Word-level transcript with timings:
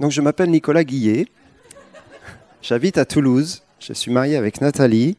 Donc 0.00 0.10
je 0.12 0.22
m'appelle 0.22 0.50
Nicolas 0.50 0.82
Guillet. 0.82 1.26
J'habite 2.62 2.96
à 2.96 3.04
Toulouse. 3.04 3.62
Je 3.78 3.92
suis 3.92 4.10
marié 4.10 4.36
avec 4.36 4.62
Nathalie. 4.62 5.18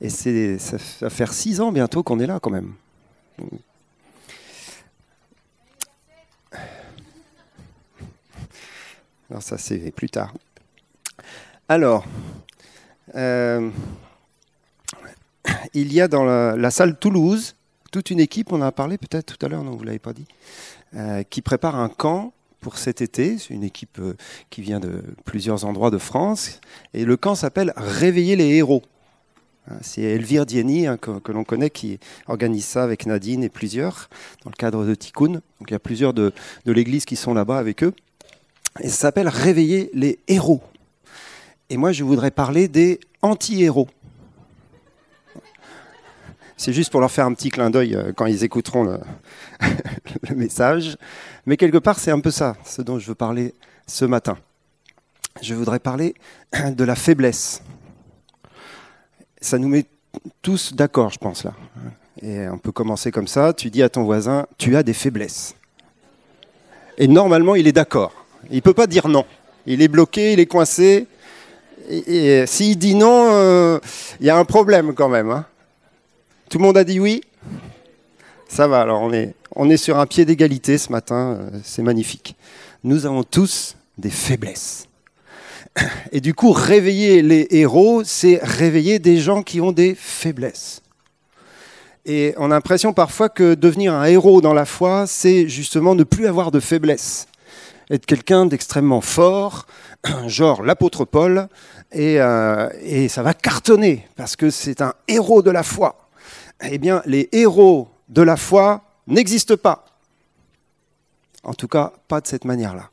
Et 0.00 0.08
ça 0.08 0.78
va 1.02 1.10
faire 1.10 1.34
six 1.34 1.60
ans 1.60 1.70
bientôt 1.70 2.02
qu'on 2.02 2.20
est 2.20 2.26
là 2.26 2.40
quand 2.40 2.50
même. 2.50 2.72
Alors 9.30 9.42
ça 9.42 9.58
c'est 9.58 9.90
plus 9.90 10.08
tard. 10.08 10.32
Alors, 11.68 12.06
euh, 13.14 13.70
il 15.74 15.92
y 15.92 16.00
a 16.00 16.08
dans 16.08 16.24
la, 16.24 16.70
salle 16.70 16.98
Toulouse 16.98 17.56
toute 17.90 18.10
une 18.10 18.20
équipe, 18.20 18.52
on 18.52 18.56
en 18.56 18.62
a 18.62 18.72
parlé 18.72 18.96
peut-être 18.96 19.36
tout 19.36 19.46
à 19.46 19.50
l'heure, 19.50 19.64
non, 19.64 19.72
vous 19.72 19.82
ne 19.82 19.86
l'avez 19.86 19.98
pas 19.98 20.12
dit, 20.14 20.26
euh, 20.94 21.22
qui 21.24 21.42
prépare 21.42 21.76
un 21.76 21.88
camp 21.88 22.32
pour 22.60 22.78
cet 22.78 23.00
été. 23.00 23.38
C'est 23.38 23.54
une 23.54 23.64
équipe 23.64 23.98
euh, 23.98 24.14
qui 24.50 24.62
vient 24.62 24.80
de 24.80 25.02
plusieurs 25.24 25.64
endroits 25.64 25.90
de 25.90 25.98
France. 25.98 26.60
Et 26.94 27.04
le 27.04 27.16
camp 27.16 27.34
s'appelle 27.34 27.72
Réveiller 27.76 28.36
les 28.36 28.56
héros. 28.56 28.82
Hein, 29.70 29.76
c'est 29.82 30.02
Elvire 30.02 30.46
Dieni, 30.46 30.86
hein, 30.86 30.96
que, 30.96 31.32
l'on 31.32 31.44
connaît, 31.44 31.70
qui 31.70 31.98
organise 32.26 32.64
ça 32.64 32.82
avec 32.82 33.06
Nadine 33.06 33.44
et 33.44 33.48
plusieurs, 33.48 34.08
dans 34.44 34.50
le 34.50 34.56
cadre 34.56 34.84
de 34.84 34.94
Tikkun. 34.94 35.32
Donc 35.32 35.68
il 35.68 35.72
y 35.72 35.74
a 35.74 35.80
plusieurs 35.80 36.14
de, 36.14 36.32
de 36.64 36.72
l'église 36.72 37.04
qui 37.04 37.16
sont 37.16 37.34
là-bas 37.34 37.58
avec 37.58 37.82
eux. 37.82 37.94
Et 38.80 38.88
ça 38.88 38.96
s'appelle 38.96 39.28
Réveiller 39.28 39.90
les 39.94 40.18
héros. 40.28 40.62
Et 41.70 41.76
moi, 41.76 41.92
je 41.92 42.02
voudrais 42.04 42.30
parler 42.30 42.66
des 42.68 42.98
anti-héros. 43.20 43.88
C'est 46.58 46.72
juste 46.72 46.90
pour 46.90 47.00
leur 47.00 47.12
faire 47.12 47.24
un 47.24 47.34
petit 47.34 47.50
clin 47.50 47.70
d'œil 47.70 47.94
euh, 47.94 48.12
quand 48.12 48.26
ils 48.26 48.42
écouteront 48.42 48.82
le, 50.28 50.34
message. 50.34 50.98
Mais 51.46 51.56
quelque 51.56 51.78
part, 51.78 52.00
c'est 52.00 52.10
un 52.10 52.18
peu 52.18 52.32
ça, 52.32 52.56
ce 52.64 52.82
dont 52.82 52.98
je 52.98 53.06
veux 53.06 53.14
parler 53.14 53.54
ce 53.86 54.04
matin. 54.04 54.36
Je 55.40 55.54
voudrais 55.54 55.78
parler 55.78 56.14
de 56.76 56.84
la 56.84 56.96
faiblesse. 56.96 57.62
Ça 59.40 59.56
nous 59.56 59.68
met 59.68 59.86
tous 60.42 60.74
d'accord, 60.74 61.10
je 61.10 61.18
pense, 61.18 61.44
là. 61.44 61.52
Et 62.22 62.48
on 62.48 62.58
peut 62.58 62.72
commencer 62.72 63.12
comme 63.12 63.28
ça. 63.28 63.52
Tu 63.52 63.70
dis 63.70 63.84
à 63.84 63.88
ton 63.88 64.02
voisin, 64.02 64.48
tu 64.58 64.74
as 64.74 64.82
des 64.82 64.94
faiblesses. 64.94 65.54
Et 66.96 67.06
normalement, 67.06 67.54
il 67.54 67.68
est 67.68 67.72
d'accord. 67.72 68.12
Il 68.50 68.56
ne 68.56 68.62
peut 68.62 68.74
pas 68.74 68.88
dire 68.88 69.06
non. 69.06 69.24
Il 69.64 69.80
est 69.80 69.86
bloqué, 69.86 70.32
il 70.32 70.40
est 70.40 70.46
coincé. 70.46 71.06
Et, 71.88 72.44
s'il 72.46 72.76
dit 72.76 72.96
non, 72.96 73.28
euh, 73.30 73.78
il 74.18 74.26
y 74.26 74.30
a 74.30 74.36
un 74.36 74.44
problème 74.44 74.92
quand 74.92 75.08
même. 75.08 75.30
Hein. 75.30 75.46
Tout 76.48 76.56
le 76.56 76.64
monde 76.64 76.78
a 76.78 76.84
dit 76.84 76.98
oui? 76.98 77.20
Ça 78.48 78.66
va, 78.66 78.80
alors 78.80 79.02
on 79.54 79.70
est, 79.70 79.76
sur 79.76 79.98
un 79.98 80.06
pied 80.06 80.24
d'égalité 80.24 80.78
ce 80.78 80.90
matin, 80.90 81.36
euh, 81.38 81.50
c'est 81.62 81.82
magnifique. 81.82 82.36
Nous 82.84 83.04
avons 83.04 83.22
tous 83.22 83.76
des 83.98 84.08
faiblesses. 84.08 84.86
Et 86.12 86.22
du 86.22 86.32
coup, 86.32 86.52
réveiller 86.52 87.20
les 87.20 87.48
héros, 87.50 88.02
c'est 88.02 88.40
réveiller 88.42 88.98
des 88.98 89.18
gens 89.18 89.42
qui 89.42 89.60
ont 89.60 89.72
des 89.72 89.94
faiblesses. 89.94 90.80
Et 92.06 92.32
on 92.38 92.46
a 92.46 92.54
l'impression 92.54 92.94
parfois 92.94 93.28
que 93.28 93.52
devenir 93.52 93.92
un 93.92 94.04
héros 94.04 94.40
dans 94.40 94.54
la 94.54 94.64
foi, 94.64 95.06
c'est 95.06 95.50
justement 95.50 95.94
ne 95.94 96.04
plus 96.04 96.26
avoir 96.26 96.50
de 96.50 96.60
faiblesses. 96.60 97.26
Être 97.90 98.06
quelqu'un 98.06 98.46
d'extrêmement 98.46 99.02
fort, 99.02 99.66
genre 100.26 100.62
l'apôtre 100.62 101.04
Paul, 101.04 101.48
euh, 101.94 102.70
et 102.80 103.08
ça 103.08 103.22
va 103.22 103.34
cartonner, 103.34 104.08
parce 104.16 104.34
que 104.34 104.48
c'est 104.48 104.80
un 104.80 104.94
héros 105.08 105.42
de 105.42 105.50
la 105.50 105.62
foi 105.62 106.07
eh 106.62 106.78
bien, 106.78 107.02
les 107.06 107.28
héros 107.32 107.88
de 108.08 108.22
la 108.22 108.36
foi 108.36 108.82
n'existent 109.06 109.56
pas. 109.56 109.86
En 111.44 111.54
tout 111.54 111.68
cas, 111.68 111.92
pas 112.08 112.20
de 112.20 112.26
cette 112.26 112.44
manière-là. 112.44 112.90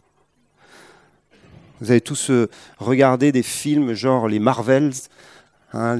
Vous 1.81 1.91
avez 1.91 2.01
tous 2.01 2.29
euh, 2.29 2.49
regardé 2.77 3.31
des 3.31 3.43
films 3.43 3.93
genre 3.93 4.27
les 4.27 4.39
Marvels, 4.39 4.93
hein, 5.73 5.97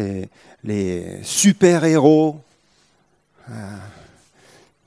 les, 0.64 1.24
super-héros. 1.24 2.40
Euh, 3.50 3.78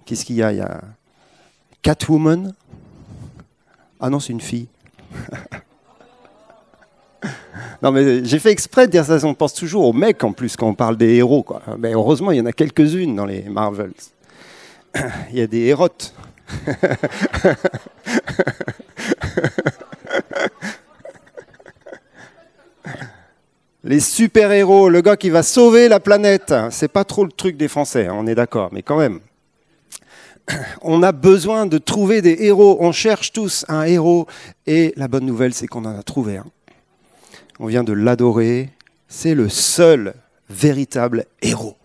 qu'est-ce 0.06 0.25
qu'il 0.25 0.36
y 0.36 0.42
a? 0.42 0.52
Il 0.52 0.58
y 0.58 0.62
a 0.62 0.81
Catwoman. 1.82 2.54
Ah 4.00 4.08
non, 4.08 4.20
c'est 4.20 4.32
une 4.32 4.41
fille. 4.41 4.69
Non, 7.82 7.92
mais 7.92 8.24
j'ai 8.24 8.40
fait 8.40 8.50
exprès 8.50 8.86
de 8.86 8.92
dire 8.92 9.04
ça. 9.04 9.18
On 9.24 9.34
pense 9.34 9.54
toujours 9.54 9.84
aux 9.84 9.92
mecs 9.92 10.24
en 10.24 10.32
plus 10.32 10.56
quand 10.56 10.66
on 10.66 10.74
parle 10.74 10.96
des 10.96 11.14
héros. 11.14 11.46
Mais 11.78 11.92
heureusement, 11.92 12.32
il 12.32 12.38
y 12.38 12.40
en 12.40 12.46
a 12.46 12.52
quelques-unes 12.52 13.14
dans 13.14 13.26
les 13.26 13.42
Marvels. 13.42 13.92
Il 15.30 15.38
y 15.38 15.42
a 15.42 15.46
des 15.46 15.66
hérotes. 15.66 16.12
les 23.84 24.00
super-héros, 24.00 24.88
le 24.88 25.00
gars 25.02 25.16
qui 25.16 25.30
va 25.30 25.42
sauver 25.42 25.88
la 25.88 26.00
planète, 26.00 26.54
c'est 26.70 26.88
pas 26.88 27.04
trop 27.04 27.24
le 27.24 27.30
truc 27.32 27.56
des 27.56 27.68
Français, 27.68 28.06
hein, 28.06 28.14
on 28.16 28.26
est 28.26 28.34
d'accord, 28.34 28.70
mais 28.72 28.82
quand 28.82 28.96
même. 28.98 29.20
On 30.80 31.02
a 31.02 31.12
besoin 31.12 31.66
de 31.66 31.76
trouver 31.76 32.22
des 32.22 32.36
héros, 32.40 32.78
on 32.80 32.90
cherche 32.90 33.32
tous 33.32 33.66
un 33.68 33.82
héros, 33.82 34.26
et 34.66 34.94
la 34.96 35.06
bonne 35.06 35.26
nouvelle, 35.26 35.52
c'est 35.52 35.66
qu'on 35.66 35.84
en 35.84 35.98
a 35.98 36.02
trouvé 36.02 36.38
un 36.38 36.46
on 37.60 37.66
vient 37.66 37.84
de 37.84 37.92
l'adorer, 37.92 38.70
c'est 39.08 39.34
le 39.34 39.48
seul 39.48 40.14
véritable 40.48 41.26
héros. 41.42 41.76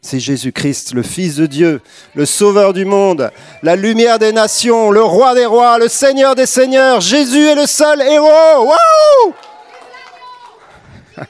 C'est 0.00 0.20
Jésus-Christ, 0.20 0.94
le 0.94 1.02
Fils 1.02 1.36
de 1.36 1.46
Dieu, 1.46 1.80
le 2.14 2.26
Sauveur 2.26 2.72
du 2.72 2.84
monde, 2.84 3.32
la 3.62 3.74
lumière 3.74 4.20
des 4.20 4.32
nations, 4.32 4.90
le 4.90 5.02
Roi 5.02 5.34
des 5.34 5.46
rois, 5.46 5.78
le 5.78 5.88
Seigneur 5.88 6.36
des 6.36 6.46
seigneurs. 6.46 7.00
Jésus 7.00 7.44
est 7.44 7.56
le 7.56 7.66
seul 7.66 8.00
héros. 8.02 8.72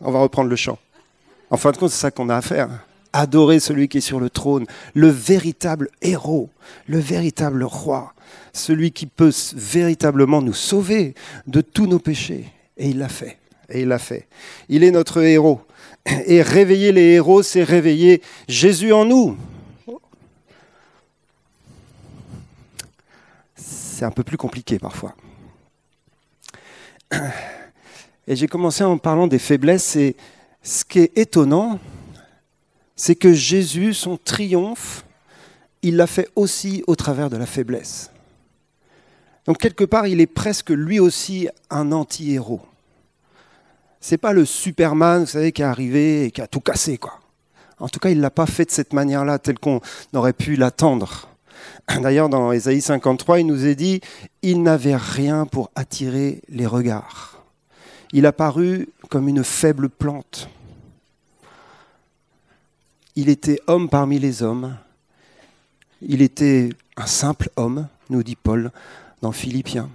On 0.00 0.10
va 0.10 0.20
reprendre 0.20 0.50
le 0.50 0.56
chant. 0.56 0.78
En 1.48 1.56
fin 1.56 1.70
de 1.70 1.78
compte, 1.78 1.90
c'est 1.90 2.00
ça 2.00 2.10
qu'on 2.10 2.28
a 2.28 2.36
à 2.36 2.42
faire. 2.42 2.68
Adorer 3.12 3.60
celui 3.60 3.88
qui 3.88 3.98
est 3.98 4.02
sur 4.02 4.20
le 4.20 4.30
trône, 4.30 4.66
le 4.94 5.08
véritable 5.08 5.88
héros, 6.02 6.50
le 6.86 6.98
véritable 6.98 7.64
roi 7.64 8.14
celui 8.56 8.90
qui 8.90 9.06
peut 9.06 9.32
véritablement 9.54 10.42
nous 10.42 10.54
sauver 10.54 11.14
de 11.46 11.60
tous 11.60 11.86
nos 11.86 11.98
péchés. 11.98 12.52
Et 12.76 12.90
il 12.90 12.98
l'a 12.98 13.08
fait. 13.08 13.38
Et 13.68 13.82
il 13.82 13.88
l'a 13.88 13.98
fait. 13.98 14.26
Il 14.68 14.84
est 14.84 14.90
notre 14.90 15.22
héros. 15.22 15.60
Et 16.26 16.42
réveiller 16.42 16.92
les 16.92 17.12
héros, 17.12 17.42
c'est 17.42 17.62
réveiller 17.62 18.22
Jésus 18.48 18.92
en 18.92 19.04
nous. 19.04 19.36
C'est 23.54 24.04
un 24.04 24.10
peu 24.10 24.22
plus 24.22 24.36
compliqué 24.36 24.78
parfois. 24.78 25.14
Et 28.28 28.36
j'ai 28.36 28.48
commencé 28.48 28.84
en 28.84 28.98
parlant 28.98 29.26
des 29.26 29.38
faiblesses. 29.38 29.96
Et 29.96 30.16
ce 30.62 30.84
qui 30.84 30.98
est 31.00 31.16
étonnant, 31.16 31.78
c'est 32.96 33.14
que 33.14 33.32
Jésus, 33.32 33.94
son 33.94 34.16
triomphe, 34.16 35.04
il 35.82 35.96
l'a 35.96 36.06
fait 36.06 36.28
aussi 36.34 36.82
au 36.86 36.96
travers 36.96 37.30
de 37.30 37.36
la 37.36 37.46
faiblesse. 37.46 38.10
Donc 39.44 39.58
quelque 39.58 39.84
part, 39.84 40.06
il 40.06 40.20
est 40.20 40.26
presque 40.26 40.70
lui 40.70 40.98
aussi 40.98 41.48
un 41.70 41.92
anti-héros. 41.92 42.62
C'est 44.00 44.18
pas 44.18 44.32
le 44.32 44.44
Superman, 44.44 45.20
vous 45.20 45.30
savez, 45.30 45.52
qui 45.52 45.62
est 45.62 45.66
arrivé 45.66 46.24
et 46.24 46.30
qui 46.30 46.40
a 46.40 46.46
tout 46.46 46.60
cassé, 46.60 46.98
quoi. 46.98 47.20
En 47.78 47.88
tout 47.88 48.00
cas, 48.00 48.08
il 48.08 48.20
l'a 48.20 48.30
pas 48.30 48.46
fait 48.46 48.64
de 48.64 48.70
cette 48.70 48.94
manière-là, 48.94 49.38
telle 49.38 49.58
qu'on 49.58 49.80
aurait 50.14 50.32
pu 50.32 50.56
l'attendre. 50.56 51.28
D'ailleurs, 52.02 52.28
dans 52.28 52.52
Ésaïe 52.52 52.80
53, 52.80 53.40
il 53.40 53.46
nous 53.46 53.66
est 53.66 53.74
dit 53.74 54.00
il 54.42 54.62
n'avait 54.62 54.96
rien 54.96 55.44
pour 55.44 55.70
attirer 55.74 56.40
les 56.48 56.66
regards. 56.66 57.42
Il 58.12 58.24
a 58.26 58.32
paru 58.32 58.88
comme 59.10 59.28
une 59.28 59.44
faible 59.44 59.88
plante. 59.88 60.48
Il 63.16 63.30
était 63.30 63.60
homme 63.66 63.88
parmi 63.88 64.18
les 64.18 64.42
hommes. 64.42 64.76
Il 66.02 66.20
était 66.20 66.68
un 66.96 67.06
simple 67.06 67.48
homme, 67.56 67.88
nous 68.10 68.22
dit 68.22 68.36
Paul, 68.36 68.70
dans 69.22 69.32
Philippiens. 69.32 69.90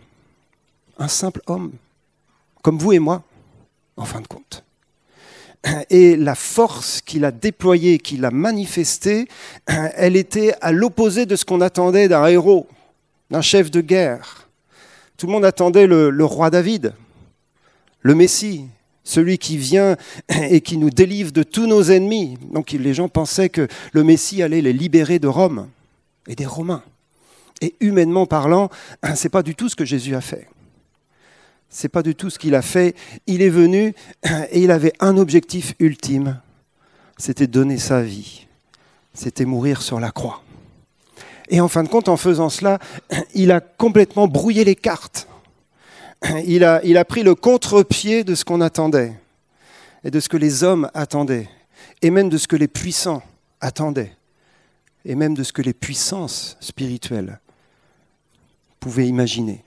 Un 0.98 1.08
simple 1.08 1.42
homme, 1.46 1.72
comme 2.64 2.80
vous 2.80 2.94
et 2.94 3.00
moi, 3.00 3.24
en 3.96 4.06
fin 4.06 4.22
de 4.22 4.28
compte. 4.28 4.64
Et 5.92 6.16
la 6.16 6.34
force 6.34 7.02
qu'il 7.02 7.24
a 7.24 7.32
déployée, 7.32 8.00
qu'il 8.00 8.26
a 8.26 8.32
manifestée, 8.32 9.28
elle 9.68 10.16
était 10.16 10.56
à 10.62 10.72
l'opposé 10.72 11.28
de 11.28 11.36
ce 11.36 11.46
qu'on 11.46 11.62
attendait 11.62 12.08
d'un 12.08 12.26
héros, 12.26 12.68
d'un 13.30 13.42
chef 13.42 13.70
de 13.70 13.82
guerre. 13.82 14.50
Tout 15.18 15.28
le 15.28 15.34
monde 15.34 15.46
attendait 15.46 15.86
le, 15.86 16.26
roi 16.26 16.50
David, 16.50 16.94
le 18.02 18.16
Messie, 18.16 18.66
celui 19.04 19.38
qui 19.38 19.58
vient 19.58 19.96
et 20.30 20.62
qui 20.62 20.78
nous 20.78 20.90
délivre 20.90 21.32
de 21.32 21.44
tous 21.44 21.68
nos 21.68 21.84
ennemis. 21.84 22.38
Donc 22.52 22.72
les 22.72 22.94
gens 22.94 23.10
pensaient 23.10 23.50
que 23.50 23.68
le 23.94 24.04
Messie 24.04 24.44
allait 24.44 24.62
les 24.62 24.74
libérer 24.74 25.20
de 25.20 25.28
Rome 25.28 25.68
et 26.28 26.36
des 26.36 26.46
Romains. 26.46 26.84
Et 27.62 27.76
humainement 27.80 28.26
parlant, 28.26 28.70
c'est 29.16 29.30
pas 29.30 29.44
du 29.44 29.56
tout 29.56 29.70
ce 29.70 29.76
que 29.76 29.86
Jésus 29.86 30.16
a 30.16 30.22
fait. 30.22 30.48
C'est 31.70 31.90
pas 31.90 32.04
du 32.04 32.16
tout 32.16 32.30
ce 32.30 32.38
qu'il 32.38 32.56
a 32.56 32.62
fait. 32.62 32.96
Il 33.28 33.42
est 33.42 33.50
venu 33.50 33.94
et 34.52 34.62
il 34.62 34.72
avait 34.72 34.94
un 35.00 35.18
objectif 35.18 35.74
ultime, 35.80 36.42
c'était 37.18 37.48
donner 37.48 37.78
sa 37.78 38.02
vie. 38.02 38.48
C'était 39.14 39.46
mourir 39.46 39.82
sur 39.82 40.00
la 40.00 40.12
croix. 40.12 40.42
Et 41.50 41.60
en 41.60 41.68
fin 41.68 41.84
de 41.84 41.90
compte, 41.90 42.08
en 42.08 42.18
faisant 42.18 42.50
cela, 42.50 42.80
il 43.34 43.52
a 43.52 43.60
complètement 43.60 44.28
brouillé 44.28 44.64
les 44.64 44.76
cartes. 44.76 45.28
Il 46.46 46.64
a, 46.64 47.06
pris 47.06 47.24
le 47.24 47.36
contre-pied 47.36 48.24
de 48.24 48.36
ce 48.36 48.46
qu'on 48.46 48.62
attendait, 48.62 49.14
et 50.04 50.12
de 50.12 50.20
ce 50.20 50.30
que 50.30 50.38
les 50.38 50.64
hommes 50.64 50.90
attendaient, 50.94 51.50
et 52.02 52.10
même 52.10 52.30
de 52.30 52.38
ce 52.38 52.48
que 52.48 52.56
les 52.56 52.68
puissants 52.68 53.24
attendaient, 53.60 54.16
et 55.06 55.16
même 55.16 55.34
de 55.34 55.44
ce 55.44 55.54
que 55.54 55.62
les 55.62 55.74
puissances 55.74 56.58
spirituelles 56.60 57.40
pouvaient 58.80 59.08
imaginer. 59.08 59.64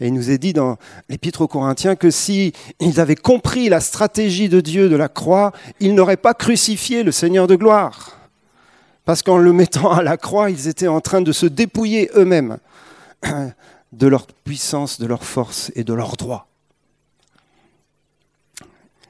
Et 0.00 0.08
il 0.08 0.14
nous 0.14 0.30
est 0.30 0.38
dit 0.38 0.52
dans 0.52 0.76
l'Épître 1.08 1.42
aux 1.42 1.48
Corinthiens 1.48 1.94
que 1.94 2.10
si 2.10 2.52
avaient 2.96 3.14
compris 3.14 3.68
la 3.68 3.80
stratégie 3.80 4.48
de 4.48 4.60
Dieu 4.60 4.88
de 4.88 4.96
la 4.96 5.08
croix, 5.08 5.52
ils 5.78 5.94
n'auraient 5.94 6.16
pas 6.16 6.34
crucifié 6.34 7.04
le 7.04 7.12
Seigneur 7.12 7.46
de 7.46 7.54
gloire. 7.54 8.18
Parce 9.04 9.22
qu'en 9.22 9.38
le 9.38 9.52
mettant 9.52 9.92
à 9.92 10.02
la 10.02 10.16
croix, 10.16 10.50
ils 10.50 10.66
étaient 10.66 10.88
en 10.88 11.00
train 11.00 11.20
de 11.20 11.30
se 11.30 11.46
dépouiller 11.46 12.10
eux-mêmes 12.16 12.58
de 13.98 14.06
leur 14.06 14.26
puissance, 14.26 15.00
de 15.00 15.06
leur 15.06 15.24
force 15.24 15.70
et 15.74 15.84
de 15.84 15.94
leur 15.94 16.16
droit. 16.16 16.48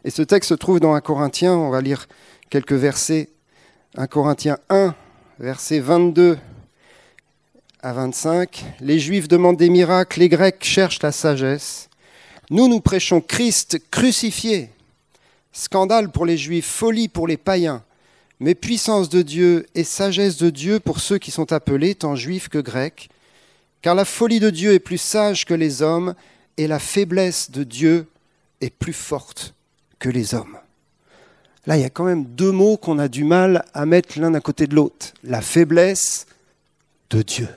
Et 0.05 0.11
ce 0.11 0.23
texte 0.23 0.51
se 0.51 0.55
trouve 0.55 0.81
dans 0.81 0.95
1 0.95 1.01
Corinthiens, 1.01 1.55
on 1.55 1.71
va 1.71 1.81
lire 1.81 2.07
quelques 2.51 2.75
versets. 2.75 3.31
1 3.97 4.07
Corinthiens 4.07 4.59
1, 4.69 4.95
versets 5.39 5.81
22 5.81 6.39
à 7.81 7.93
25. 7.95 8.65
Les 8.81 8.99
Juifs 8.99 9.29
demandent 9.29 9.57
des 9.57 9.71
miracles, 9.71 10.21
les 10.21 10.29
Grecs 10.29 10.63
cherchent 10.63 11.03
la 11.03 11.13
sagesse. 11.13 11.89
Nous, 12.51 12.69
nous 12.69 12.81
prêchons 12.81 13.23
Christ 13.23 13.79
crucifié. 13.91 14.71
Scandale 15.53 16.11
pour 16.11 16.27
les 16.27 16.37
Juifs, 16.37 16.67
folie 16.67 17.09
pour 17.09 17.27
les 17.27 17.37
païens, 17.39 17.83
mais 18.41 18.55
puissance 18.55 19.09
de 19.09 19.23
Dieu 19.23 19.67
et 19.75 19.85
sagesse 19.85 20.37
de 20.37 20.51
Dieu 20.51 20.81
pour 20.81 21.01
ceux 21.01 21.19
qui 21.19 21.31
sont 21.31 21.53
appelés, 21.53 21.95
tant 21.95 22.17
juifs 22.17 22.49
que 22.49 22.59
grecs. 22.59 23.09
Car 23.85 23.95
la 23.95 24.07
folie 24.07 24.41
de 24.41 24.49
Dieu 24.49 24.73
est 24.73 24.79
plus 24.79 24.97
sage 24.97 25.45
que 25.45 25.53
les 25.53 25.83
hommes, 25.83 26.15
et 26.57 26.67
la 26.67 26.79
faiblesse 26.79 27.51
de 27.51 27.65
Dieu 27.65 28.09
est 28.63 28.71
plus 28.71 28.95
forte 28.95 29.53
que 29.99 30.09
les 30.09 30.33
hommes. 30.33 30.57
Là, 31.67 31.77
il 31.77 31.83
y 31.83 31.85
a 31.85 31.91
quand 31.91 32.05
même 32.05 32.25
deux 32.25 32.51
mots 32.51 32.79
qu'on 32.79 32.99
a 32.99 33.09
du 33.09 33.25
mal 33.25 33.63
à 33.75 33.85
mettre 33.85 34.19
l'un 34.19 34.33
à 34.33 34.41
côté 34.41 34.67
de 34.67 34.75
l'autre. 34.75 35.09
La 35.23 35.43
faiblesse 35.43 36.25
de 37.11 37.21
Dieu. 37.21 37.49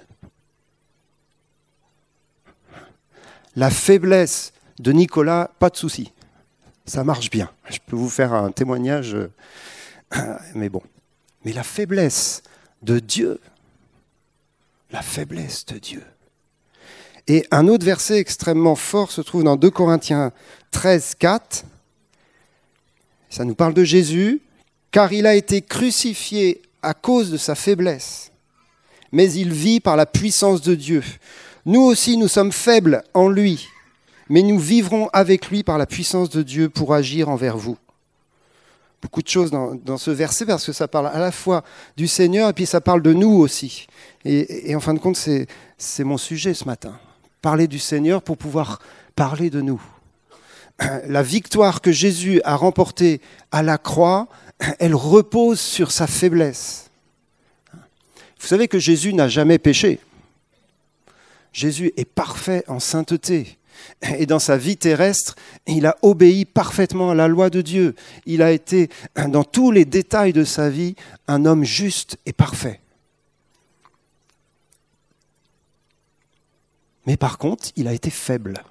La 3.55 3.69
faiblesse 3.69 4.51
de 4.79 4.91
Nicolas, 4.91 5.49
pas 5.59 5.69
de 5.69 5.77
souci. 5.77 6.11
Ça 6.85 7.05
marche 7.05 7.29
bien. 7.29 7.49
Je 7.69 7.77
peux 7.87 7.95
vous 7.95 8.09
faire 8.09 8.33
un 8.33 8.51
témoignage, 8.51 9.15
euh, 9.15 9.29
mais 10.55 10.67
bon. 10.67 10.83
Mais 11.45 11.53
la 11.53 11.63
faiblesse 11.63 12.43
de 12.81 12.99
Dieu, 12.99 13.39
la 14.91 15.01
faiblesse 15.01 15.65
de 15.67 15.77
Dieu. 15.77 16.03
Et 17.27 17.45
un 17.51 17.67
autre 17.67 17.85
verset 17.85 18.19
extrêmement 18.19 18.75
fort 18.75 19.11
se 19.11 19.21
trouve 19.21 19.43
dans 19.43 19.57
2 19.57 19.69
Corinthiens 19.69 20.31
13, 20.71 21.15
4. 21.19 21.65
Ça 23.29 23.43
nous 23.43 23.55
parle 23.55 23.73
de 23.73 23.83
Jésus, 23.83 24.41
car 24.91 25.11
il 25.11 25.25
a 25.25 25.35
été 25.35 25.61
crucifié 25.61 26.61
à 26.81 26.93
cause 26.93 27.29
de 27.29 27.37
sa 27.37 27.55
faiblesse, 27.55 28.31
mais 29.11 29.31
il 29.33 29.51
vit 29.51 29.81
par 29.81 29.97
la 29.97 30.05
puissance 30.05 30.61
de 30.61 30.75
Dieu. 30.75 31.03
Nous 31.65 31.81
aussi, 31.81 32.15
nous 32.15 32.29
sommes 32.29 32.53
faibles 32.53 33.03
en 33.13 33.27
lui, 33.27 33.67
mais 34.29 34.41
nous 34.41 34.57
vivrons 34.57 35.09
avec 35.11 35.49
lui 35.49 35.63
par 35.63 35.77
la 35.77 35.85
puissance 35.85 36.29
de 36.29 36.41
Dieu 36.41 36.69
pour 36.69 36.93
agir 36.93 37.27
envers 37.27 37.57
vous. 37.57 37.77
Beaucoup 39.01 39.21
de 39.21 39.27
choses 39.27 39.51
dans, 39.51 39.97
ce 39.97 40.11
verset 40.11 40.45
parce 40.45 40.65
que 40.65 40.71
ça 40.71 40.87
parle 40.87 41.07
à 41.07 41.19
la 41.19 41.31
fois 41.31 41.63
du 41.97 42.07
Seigneur 42.07 42.49
et 42.49 42.53
puis 42.53 42.65
ça 42.65 42.81
parle 42.81 43.01
de 43.01 43.13
nous 43.13 43.33
aussi. 43.33 43.85
Et, 44.25 44.75
en 44.75 44.79
fin 44.79 44.93
de 44.93 44.99
compte, 44.99 45.17
c'est 45.77 46.03
mon 46.03 46.17
sujet 46.17 46.53
ce 46.53 46.65
matin. 46.65 46.97
Parler 47.47 47.69
du 47.69 47.79
Seigneur 47.79 48.23
pour 48.23 48.37
pouvoir 48.37 48.79
parler 49.15 49.49
de 49.49 49.61
nous. 49.61 49.81
La 51.07 51.23
victoire 51.23 51.79
que 51.79 51.93
Jésus 51.93 52.41
a 52.43 52.57
remportée 52.57 53.21
à 53.53 53.63
la 53.63 53.77
croix, 53.77 54.27
elle 54.79 54.93
repose 54.93 55.57
sur 55.57 55.91
sa 55.91 56.07
faiblesse. 56.07 56.89
Vous 57.73 58.47
savez 58.47 58.67
que 58.67 58.79
Jésus 58.79 59.13
n'a 59.13 59.29
jamais 59.29 59.59
péché. 59.59 60.01
Jésus 61.53 61.93
est 61.95 62.03
parfait 62.03 62.65
en 62.67 62.81
sainteté. 62.81 63.57
Et 64.17 64.25
dans 64.25 64.39
sa 64.39 64.57
vie 64.57 64.75
terrestre, 64.75 65.37
il 65.67 65.85
a 65.85 65.95
obéi 66.01 66.43
parfaitement 66.43 67.11
à 67.11 67.15
la 67.15 67.29
loi 67.29 67.49
de 67.49 67.61
Dieu. 67.61 67.95
Il 68.25 68.41
a 68.41 68.51
été, 68.51 68.89
dans 69.29 69.45
tous 69.45 69.71
les 69.71 69.85
détails 69.85 70.33
de 70.33 70.43
sa 70.43 70.69
vie, 70.69 70.97
un 71.29 71.45
homme 71.45 71.63
juste 71.63 72.17
et 72.25 72.33
parfait. 72.33 72.81
Mais 77.07 77.15
par 77.15 77.37
contre, 77.37 77.69
il 77.77 77.87
a 77.87 77.93
été 77.93 78.09
faible. 78.09 78.61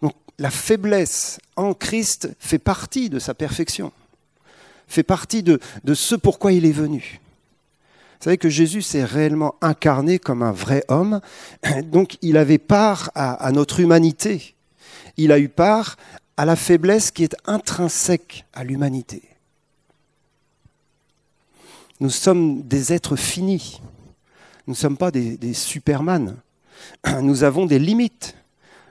Donc 0.00 0.14
la 0.38 0.50
faiblesse 0.50 1.38
en 1.54 1.74
Christ 1.74 2.30
fait 2.38 2.58
partie 2.58 3.10
de 3.10 3.18
sa 3.18 3.34
perfection, 3.34 3.92
fait 4.88 5.02
partie 5.02 5.42
de, 5.42 5.60
ce 5.92 6.14
pourquoi 6.14 6.52
il 6.52 6.64
est 6.64 6.72
venu. 6.72 7.20
Vous 8.18 8.24
savez 8.24 8.38
que 8.38 8.48
Jésus 8.48 8.80
s'est 8.80 9.04
réellement 9.04 9.54
incarné 9.60 10.18
comme 10.18 10.42
un 10.42 10.52
vrai 10.52 10.82
homme, 10.88 11.20
donc 11.84 12.16
il 12.22 12.38
avait 12.38 12.58
part 12.58 13.10
à, 13.14 13.52
notre 13.52 13.80
humanité. 13.80 14.54
Il 15.18 15.30
a 15.30 15.38
eu 15.38 15.50
part 15.50 15.98
à 16.38 16.46
la 16.46 16.56
faiblesse 16.56 17.10
qui 17.10 17.22
est 17.22 17.36
intrinsèque 17.44 18.46
à 18.54 18.64
l'humanité. 18.64 19.22
Nous 22.00 22.08
sommes 22.08 22.62
des 22.62 22.94
êtres 22.94 23.16
finis. 23.16 23.82
Nous 24.66 24.72
ne 24.72 24.78
sommes 24.78 24.96
pas 24.96 25.10
des, 25.10 25.36
des 25.36 25.52
superman. 25.52 26.38
Nous 27.20 27.44
avons 27.44 27.66
des 27.66 27.78
limites, 27.78 28.36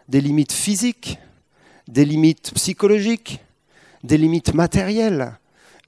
des 0.07 0.21
limites 0.21 0.51
physiques, 0.51 1.19
des 1.87 2.05
limites 2.05 2.51
psychologiques, 2.53 3.39
des 4.03 4.17
limites 4.17 4.53
matérielles, 4.53 5.37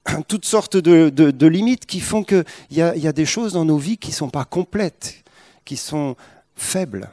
toutes 0.28 0.44
sortes 0.44 0.76
de, 0.76 1.46
limites 1.46 1.86
qui 1.86 2.00
font 2.00 2.24
qu'il 2.24 2.44
y, 2.70 2.80
a 2.80 3.12
des 3.12 3.26
choses 3.26 3.52
dans 3.52 3.64
nos 3.64 3.78
vies 3.78 3.98
qui 3.98 4.10
ne 4.10 4.14
sont 4.14 4.30
pas 4.30 4.44
complètes, 4.44 5.24
qui 5.64 5.76
sont 5.76 6.16
faibles 6.56 7.10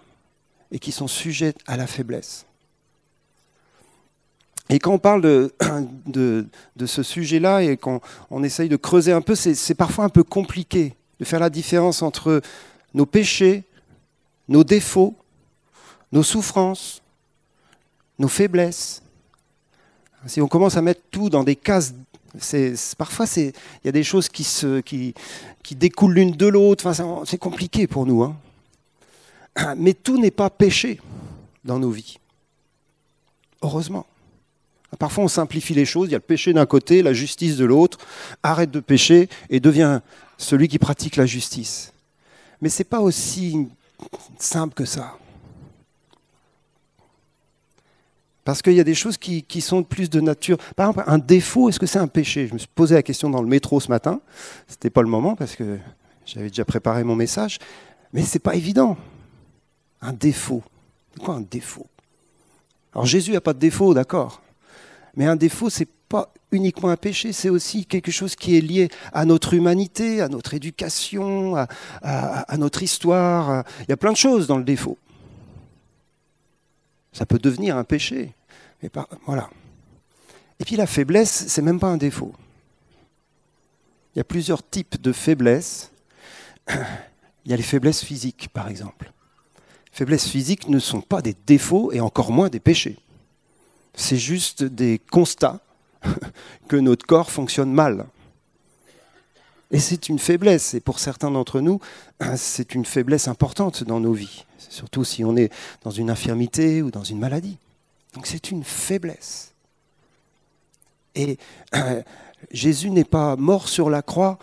et 0.71 0.79
qui 0.79 0.91
sont 0.91 1.07
sujettes 1.07 1.59
à 1.67 1.77
la 1.77 1.87
faiblesse. 1.87 2.45
Et 4.69 4.79
quand 4.79 4.93
on 4.93 4.99
parle 4.99 5.21
de, 5.21 6.47
ce 6.85 7.03
sujet-là 7.03 7.61
et 7.63 7.77
qu'on 7.77 7.99
on 8.29 8.43
essaye 8.43 8.69
de 8.69 8.77
creuser 8.77 9.11
un 9.11 9.21
peu, 9.21 9.35
c'est 9.35 9.75
parfois 9.75 10.05
un 10.05 10.09
peu 10.09 10.23
compliqué 10.23 10.95
de 11.19 11.25
faire 11.25 11.39
la 11.39 11.49
différence 11.49 12.01
entre 12.01 12.41
nos 12.93 13.05
péchés, 13.05 13.63
nos 14.51 14.65
défauts, 14.65 15.15
nos 16.11 16.23
souffrances, 16.23 17.01
nos 18.19 18.27
faiblesses. 18.27 19.01
Si 20.27 20.41
on 20.41 20.47
commence 20.47 20.75
à 20.75 20.81
mettre 20.81 21.01
tout 21.09 21.29
dans 21.29 21.43
des 21.43 21.55
cases 21.55 21.93
parfois, 22.97 23.25
il 23.37 23.53
y 23.85 23.89
a 23.89 23.91
des 23.91 24.03
choses 24.03 24.27
qui, 24.27 25.13
découlent 25.71 26.13
l'une 26.13 26.31
de 26.31 26.47
l'autre. 26.47 26.91
C'est 27.25 27.37
compliqué 27.37 27.87
pour 27.87 28.05
nous. 28.05 28.23
Hein. 28.23 28.35
Mais 29.77 29.93
tout 29.93 30.19
n'est 30.19 30.31
pas 30.31 30.49
péché 30.49 30.99
dans 31.63 31.79
nos 31.79 31.91
vies. 31.91 32.17
Heureusement. 33.61 34.05
Parfois, 34.99 35.23
on 35.23 35.29
simplifie 35.29 35.73
les 35.73 35.85
choses. 35.85 36.09
Il 36.09 36.11
y 36.11 36.15
a 36.15 36.17
le 36.17 36.23
péché 36.23 36.51
d'un 36.51 36.65
côté, 36.65 37.01
la 37.01 37.13
justice 37.13 37.55
de 37.55 37.63
l'autre. 37.63 37.99
Arrête 38.43 38.71
de 38.71 38.81
pécher 38.81 39.29
et 39.49 39.61
deviens 39.61 40.01
celui 40.37 40.67
qui 40.67 40.77
pratique 40.77 41.15
la 41.15 41.25
justice. 41.25 41.93
Mais 42.61 42.67
ce 42.67 42.79
n'est 42.79 42.89
pas 42.89 42.99
aussi 42.99 43.67
simple 44.37 44.73
que 44.73 44.85
ça. 44.85 45.17
Parce 48.43 48.61
qu'il 48.61 48.73
y 48.73 48.79
a 48.79 48.83
des 48.83 48.95
choses 48.95 49.17
qui, 49.17 49.61
sont 49.61 49.83
plus 49.83 50.09
de 50.09 50.19
nature. 50.19 50.57
Par 50.75 50.89
exemple, 50.89 51.07
un 51.07 51.19
défaut, 51.19 51.69
est-ce 51.69 51.79
que 51.79 51.85
c'est 51.85 51.99
un 51.99 52.07
péché? 52.07 52.47
Je 52.47 52.53
me 52.53 52.57
suis 52.57 52.67
posé 52.73 52.95
la 52.95 53.03
question 53.03 53.29
dans 53.29 53.41
le 53.41 53.47
métro 53.47 53.79
ce 53.79 53.89
matin. 53.89 54.19
Ce 54.67 54.73
n'était 54.73 54.89
pas 54.89 55.03
le 55.03 55.07
moment 55.07 55.35
parce 55.35 55.55
que 55.55 55.77
j'avais 56.25 56.47
déjà 56.47 56.65
préparé 56.65 57.03
mon 57.03 57.15
message. 57.15 57.59
Mais 58.13 58.23
ce 58.23 58.35
n'est 58.35 58.39
pas 58.39 58.55
évident. 58.55 58.97
Un 60.01 60.13
défaut. 60.13 60.63
C'est 61.13 61.23
quoi 61.23 61.35
un 61.35 61.41
défaut? 61.41 61.85
Alors 62.93 63.05
Jésus 63.05 63.31
n'a 63.31 63.41
pas 63.41 63.53
de 63.53 63.59
défaut, 63.59 63.93
d'accord. 63.93 64.41
Mais 65.15 65.27
un 65.27 65.35
défaut, 65.35 65.69
ce 65.69 65.81
n'est 65.81 65.89
pas 66.09 66.33
uniquement 66.51 66.89
un 66.89 66.97
péché, 66.97 67.33
c'est 67.33 67.49
aussi 67.49 67.85
quelque 67.85 68.11
chose 68.11 68.35
qui 68.35 68.57
est 68.57 68.61
lié 68.61 68.89
à 69.13 69.25
notre 69.25 69.53
humanité, 69.53 70.21
à 70.21 70.27
notre 70.27 70.53
éducation, 70.53 71.55
à, 71.55 72.57
notre 72.57 72.83
histoire. 72.83 73.63
Il 73.81 73.89
y 73.89 73.93
a 73.93 73.97
plein 73.97 74.11
de 74.11 74.17
choses 74.17 74.47
dans 74.47 74.57
le 74.57 74.63
défaut. 74.63 74.97
Ça 77.13 77.25
peut 77.25 77.39
devenir 77.39 77.77
un 77.77 77.83
péché. 77.83 78.33
Voilà. 79.25 79.49
Et 80.59 80.65
puis 80.65 80.75
la 80.75 80.87
faiblesse, 80.87 81.45
c'est 81.47 81.61
même 81.61 81.79
pas 81.79 81.87
un 81.87 81.97
défaut. 81.97 82.33
Il 84.13 84.19
y 84.19 84.21
a 84.21 84.25
plusieurs 84.25 84.67
types 84.67 85.01
de 85.01 85.11
faiblesses. 85.11 85.91
Il 86.69 87.49
y 87.51 87.53
a 87.53 87.57
les 87.57 87.63
faiblesses 87.63 88.03
physiques, 88.03 88.49
par 88.53 88.67
exemple. 88.67 89.11
Les 89.91 89.97
faiblesses 89.97 90.27
physiques 90.27 90.67
ne 90.67 90.79
sont 90.79 91.01
pas 91.01 91.21
des 91.21 91.35
défauts 91.45 91.91
et 91.91 91.99
encore 91.99 92.31
moins 92.31 92.49
des 92.49 92.59
péchés. 92.59 92.97
C'est 93.93 94.17
juste 94.17 94.63
des 94.63 94.99
constats 95.11 95.59
que 96.67 96.75
notre 96.75 97.05
corps 97.05 97.31
fonctionne 97.31 97.71
mal. 97.71 98.05
Et 99.71 99.79
c'est 99.79 100.09
une 100.09 100.19
faiblesse, 100.19 100.73
et 100.73 100.81
pour 100.81 100.99
certains 100.99 101.31
d'entre 101.31 101.61
nous, 101.61 101.79
c'est 102.35 102.75
une 102.75 102.85
faiblesse 102.85 103.27
importante 103.27 103.83
dans 103.83 103.99
nos 103.99 104.13
vies, 104.13 104.45
surtout 104.57 105.03
si 105.03 105.23
on 105.23 105.37
est 105.37 105.51
dans 105.83 105.91
une 105.91 106.09
infirmité 106.09 106.81
ou 106.81 106.91
dans 106.91 107.03
une 107.03 107.19
maladie. 107.19 107.57
Donc 108.13 108.27
c'est 108.27 108.51
une 108.51 108.63
faiblesse. 108.63 109.53
Et 111.15 111.37
Jésus 112.51 112.89
n'est 112.89 113.05
pas 113.05 113.37
mort 113.37 113.69
sur 113.69 113.89
la 113.89 114.01
croix 114.01 114.39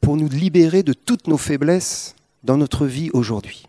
pour 0.00 0.16
nous 0.16 0.28
libérer 0.28 0.82
de 0.82 0.92
toutes 0.92 1.28
nos 1.28 1.38
faiblesses 1.38 2.14
dans 2.42 2.56
notre 2.56 2.86
vie 2.86 3.10
aujourd'hui. 3.12 3.67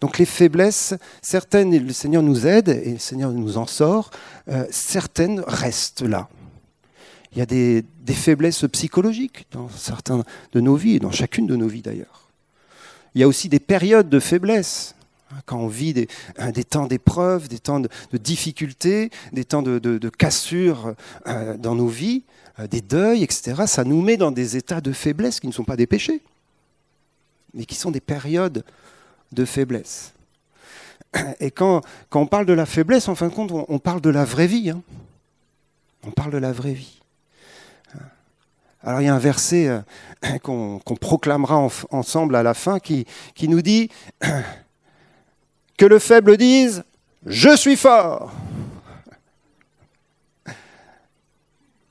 Donc 0.00 0.18
les 0.18 0.26
faiblesses, 0.26 0.94
certaines, 1.22 1.76
le 1.76 1.92
Seigneur 1.92 2.22
nous 2.22 2.46
aide 2.46 2.68
et 2.68 2.92
le 2.92 2.98
Seigneur 2.98 3.32
nous 3.32 3.56
en 3.56 3.66
sort, 3.66 4.10
euh, 4.48 4.66
certaines 4.70 5.40
restent 5.40 6.02
là. 6.02 6.28
Il 7.32 7.38
y 7.38 7.42
a 7.42 7.46
des, 7.46 7.84
faiblesses 8.14 8.64
psychologiques 8.72 9.46
dans 9.50 9.68
certaines 9.68 10.22
de 10.52 10.60
nos 10.60 10.76
vies, 10.76 10.96
et 10.96 10.98
dans 10.98 11.10
chacune 11.10 11.46
de 11.46 11.56
nos 11.56 11.68
vies 11.68 11.82
d'ailleurs. 11.82 12.28
Il 13.14 13.20
y 13.20 13.24
a 13.24 13.28
aussi 13.28 13.48
des 13.48 13.58
périodes 13.58 14.08
de 14.08 14.20
faiblesse, 14.20 14.94
hein, 15.30 15.36
quand 15.44 15.58
on 15.58 15.68
vit 15.68 15.92
des, 15.92 16.06
temps 16.64 16.86
d'épreuve, 16.86 17.48
des 17.48 17.58
temps 17.58 17.80
de, 17.80 17.88
difficultés, 18.14 19.10
des 19.32 19.44
temps 19.44 19.62
de, 19.62 19.78
de, 19.78 20.08
cassure 20.08 20.94
euh, 21.26 21.56
dans 21.58 21.74
nos 21.74 21.88
vies, 21.88 22.22
euh, 22.58 22.66
des 22.66 22.80
deuils, 22.80 23.22
etc. 23.22 23.64
Ça 23.66 23.84
nous 23.84 24.00
met 24.00 24.16
dans 24.16 24.30
des 24.30 24.56
états 24.56 24.80
de 24.80 24.92
faiblesse 24.92 25.40
qui 25.40 25.46
ne 25.46 25.52
sont 25.52 25.64
pas 25.64 25.76
des 25.76 25.86
péchés, 25.86 26.22
mais 27.52 27.66
qui 27.66 27.74
sont 27.74 27.90
des 27.90 28.00
périodes 28.00 28.64
de 29.32 29.44
faiblesse. 29.44 30.12
Et 31.40 31.50
quand, 31.50 31.80
quand, 32.10 32.20
on 32.20 32.26
parle 32.26 32.46
de 32.46 32.52
la 32.52 32.66
faiblesse, 32.66 33.08
en 33.08 33.14
fin 33.14 33.28
de 33.28 33.34
compte, 33.34 33.52
on, 33.52 33.78
parle 33.78 34.00
de 34.00 34.10
la 34.10 34.24
vraie 34.24 34.46
vie. 34.46 34.70
Hein. 34.70 34.82
On 36.06 36.10
parle 36.10 36.30
de 36.30 36.38
la 36.38 36.52
vraie 36.52 36.74
vie. 36.74 37.00
Alors 38.82 39.00
il 39.00 39.06
y 39.06 39.08
a 39.08 39.14
un 39.14 39.18
verset 39.18 39.66
euh, 39.68 40.38
qu'on 40.42 40.80
proclamera 41.00 41.68
ensemble 41.90 42.36
à 42.36 42.44
la 42.44 42.54
fin 42.54 42.78
qui, 42.78 43.06
nous 43.42 43.60
dit 43.60 43.90
que 45.76 45.86
le 45.86 45.98
faible 45.98 46.36
dise⁇ 46.36 46.78
Je 47.26 47.56
suis 47.56 47.76
fort!⁇ 47.76 48.32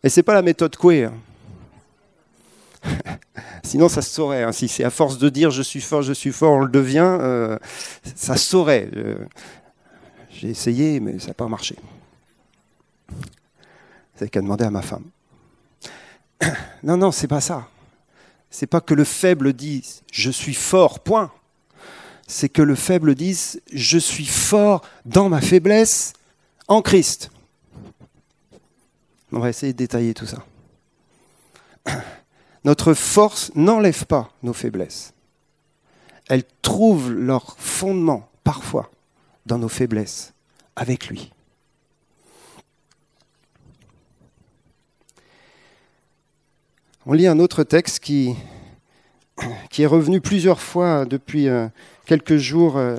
Et 0.04 0.10
ce 0.10 0.20
n'est 0.20 0.24
pas 0.24 0.36
la 0.36 0.42
méthode. 0.42 0.78
Hein. 0.84 1.14
Sinon, 3.64 3.90
ça 3.90 4.02
se 4.02 4.10
saurait. 4.10 4.44
Hein. 4.44 4.52
Si 4.52 4.68
c'est 4.68 4.84
à 4.84 4.90
force 4.90 5.18
de 5.18 5.30
dire 5.30 5.52
je 5.52 5.62
suis 5.62 5.82
fort, 5.82 6.02
je 6.02 6.14
suis 6.14 6.32
fort, 6.32 6.54
on 6.54 6.60
le 6.60 6.70
devient, 6.70 7.18
euh, 7.22 7.58
ça 8.16 8.38
se 8.38 8.46
saurait. 8.46 8.90
J'ai 10.30 10.50
essayé, 10.50 11.00
mais 11.00 11.20
ça 11.20 11.28
n'a 11.28 11.34
pas 11.34 11.48
marché. 11.48 11.76
N'avez 14.16 14.30
qu'à 14.30 14.42
demander 14.42 14.66
à 14.66 14.72
ma 14.72 14.82
femme. 14.82 15.06
Non, 16.84 16.98
non, 16.98 17.12
c'est 17.12 17.28
pas 17.28 17.42
ça. 17.42 17.68
C'est 18.52 18.68
pas 18.68 18.80
que 18.80 18.94
le 18.94 19.04
faible 19.04 19.54
dise 19.54 20.04
je 20.12 20.30
suis 20.30 20.54
fort, 20.54 21.00
point. 21.00 21.32
C'est 22.28 22.50
que 22.50 22.62
le 22.62 22.76
faible 22.76 23.16
dise 23.16 23.62
je 23.74 23.98
suis 23.98 24.26
fort 24.26 24.82
dans 25.06 25.30
ma 25.30 25.42
faiblesse 25.42 26.14
en 26.68 26.82
Christ. 26.82 27.32
On 29.32 29.40
va 29.40 29.50
essayer 29.50 29.74
de 29.74 29.78
détailler 29.78 30.14
tout 30.14 30.28
ça. 30.28 30.46
Notre 32.66 32.96
force 32.96 33.52
n'enlève 33.54 34.08
pas 34.08 34.32
nos 34.42 34.54
faiblesses. 34.54 35.14
Elles 36.28 36.44
trouvent 36.64 37.12
leur 37.12 37.56
fondement, 37.60 38.28
parfois, 38.44 38.90
dans 39.46 39.60
nos 39.60 39.70
faiblesses, 39.70 40.34
avec 40.76 41.08
lui. 41.08 41.32
On 47.06 47.14
lit 47.14 47.28
un 47.28 47.38
autre 47.38 47.64
texte 47.64 48.00
qui, 48.00 48.34
qui 49.70 49.84
est 49.84 49.88
revenu 49.88 50.20
plusieurs 50.20 50.60
fois 50.60 51.06
depuis 51.06 51.48
euh, 51.48 51.68
quelques 52.08 52.38
jours 52.38 52.78
euh, 52.78 52.98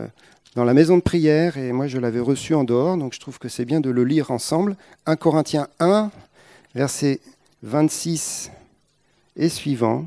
dans 0.54 0.62
la 0.62 0.74
maison 0.74 0.96
de 0.96 1.02
prière, 1.02 1.58
et 1.58 1.72
moi 1.72 1.88
je 1.88 1.98
l'avais 1.98 2.20
reçu 2.20 2.54
en 2.54 2.62
dehors, 2.62 2.96
donc 2.96 3.14
je 3.14 3.18
trouve 3.18 3.40
que 3.40 3.48
c'est 3.48 3.64
bien 3.64 3.80
de 3.80 3.90
le 3.90 4.04
lire 4.04 4.30
ensemble. 4.30 4.76
1 5.06 5.16
Corinthiens 5.16 5.66
1, 5.80 6.12
verset 6.76 7.18
26 7.64 8.52
et 9.36 9.48
suivant. 9.48 10.06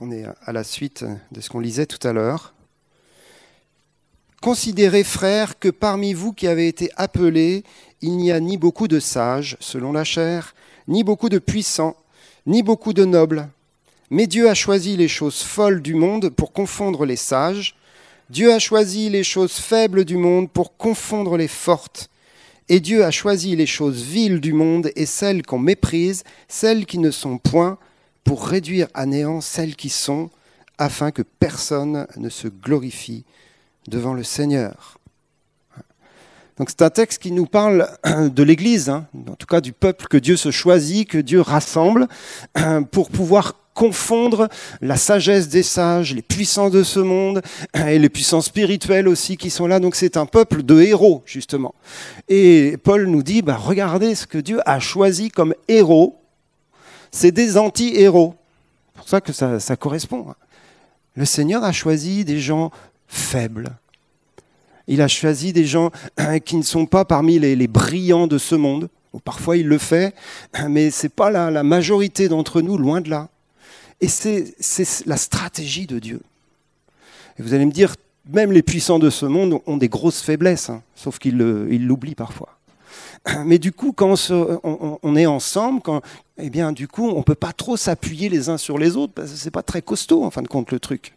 on 0.00 0.10
est 0.10 0.24
à 0.44 0.52
la 0.52 0.64
suite 0.64 1.04
de 1.30 1.40
ce 1.40 1.48
qu'on 1.48 1.60
lisait 1.60 1.86
tout 1.86 2.04
à 2.06 2.12
l'heure. 2.12 2.54
Considérez, 4.40 5.04
frères, 5.04 5.60
que 5.60 5.68
parmi 5.68 6.12
vous 6.12 6.32
qui 6.32 6.48
avez 6.48 6.66
été 6.66 6.90
appelés, 6.96 7.62
il 8.00 8.16
n'y 8.16 8.32
a 8.32 8.40
ni 8.40 8.56
beaucoup 8.56 8.88
de 8.88 8.98
sages, 8.98 9.56
selon 9.60 9.92
la 9.92 10.02
chair, 10.02 10.56
ni 10.88 11.04
beaucoup 11.04 11.28
de 11.28 11.38
puissants, 11.38 11.96
ni 12.46 12.64
beaucoup 12.64 12.92
de 12.92 13.04
nobles. 13.04 13.48
Mais 14.10 14.26
Dieu 14.26 14.50
a 14.50 14.54
choisi 14.54 14.96
les 14.96 15.06
choses 15.06 15.42
folles 15.42 15.80
du 15.80 15.94
monde 15.94 16.30
pour 16.30 16.52
confondre 16.52 17.06
les 17.06 17.14
sages. 17.14 17.76
Dieu 18.28 18.52
a 18.52 18.58
choisi 18.58 19.08
les 19.08 19.22
choses 19.22 19.52
faibles 19.52 20.04
du 20.04 20.16
monde 20.16 20.50
pour 20.50 20.76
confondre 20.76 21.36
les 21.36 21.46
fortes. 21.46 22.10
Et 22.74 22.80
Dieu 22.80 23.04
a 23.04 23.10
choisi 23.10 23.54
les 23.54 23.66
choses 23.66 24.02
viles 24.02 24.40
du 24.40 24.54
monde 24.54 24.92
et 24.96 25.04
celles 25.04 25.44
qu'on 25.44 25.58
méprise, 25.58 26.24
celles 26.48 26.86
qui 26.86 26.96
ne 26.96 27.10
sont 27.10 27.36
point, 27.36 27.76
pour 28.24 28.46
réduire 28.46 28.88
à 28.94 29.04
néant 29.04 29.42
celles 29.42 29.76
qui 29.76 29.90
sont, 29.90 30.30
afin 30.78 31.10
que 31.10 31.20
personne 31.20 32.06
ne 32.16 32.30
se 32.30 32.48
glorifie 32.48 33.26
devant 33.88 34.14
le 34.14 34.24
Seigneur. 34.24 34.98
Donc 36.58 36.68
c'est 36.70 36.82
un 36.82 36.90
texte 36.90 37.22
qui 37.22 37.32
nous 37.32 37.46
parle 37.46 37.88
de 38.04 38.42
l'Église, 38.42 38.88
hein, 38.88 39.06
en 39.28 39.34
tout 39.34 39.46
cas 39.46 39.60
du 39.60 39.72
peuple 39.72 40.06
que 40.06 40.16
Dieu 40.16 40.36
se 40.36 40.50
choisit, 40.50 41.08
que 41.08 41.18
Dieu 41.18 41.40
rassemble, 41.40 42.08
pour 42.90 43.10
pouvoir 43.10 43.54
confondre 43.74 44.48
la 44.80 44.96
sagesse 44.96 45.48
des 45.48 45.62
sages, 45.62 46.14
les 46.14 46.22
puissants 46.22 46.70
de 46.70 46.82
ce 46.82 47.00
monde 47.00 47.42
et 47.86 47.98
les 47.98 48.08
puissants 48.08 48.42
spirituels 48.42 49.08
aussi 49.08 49.36
qui 49.36 49.50
sont 49.50 49.66
là. 49.66 49.80
Donc 49.80 49.94
c'est 49.94 50.16
un 50.16 50.26
peuple 50.26 50.62
de 50.62 50.80
héros, 50.80 51.22
justement. 51.24 51.74
Et 52.28 52.76
Paul 52.82 53.06
nous 53.06 53.22
dit, 53.22 53.42
bah, 53.42 53.56
regardez 53.56 54.14
ce 54.14 54.26
que 54.26 54.38
Dieu 54.38 54.60
a 54.66 54.78
choisi 54.78 55.30
comme 55.30 55.54
héros. 55.68 56.18
C'est 57.10 57.32
des 57.32 57.56
anti-héros. 57.56 58.34
C'est 58.94 58.98
pour 58.98 59.08
ça 59.08 59.20
que 59.20 59.32
ça, 59.32 59.60
ça 59.60 59.76
correspond. 59.76 60.34
Le 61.14 61.24
Seigneur 61.24 61.64
a 61.64 61.72
choisi 61.72 62.24
des 62.24 62.40
gens 62.40 62.70
faibles. 63.06 63.70
Il 64.88 65.00
a 65.00 65.08
choisi 65.08 65.52
des 65.52 65.64
gens 65.64 65.90
qui 66.44 66.56
ne 66.56 66.62
sont 66.62 66.86
pas 66.86 67.04
parmi 67.04 67.38
les, 67.38 67.66
brillants 67.66 68.26
de 68.26 68.38
ce 68.38 68.54
monde. 68.54 68.88
Parfois 69.24 69.56
il 69.56 69.66
le 69.66 69.78
fait, 69.78 70.14
mais 70.68 70.90
ce 70.90 71.04
n'est 71.06 71.10
pas 71.10 71.30
la, 71.30 71.62
majorité 71.62 72.28
d'entre 72.28 72.60
nous, 72.60 72.76
loin 72.78 73.00
de 73.00 73.10
là. 73.10 73.28
Et 74.00 74.08
c'est 74.08 74.54
la 75.06 75.16
stratégie 75.16 75.86
de 75.86 75.98
Dieu. 75.98 76.20
Et 77.38 77.42
vous 77.42 77.54
allez 77.54 77.66
me 77.66 77.72
dire, 77.72 77.94
même 78.28 78.52
les 78.52 78.62
puissants 78.62 78.98
de 78.98 79.10
ce 79.10 79.26
monde 79.26 79.60
ont 79.66 79.76
des 79.76 79.88
grosses 79.88 80.20
faiblesses, 80.20 80.70
hein, 80.70 80.82
sauf 80.94 81.18
qu'ils 81.18 81.36
l'oublient 81.36 82.14
parfois. 82.14 82.58
Mais 83.44 83.58
du 83.58 83.72
coup, 83.72 83.92
quand 83.92 84.14
on, 84.30 85.16
est 85.16 85.26
ensemble, 85.26 85.80
eh 86.38 86.50
bien, 86.50 86.72
du 86.72 86.88
coup, 86.88 87.08
on 87.08 87.18
ne 87.18 87.22
peut 87.22 87.34
pas 87.34 87.52
trop 87.52 87.76
s'appuyer 87.76 88.28
les 88.28 88.48
uns 88.48 88.58
sur 88.58 88.78
les 88.78 88.96
autres, 88.96 89.12
parce 89.12 89.30
que 89.30 89.36
ce 89.36 89.44
n'est 89.44 89.50
pas 89.50 89.62
très 89.62 89.82
costaud, 89.82 90.24
en 90.24 90.30
fin 90.30 90.42
de 90.42 90.48
compte, 90.48 90.72
le 90.72 90.80
truc. 90.80 91.14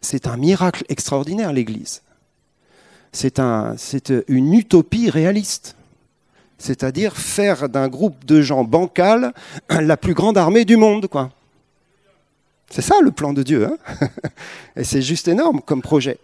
C'est 0.00 0.26
un 0.26 0.36
miracle 0.36 0.84
extraordinaire, 0.88 1.52
l'Église. 1.52 2.02
C'est 3.14 3.38
un, 3.38 3.76
une 4.26 4.54
utopie 4.54 5.08
réaliste. 5.08 5.76
C'est-à-dire 6.58 7.16
faire 7.16 7.68
d'un 7.68 7.88
groupe 7.88 8.24
de 8.24 8.42
gens 8.42 8.64
bancals 8.64 9.32
la 9.70 9.96
plus 9.96 10.14
grande 10.14 10.36
armée 10.36 10.64
du 10.64 10.76
monde. 10.76 11.08
C'est 12.68 12.82
ça 12.82 12.96
le 13.00 13.12
plan 13.12 13.32
de 13.32 13.44
Dieu. 13.44 13.66
Hein 13.66 14.08
et 14.76 14.82
c'est 14.82 15.00
juste 15.00 15.28
énorme 15.28 15.60
comme 15.64 15.80
projet. 15.80 16.18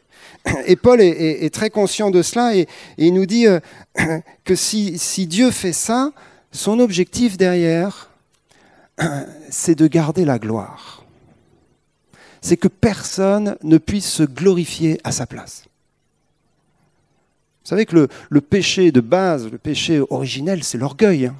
Et 0.66 0.74
Paul 0.74 1.00
est, 1.00 1.54
très 1.54 1.70
conscient 1.70 2.10
de 2.10 2.22
cela 2.22 2.56
et, 2.56 2.66
il 2.98 3.14
nous 3.14 3.26
dit 3.26 3.46
euh, 3.46 3.60
que 4.44 4.56
si, 4.56 5.26
Dieu 5.28 5.52
fait 5.52 5.72
ça, 5.72 6.10
son 6.50 6.80
objectif 6.80 7.36
derrière, 7.36 8.10
c'est 9.48 9.76
de 9.76 9.86
garder 9.86 10.24
la 10.24 10.38
gloire. 10.38 11.04
C'est 12.40 12.56
que 12.56 12.68
personne 12.68 13.56
ne 13.62 13.78
puisse 13.78 14.10
se 14.10 14.24
glorifier 14.24 15.00
à 15.04 15.12
sa 15.12 15.26
place. 15.26 15.64
Vous 17.70 17.76
savez 17.76 17.86
que 17.86 18.08
le, 18.30 18.40
péché 18.40 18.90
de 18.90 19.00
base, 19.00 19.48
le 19.48 19.56
péché 19.56 20.02
originel, 20.10 20.64
c'est 20.64 20.76
l'orgueil. 20.76 21.26
Hein 21.26 21.36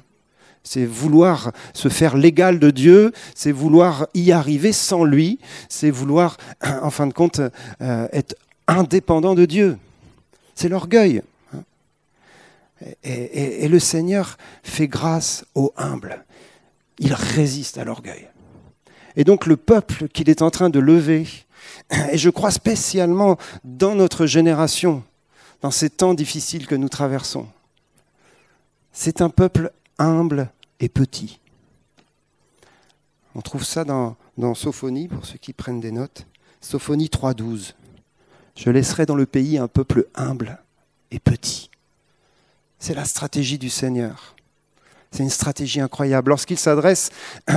c'est 0.63 0.85
vouloir 0.85 1.51
se 1.73 1.89
faire 1.89 2.15
l'égal 2.15 2.57
de 2.57 2.71
Dieu, 2.71 3.11
c'est 3.35 3.51
vouloir 3.51 4.07
y 4.13 4.31
arriver 4.31 4.71
sans 4.71 5.03
lui, 5.03 5.39
c'est 5.67 5.91
vouloir, 5.91 6.37
en 6.63 6.89
fin 6.89 7.05
de 7.05 7.11
compte, 7.11 7.41
euh, 7.81 8.07
être 8.13 8.37
indépendant 8.65 9.35
de 9.35 9.43
Dieu. 9.43 9.77
C'est 10.55 10.69
l'orgueil. 10.69 11.21
Hein. 11.53 11.63
Et, 13.03 13.67
le 13.67 13.79
Seigneur 13.79 14.37
fait 14.63 14.87
grâce 14.87 15.43
aux 15.53 15.73
humbles. 15.75 16.23
Il 16.97 17.13
résiste 17.13 17.77
à 17.77 17.83
l'orgueil. 17.83 18.29
Et 19.17 19.25
donc 19.25 19.47
le 19.47 19.57
peuple 19.57 20.07
qu'il 20.07 20.29
est 20.29 20.41
en 20.41 20.49
train 20.49 20.69
de 20.69 20.79
lever, 20.79 21.27
et 22.09 22.17
je 22.17 22.29
crois 22.29 22.51
spécialement 22.51 23.35
dans 23.65 23.95
notre 23.95 24.27
génération, 24.27 25.03
dans 25.61 25.71
ces 25.71 25.89
temps 25.89 26.13
difficiles 26.13 26.67
que 26.67 26.75
nous 26.75 26.89
traversons, 26.89 27.47
c'est 28.91 29.21
un 29.21 29.29
peuple 29.29 29.71
humble 29.97 30.49
et 30.79 30.89
petit. 30.89 31.39
On 33.35 33.41
trouve 33.41 33.63
ça 33.63 33.85
dans, 33.85 34.17
Sophonie, 34.55 35.07
pour 35.07 35.25
ceux 35.25 35.37
qui 35.37 35.53
prennent 35.53 35.79
des 35.79 35.91
notes. 35.91 36.25
Sophonie 36.59 37.07
3.12. 37.07 37.73
Je 38.55 38.69
laisserai 38.69 39.05
dans 39.05 39.15
le 39.15 39.25
pays 39.25 39.57
un 39.57 39.67
peuple 39.67 40.07
humble 40.15 40.59
et 41.11 41.19
petit. 41.19 41.69
C'est 42.79 42.93
la 42.93 43.05
stratégie 43.05 43.57
du 43.57 43.69
Seigneur. 43.69 44.35
C'est 45.11 45.23
une 45.23 45.29
stratégie 45.29 45.79
incroyable. 45.79 46.29
Lorsqu'il 46.29 46.57
s'adresse 46.57 47.11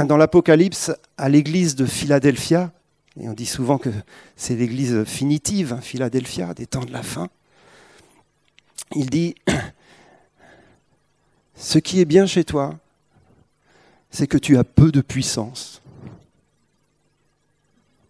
dans 0.07 0.17
l'Apocalypse 0.17 0.93
à 1.17 1.29
l'église 1.29 1.75
de 1.75 1.87
Philadelphia, 1.87 2.73
et 3.21 3.29
on 3.29 3.33
dit 3.33 3.47
souvent 3.47 3.79
que 3.79 3.91
c'est 4.37 4.57
l'église 4.57 5.05
finitive, 5.05 5.73
hein, 5.73 5.81
Philadelphia, 5.81 6.53
des 6.55 6.67
temps 6.67 6.85
de 6.85 6.93
la 6.93 7.03
fin, 7.03 7.29
il 8.95 9.11
dit, 9.11 9.35
ce 11.55 11.79
qui 11.79 12.00
est 12.00 12.05
bien 12.05 12.26
chez 12.26 12.45
toi, 12.45 12.79
c'est 14.11 14.26
que 14.26 14.38
tu 14.38 14.57
as 14.57 14.64
peu 14.64 14.93
de 14.93 15.00
puissance. 15.00 15.83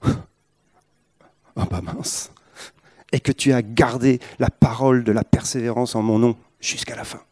Oh 0.04 0.10
bah 1.56 1.80
mince. 1.80 2.30
Et 3.12 3.20
que 3.20 3.32
tu 3.32 3.52
as 3.52 3.62
gardé 3.62 4.20
la 4.38 4.50
parole 4.50 5.04
de 5.04 5.12
la 5.12 5.24
persévérance 5.24 5.94
en 5.94 6.02
mon 6.02 6.18
nom 6.18 6.36
jusqu'à 6.60 6.96
la 6.96 7.04
fin. 7.04 7.22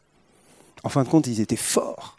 En 0.84 0.88
fin 0.88 1.02
de 1.02 1.08
compte, 1.08 1.26
ils 1.26 1.40
étaient 1.40 1.56
forts. 1.56 2.16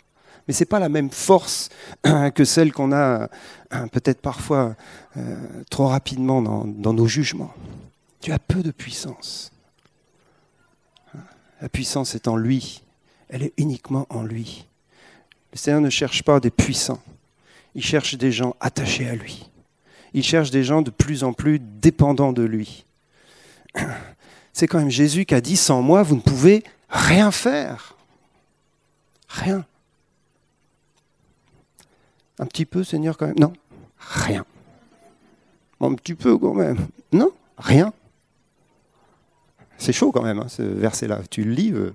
Mais 0.47 0.53
ce 0.53 0.59
n'est 0.59 0.67
pas 0.67 0.79
la 0.79 0.89
même 0.89 1.09
force 1.09 1.69
que 2.03 2.43
celle 2.43 2.73
qu'on 2.73 2.91
a 2.91 3.29
euh, 3.73 3.87
peut-être 3.87 4.21
parfois 4.21 4.75
euh, 5.15 5.63
trop 5.69 5.87
rapidement 5.87 6.41
dans 6.41 6.93
nos 6.93 7.07
jugements. 7.07 7.53
Tu 8.19 8.33
as 8.33 8.39
peu 8.39 8.61
de 8.61 8.71
puissance. 8.71 9.52
La 11.63 11.69
puissance 11.69 12.13
est 12.13 12.27
en 12.27 12.35
lui. 12.35 12.83
Elle 13.29 13.41
est 13.41 13.53
uniquement 13.55 14.05
en 14.09 14.21
lui. 14.21 14.67
Le 15.53 15.57
Seigneur 15.57 15.79
ne 15.79 15.89
cherche 15.89 16.21
pas 16.21 16.41
des 16.41 16.51
puissants. 16.51 17.01
Il 17.73 17.81
cherche 17.81 18.15
des 18.15 18.33
gens 18.33 18.57
attachés 18.59 19.07
à 19.07 19.15
lui. 19.15 19.49
Il 20.13 20.23
cherche 20.23 20.51
des 20.51 20.65
gens 20.65 20.81
de 20.81 20.91
plus 20.91 21.23
en 21.23 21.31
plus 21.31 21.59
dépendants 21.59 22.33
de 22.33 22.43
lui. 22.43 22.83
C'est 24.53 24.67
quand 24.67 24.79
même 24.79 24.89
Jésus 24.89 25.23
qui 25.23 25.35
a 25.35 25.39
dit 25.39 25.55
sans 25.55 25.81
moi, 25.81 26.03
vous 26.03 26.17
ne 26.17 26.21
pouvez 26.21 26.65
rien 26.89 27.31
faire. 27.31 27.95
Rien. 29.29 29.65
Un 32.39 32.45
petit 32.45 32.65
peu, 32.65 32.83
Seigneur, 32.83 33.17
quand 33.17 33.27
même 33.27 33.39
Non, 33.39 33.53
rien. 33.97 34.45
Un 35.79 35.93
petit 35.93 36.13
peu, 36.13 36.37
quand 36.37 36.55
même. 36.55 36.87
Non, 37.13 37.31
rien. 37.57 37.93
C'est 39.77 39.93
chaud 39.93 40.11
quand 40.11 40.21
même, 40.21 40.39
hein, 40.39 40.47
ce 40.47 40.61
verset-là. 40.61 41.21
Tu 41.29 41.43
le 41.43 41.51
lis, 41.51 41.71
euh, 41.73 41.93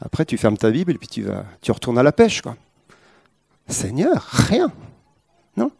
après 0.00 0.24
tu 0.24 0.36
fermes 0.36 0.56
ta 0.56 0.70
Bible 0.70 0.92
et 0.92 0.98
puis 0.98 1.08
tu, 1.08 1.22
vas, 1.22 1.44
tu 1.60 1.70
retournes 1.72 1.98
à 1.98 2.02
la 2.02 2.12
pêche. 2.12 2.42
Quoi. 2.42 2.56
Seigneur, 3.68 4.26
rien. 4.30 4.72
Non 5.56 5.70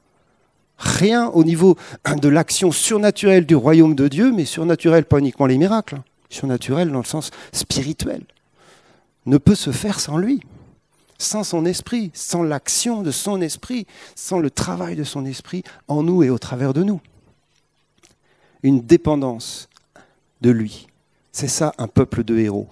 Rien 0.79 1.29
au 1.29 1.45
niveau 1.45 1.77
de 2.17 2.29
l'action 2.29 2.73
surnaturelle 2.73 3.47
du 3.47 3.55
royaume 3.55 3.95
de 3.95 4.09
Dieu, 4.09 4.33
mais 4.33 4.45
surnaturelle 4.45 5.05
pas 5.05 5.19
uniquement 5.19 5.47
les 5.47 5.59
miracles, 5.59 5.97
hein. 5.97 6.05
surnaturelle 6.29 6.91
dans 6.91 6.99
le 6.99 7.05
sens 7.05 7.31
spirituel, 7.53 8.23
ne 9.27 9.39
peut 9.39 9.55
se 9.55 9.73
faire 9.73 10.01
sans 10.01 10.17
lui 10.17 10.43
sans 11.21 11.45
son 11.45 11.67
esprit, 11.67 12.11
sans 12.15 12.43
l'action 12.43 13.03
de 13.03 13.11
son 13.11 13.41
esprit, 13.43 13.87
sans 14.17 14.39
le 14.39 14.51
travail 14.51 14.97
de 14.97 15.05
son 15.05 15.27
esprit 15.27 15.63
en 15.87 16.03
nous 16.03 16.23
et 16.23 16.31
au 16.31 16.39
travers 16.39 16.73
de 16.73 16.83
nous. 16.83 17.01
Une 18.63 18.81
dépendance 18.81 19.69
de 20.41 20.51
lui. 20.51 20.89
C'est 21.33 21.49
ça 21.49 21.75
un 21.79 21.89
peuple 21.89 22.25
de 22.25 22.39
héros. 22.39 22.69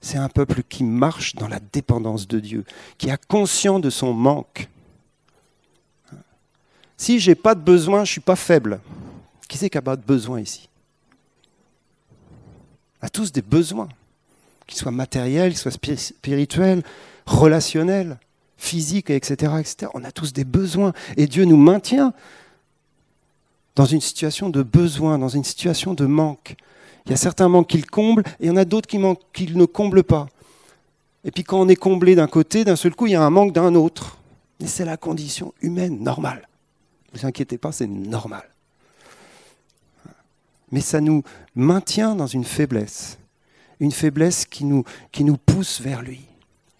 C'est 0.00 0.18
un 0.18 0.28
peuple 0.28 0.62
qui 0.62 0.84
marche 0.84 1.34
dans 1.34 1.48
la 1.48 1.60
dépendance 1.60 2.28
de 2.28 2.38
Dieu, 2.38 2.64
qui 2.98 3.10
a 3.10 3.16
conscience 3.16 3.80
de 3.80 3.90
son 3.90 4.12
manque. 4.12 4.68
Si 6.96 7.18
j'ai 7.18 7.34
pas 7.34 7.54
de 7.54 7.60
besoin, 7.60 8.04
je 8.04 8.12
suis 8.12 8.20
pas 8.20 8.36
faible. 8.36 8.80
Qui 9.48 9.58
c'est 9.58 9.70
qui 9.70 9.78
a 9.78 9.82
pas 9.82 9.96
de 9.96 10.02
besoin 10.02 10.40
ici? 10.40 10.68
On 13.00 13.06
a 13.06 13.08
tous 13.08 13.32
des 13.32 13.42
besoins, 13.42 13.88
qu'ils 14.66 14.78
soient 14.78 14.92
matériels, 14.92 15.52
qu'ils 15.52 15.58
soient 15.58 15.96
spirituels, 15.96 16.82
relationnel, 17.26 18.18
physique, 18.56 19.10
etc., 19.10 19.52
etc. 19.60 19.90
On 19.94 20.04
a 20.04 20.10
tous 20.10 20.32
des 20.32 20.44
besoins. 20.44 20.92
Et 21.16 21.26
Dieu 21.26 21.44
nous 21.44 21.56
maintient 21.56 22.12
dans 23.76 23.84
une 23.84 24.00
situation 24.00 24.50
de 24.50 24.62
besoin, 24.62 25.18
dans 25.18 25.28
une 25.28 25.44
situation 25.44 25.94
de 25.94 26.06
manque. 26.06 26.56
Il 27.08 27.12
y 27.12 27.14
a 27.14 27.16
certains 27.16 27.48
manques 27.48 27.68
qu'il 27.68 27.86
comble 27.86 28.22
et 28.38 28.44
il 28.44 28.46
y 28.46 28.50
en 28.50 28.56
a 28.56 28.64
d'autres 28.64 28.88
qu'il 29.32 29.58
ne 29.58 29.64
comble 29.64 30.04
pas. 30.04 30.28
Et 31.24 31.32
puis 31.32 31.42
quand 31.42 31.60
on 31.60 31.68
est 31.68 31.76
comblé 31.76 32.14
d'un 32.14 32.28
côté, 32.28 32.64
d'un 32.64 32.76
seul 32.76 32.94
coup, 32.94 33.06
il 33.06 33.12
y 33.12 33.16
a 33.16 33.22
un 33.22 33.30
manque 33.30 33.52
d'un 33.52 33.74
autre. 33.74 34.18
Et 34.60 34.66
c'est 34.66 34.84
la 34.84 34.96
condition 34.96 35.52
humaine 35.60 36.00
normale. 36.00 36.48
Ne 37.12 37.18
vous 37.18 37.26
inquiétez 37.26 37.58
pas, 37.58 37.72
c'est 37.72 37.86
normal. 37.86 38.48
Mais 40.70 40.80
ça 40.80 41.00
nous 41.00 41.22
maintient 41.56 42.14
dans 42.14 42.26
une 42.26 42.44
faiblesse. 42.44 43.18
Une 43.80 43.92
faiblesse 43.92 44.44
qui 44.44 44.64
nous, 44.64 44.84
qui 45.10 45.24
nous 45.24 45.36
pousse 45.36 45.80
vers 45.80 46.02
lui 46.02 46.28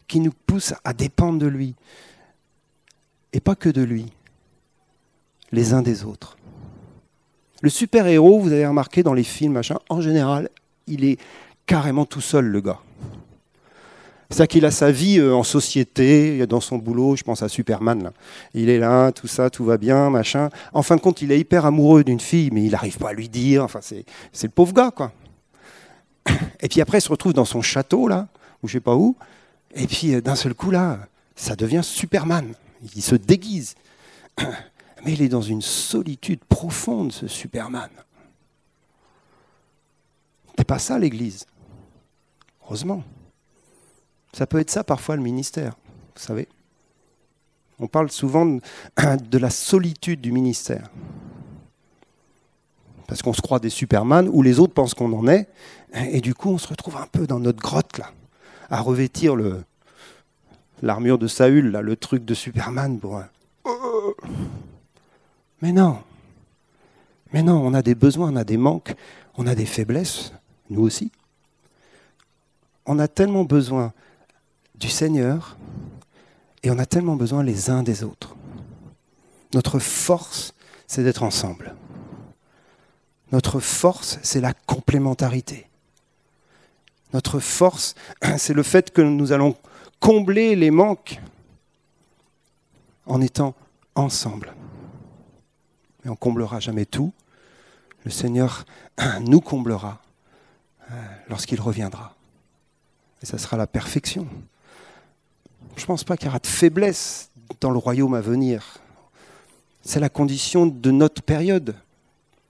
qui 0.09 0.21
nous 0.21 0.33
pousse 0.47 0.75
à 0.83 0.93
dépendre 0.95 1.38
de 1.38 1.47
lui. 1.47 1.77
Et 3.35 3.41
pas 3.41 3.55
que 3.55 3.69
de 3.69 3.83
lui, 3.83 4.07
les 5.53 5.75
uns 5.75 5.83
des 5.83 6.03
autres. 6.03 6.38
Le 7.61 7.71
super-héros, 7.71 8.38
vous 8.38 8.53
avez 8.53 8.66
remarqué 8.66 9.03
dans 9.03 9.14
les 9.14 9.25
films, 9.25 9.55
machin, 9.55 9.79
en 9.88 10.01
général, 10.01 10.49
il 10.87 11.05
est 11.05 11.18
carrément 11.66 12.05
tout 12.05 12.21
seul, 12.21 12.47
le 12.47 12.61
gars. 12.61 12.79
C'est 14.31 14.38
ça 14.38 14.47
qu'il 14.47 14.66
a 14.66 14.71
sa 14.71 14.90
vie 14.90 15.18
euh, 15.18 15.35
en 15.35 15.42
société, 15.42 16.47
dans 16.47 16.61
son 16.61 16.77
boulot, 16.77 17.16
je 17.16 17.25
pense 17.25 17.42
à 17.42 17.49
Superman. 17.49 18.12
Il 18.53 18.68
est 18.68 18.79
là, 18.79 19.11
tout 19.11 19.27
ça, 19.27 19.49
tout 19.49 19.64
va 19.64 19.79
bien, 19.79 20.11
machin. 20.11 20.51
En 20.73 20.83
fin 20.83 20.97
de 20.97 21.01
compte, 21.01 21.23
il 21.23 21.33
est 21.33 21.40
hyper 21.40 21.64
amoureux 21.64 22.05
d'une 22.05 22.21
fille, 22.21 22.51
mais 22.53 22.62
il 22.62 22.73
n'arrive 22.73 22.99
pas 22.99 23.11
à 23.11 23.12
lui 23.14 23.29
dire. 23.29 23.64
Enfin, 23.64 23.81
c'est, 23.83 24.05
c'est 24.33 24.47
le 24.47 24.53
pauvre 24.53 24.75
gars, 24.75 24.90
quoi. 24.90 25.12
Et 26.61 26.68
puis 26.68 26.81
après, 26.83 26.99
il 26.99 27.03
se 27.03 27.09
retrouve 27.09 27.33
dans 27.33 27.47
son 27.47 27.62
château, 27.62 28.07
là, 28.07 28.29
ou 28.62 28.68
je 28.68 28.75
sais 28.75 28.81
pas 28.81 28.94
où, 28.94 29.16
et 29.75 29.87
puis 29.87 30.14
euh, 30.14 30.21
d'un 30.21 30.35
seul 30.35 30.55
coup, 30.55 30.71
là, 30.71 30.99
ça 31.37 31.57
devient 31.57 31.81
Superman. 31.83 32.55
Il 32.94 33.03
se 33.03 33.14
déguise. 33.14 33.75
Mais 35.05 35.13
il 35.13 35.23
est 35.23 35.29
dans 35.29 35.43
une 35.43 35.63
solitude 35.63 36.45
profonde, 36.45 37.13
ce 37.13 37.29
Superman. 37.29 37.91
C'est 40.57 40.67
pas 40.67 40.79
ça 40.79 40.99
l'Église. 40.99 41.47
Heureusement. 42.65 43.03
Ça 44.33 44.47
peut 44.47 44.59
être 44.59 44.71
ça 44.71 44.85
parfois 44.85 45.17
le 45.17 45.23
ministère, 45.23 45.75
vous 46.15 46.23
savez. 46.23 46.49
On 47.79 47.87
parle 47.87 48.11
souvent 48.11 48.45
de 48.45 49.39
la 49.39 49.51
solitude 49.51 50.21
du 50.21 50.33
ministère. 50.33 50.91
Parce 53.07 53.23
qu'on 53.23 53.33
se 53.33 53.41
croit 53.41 53.61
des 53.61 53.71
Superman, 53.71 54.29
ou 54.31 54.43
les 54.43 54.59
autres 54.59 54.75
pensent 54.75 54.95
qu'on 54.95 55.13
en 55.13 55.27
est, 55.29 55.49
et 55.95 56.21
du 56.21 56.35
coup 56.35 56.51
on 56.51 56.59
se 56.59 56.69
retrouve 56.69 56.97
un 56.97 57.07
peu 57.07 57.27
dans 57.27 57.39
notre 57.39 57.61
grotte 57.61 57.97
là 57.99 58.13
à 58.71 58.81
revêtir 58.81 59.35
l'armure 60.83 61.19
de 61.19 61.27
Saül, 61.27 61.71
là, 61.71 61.81
le 61.81 61.97
truc 61.97 62.25
de 62.25 62.35
Superman 62.35 62.99
pour. 62.99 63.23
Mais 65.61 65.73
non. 65.73 65.99
Mais 67.33 67.42
non, 67.42 67.61
on 67.64 67.75
a 67.75 67.83
des 67.83 67.94
besoins, 67.94 68.33
on 68.33 68.37
a 68.37 68.44
des 68.44 68.57
manques, 68.57 68.94
on 69.37 69.47
a 69.47 69.55
des 69.55 69.66
faiblesses, 69.66 70.33
nous 70.71 70.83
aussi. 70.83 71.11
On 72.87 72.99
a 72.99 73.09
tellement 73.09 73.44
besoin 73.44 73.92
du 74.77 74.88
Seigneur 74.88 75.57
et 76.62 76.71
on 76.71 76.79
a 76.79 76.87
tellement 76.87 77.16
besoin 77.16 77.42
les 77.42 77.71
uns 77.71 77.83
des 77.83 78.03
autres. 78.03 78.35
Notre 79.55 79.79
force, 79.79 80.55
c'est 80.87 81.05
d'être 81.05 81.23
ensemble. 81.23 81.75
Notre 83.33 83.61
force, 83.61 84.18
c'est 84.23 84.40
la 84.40 84.55
complémentarité. 84.55 85.66
Notre 87.12 87.40
force, 87.40 87.94
c'est 88.38 88.55
le 88.55 88.62
fait 88.62 88.90
que 88.90 89.03
nous 89.03 89.33
allons 89.33 89.57
combler 90.01 90.57
les 90.57 90.71
manques 90.71 91.21
en 93.07 93.21
étant 93.21 93.55
ensemble. 93.94 94.55
On 96.09 96.16
comblera 96.16 96.61
jamais 96.61 96.87
tout. 96.87 97.12
Le 98.05 98.11
Seigneur 98.11 98.64
nous 99.21 99.40
comblera 99.40 100.01
euh, 100.90 100.94
lorsqu'il 101.29 101.61
reviendra. 101.61 102.14
Et 103.23 103.27
ça 103.27 103.38
sera 103.38 103.57
la 103.57 103.66
perfection. 103.66 104.27
Je 105.77 105.83
ne 105.83 105.87
pense 105.87 106.05
pas 106.05 106.16
qu'il 106.16 106.27
y 106.27 106.29
aura 106.29 106.38
de 106.38 106.47
faiblesse 106.47 107.31
dans 107.61 107.71
le 107.71 107.79
royaume 107.79 108.14
à 108.14 108.21
venir. 108.21 108.79
C'est 109.83 110.01
la 110.01 110.09
condition 110.09 110.66
de 110.66 110.90
notre 110.90 111.23
période, 111.23 111.75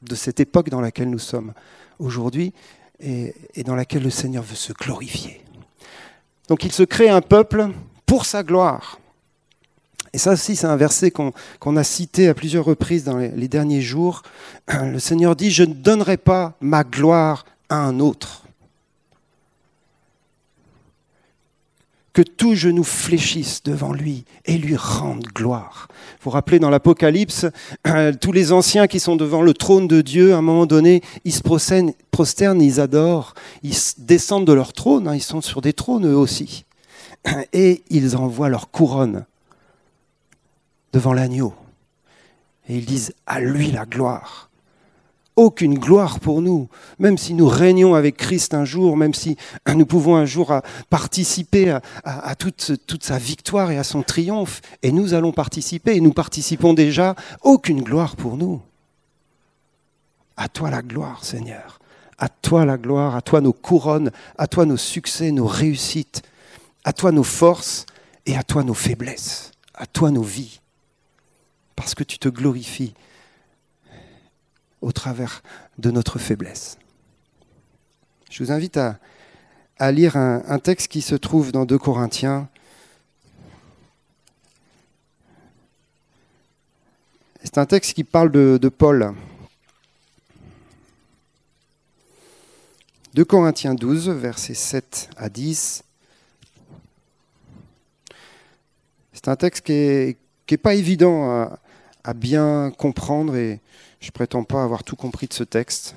de 0.02 0.14
cette 0.14 0.40
époque 0.40 0.70
dans 0.70 0.80
laquelle 0.80 1.10
nous 1.10 1.18
sommes 1.18 1.52
aujourd'hui 1.98 2.52
et, 3.00 3.34
dans 3.64 3.74
laquelle 3.74 4.02
le 4.02 4.10
Seigneur 4.10 4.42
veut 4.42 4.56
se 4.56 4.72
glorifier. 4.72 5.40
Donc 6.48 6.64
il 6.64 6.72
se 6.72 6.82
crée 6.82 7.08
un 7.08 7.20
peuple 7.20 7.70
pour 8.06 8.24
sa 8.24 8.42
gloire. 8.42 8.98
Et 10.12 10.18
ça 10.18 10.32
aussi, 10.32 10.56
c'est 10.56 10.66
un 10.66 10.76
verset 10.76 11.10
qu'on 11.10 11.76
a 11.76 11.84
cité 11.84 12.28
à 12.28 12.34
plusieurs 12.34 12.64
reprises 12.64 13.04
dans 13.04 13.16
les, 13.16 13.48
derniers 13.48 13.82
jours. 13.82 14.22
Le 14.68 14.98
Seigneur 14.98 15.36
dit, 15.36 15.50
je 15.50 15.64
ne 15.64 15.74
donnerai 15.74 16.16
pas 16.16 16.54
ma 16.60 16.84
gloire 16.84 17.44
à 17.68 17.76
un 17.76 18.00
autre. 18.00 18.44
que 22.14 22.22
tout 22.22 22.56
genou 22.56 22.82
fléchisse 22.82 23.62
devant 23.62 23.92
lui 23.92 24.24
et 24.44 24.58
lui 24.58 24.74
rende 24.74 25.24
gloire. 25.32 25.86
Vous 25.88 26.24
vous 26.24 26.30
rappelez 26.30 26.58
dans 26.58 26.68
l'Apocalypse, 26.68 27.46
tous 28.20 28.32
les 28.32 28.50
anciens 28.50 28.88
qui 28.88 28.98
sont 28.98 29.14
devant 29.14 29.40
le 29.40 29.54
trône 29.54 29.86
de 29.86 30.00
Dieu, 30.00 30.34
à 30.34 30.38
un 30.38 30.42
moment 30.42 30.66
donné, 30.66 31.00
ils 31.24 31.32
se 31.32 31.42
prosternent, 31.42 32.60
ils 32.60 32.80
adorent, 32.80 33.34
ils 33.62 33.76
descendent 33.98 34.48
de 34.48 34.52
leur 34.52 34.72
trône, 34.72 35.06
hein, 35.06 35.14
ils 35.14 35.22
sont 35.22 35.40
sur 35.40 35.60
des 35.60 35.72
trônes 35.72 36.08
eux 36.08 36.16
aussi, 36.16 36.64
et 37.52 37.84
ils 37.88 38.16
envoient 38.16 38.48
leur 38.48 38.72
couronne 38.72 39.24
devant 40.92 41.12
l'agneau. 41.12 41.54
Et 42.68 42.76
ils 42.76 42.86
disent 42.86 43.14
à 43.26 43.40
lui 43.40 43.70
la 43.70 43.86
gloire 43.86 44.48
aucune 45.38 45.78
gloire 45.78 46.18
pour 46.18 46.42
nous, 46.42 46.68
même 46.98 47.16
si 47.16 47.32
nous 47.32 47.46
régnons 47.46 47.94
avec 47.94 48.16
Christ 48.16 48.54
un 48.54 48.64
jour, 48.64 48.96
même 48.96 49.14
si 49.14 49.36
nous 49.72 49.86
pouvons 49.86 50.16
un 50.16 50.26
jour 50.26 50.52
participer 50.90 51.78
à, 52.02 52.34
toute, 52.34 52.72
toute, 52.88 53.04
sa 53.04 53.18
victoire 53.18 53.70
et 53.70 53.78
à 53.78 53.84
son 53.84 54.02
triomphe, 54.02 54.60
et 54.82 54.90
nous 54.90 55.14
allons 55.14 55.30
participer, 55.30 55.94
et 55.94 56.00
nous 56.00 56.12
participons 56.12 56.74
déjà, 56.74 57.14
aucune 57.42 57.82
gloire 57.82 58.16
pour 58.16 58.36
nous. 58.36 58.60
À 60.36 60.48
toi 60.48 60.70
la 60.70 60.82
gloire, 60.82 61.24
Seigneur. 61.24 61.78
À 62.18 62.28
toi 62.28 62.64
la 62.64 62.76
gloire, 62.76 63.14
à 63.14 63.22
toi 63.22 63.40
nos 63.40 63.52
couronnes, 63.52 64.10
à 64.36 64.48
toi 64.48 64.66
nos 64.66 64.76
succès, 64.76 65.30
nos 65.30 65.46
réussites, 65.46 66.22
à 66.82 66.92
toi 66.92 67.12
nos 67.12 67.22
forces 67.22 67.86
et 68.26 68.36
à 68.36 68.42
toi 68.42 68.64
nos 68.64 68.74
faiblesses, 68.74 69.52
à 69.72 69.86
toi 69.86 70.10
nos 70.10 70.22
vies. 70.22 70.60
Parce 71.78 71.94
que 71.94 72.02
tu 72.02 72.18
te 72.18 72.28
glorifies 72.28 72.92
au 74.80 74.90
travers 74.90 75.44
de 75.78 75.92
notre 75.92 76.18
faiblesse. 76.18 76.76
Je 78.28 78.42
vous 78.42 78.50
invite 78.50 78.76
à, 78.76 79.92
lire 79.92 80.16
un, 80.16 80.58
texte 80.58 80.88
qui 80.88 81.02
se 81.02 81.14
trouve 81.14 81.52
dans 81.52 81.66
2 81.66 81.78
Corinthiens. 81.78 82.48
C'est 87.44 87.58
un 87.58 87.66
texte 87.66 87.94
qui 87.94 88.02
parle 88.02 88.32
de, 88.32 88.68
Paul. 88.68 89.14
2 93.14 93.24
Corinthiens 93.24 93.76
12, 93.76 94.08
versets 94.08 94.54
7 94.54 95.10
à 95.16 95.28
10. 95.28 95.84
C'est 99.12 99.28
un 99.28 99.36
texte 99.36 99.64
qui 99.64 99.72
n'est 99.72 100.16
est 100.48 100.56
pas 100.56 100.74
évident 100.74 101.30
à, 101.30 101.60
à 102.08 102.14
bien 102.14 102.70
comprendre 102.70 103.36
et 103.36 103.60
je 104.00 104.10
prétends 104.10 104.42
pas 104.42 104.64
avoir 104.64 104.82
tout 104.82 104.96
compris 104.96 105.26
de 105.26 105.34
ce 105.34 105.44
texte. 105.44 105.94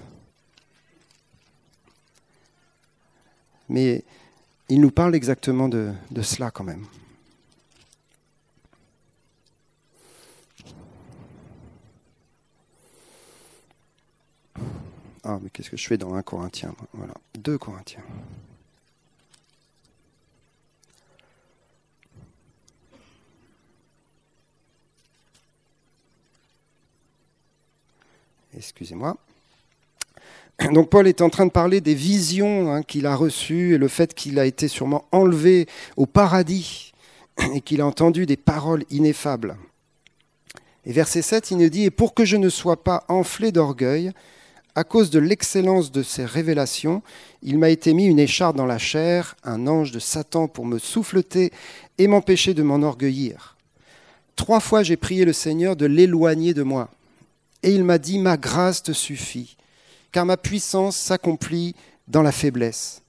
Mais 3.70 4.04
il 4.68 4.82
nous 4.82 4.92
parle 4.92 5.16
exactement 5.16 5.70
de, 5.70 5.94
cela 6.22 6.52
quand 6.52 6.66
même. 6.66 6.86
Ah, 15.24 15.40
mais 15.42 15.50
qu'est-ce 15.50 15.70
que 15.70 15.78
je 15.78 15.88
fais 15.88 15.98
dans 15.98 16.14
un 16.16 16.24
Corinthien 16.24 16.76
Voilà, 16.92 17.14
deux 17.36 17.58
Corinthiens. 17.58 18.04
Excusez-moi. 28.56 29.18
Donc 30.74 30.90
Paul 30.90 31.08
est 31.08 31.22
en 31.22 31.30
train 31.30 31.46
de 31.46 31.52
parler 31.52 31.82
des 31.82 31.96
visions 31.96 32.72
hein, 32.72 32.84
qu'il 32.84 33.06
a 33.06 33.16
reçues 33.16 33.74
et 33.74 33.78
le 33.78 33.88
fait 33.88 34.14
qu'il 34.14 34.38
a 34.38 34.46
été 34.46 34.68
sûrement 34.68 35.06
enlevé 35.12 35.68
au 35.98 36.06
paradis 36.06 36.94
et 37.54 37.62
qu'il 37.62 37.82
a 37.82 37.86
entendu 37.86 38.26
des 38.26 38.38
paroles 38.38 38.84
ineffables. 38.92 39.58
Et 40.86 40.94
verset 40.94 41.22
7, 41.22 41.52
il 41.52 41.58
nous 41.58 41.70
dit, 41.70 41.86
Et 41.86 41.92
pour 41.92 42.14
que 42.14 42.26
je 42.26 42.38
ne 42.38 42.50
sois 42.50 42.84
pas 42.84 43.04
enflé 43.08 43.52
d'orgueil, 43.52 44.12
à 44.74 44.84
cause 44.84 45.10
de 45.10 45.20
l'excellence 45.20 45.92
de 45.92 46.02
ces 46.02 46.26
révélations, 46.26 47.02
il 47.44 47.60
m'a 47.60 47.70
été 47.70 47.94
mis 47.94 48.06
une 48.06 48.20
écharpe 48.20 48.56
dans 48.56 48.66
la 48.66 48.78
chair, 48.78 49.36
un 49.44 49.68
ange 49.68 49.92
de 49.92 50.00
Satan 50.00 50.48
pour 50.48 50.66
me 50.66 50.80
souffleter 50.80 51.52
et 51.98 52.08
m'empêcher 52.08 52.54
de 52.54 52.64
m'enorgueillir. 52.64 53.58
Trois 54.36 54.60
fois 54.60 54.82
j'ai 54.82 54.96
prié 54.96 55.26
le 55.26 55.34
Seigneur 55.34 55.76
de 55.76 55.86
l'éloigner 55.86 56.54
de 56.54 56.64
moi. 56.64 56.90
Et 57.64 57.74
il 57.74 57.84
m'a 57.84 57.98
dit, 57.98 58.20
ma 58.20 58.38
grâce 58.38 58.84
te 58.84 58.92
suffit, 58.92 59.58
car 60.12 60.26
ma 60.26 60.38
puissance 60.38 60.98
s'accomplit 60.98 61.76
dans 62.08 62.22
la 62.22 62.32
faiblesse. 62.32 63.02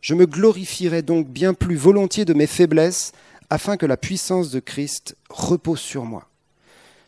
Je 0.00 0.14
me 0.14 0.26
glorifierai 0.26 1.02
donc 1.02 1.28
bien 1.28 1.54
plus 1.54 1.76
volontiers 1.76 2.24
de 2.24 2.34
mes 2.34 2.46
faiblesses, 2.46 3.12
afin 3.50 3.76
que 3.76 3.86
la 3.86 3.96
puissance 3.96 4.50
de 4.50 4.60
Christ 4.60 5.16
repose 5.30 5.80
sur 5.80 6.04
moi. 6.04 6.28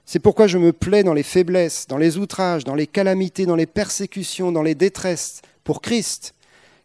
C'est 0.06 0.20
pourquoi 0.20 0.46
je 0.46 0.56
me 0.56 0.72
plais 0.72 1.02
dans 1.02 1.14
les 1.14 1.22
faiblesses, 1.22 1.86
dans 1.86 1.98
les 1.98 2.16
outrages, 2.16 2.64
dans 2.64 2.74
les 2.74 2.86
calamités, 2.86 3.44
dans 3.44 3.56
les 3.56 3.66
persécutions, 3.66 4.52
dans 4.52 4.62
les 4.62 4.74
détresses, 4.74 5.42
pour 5.64 5.82
Christ, 5.82 6.32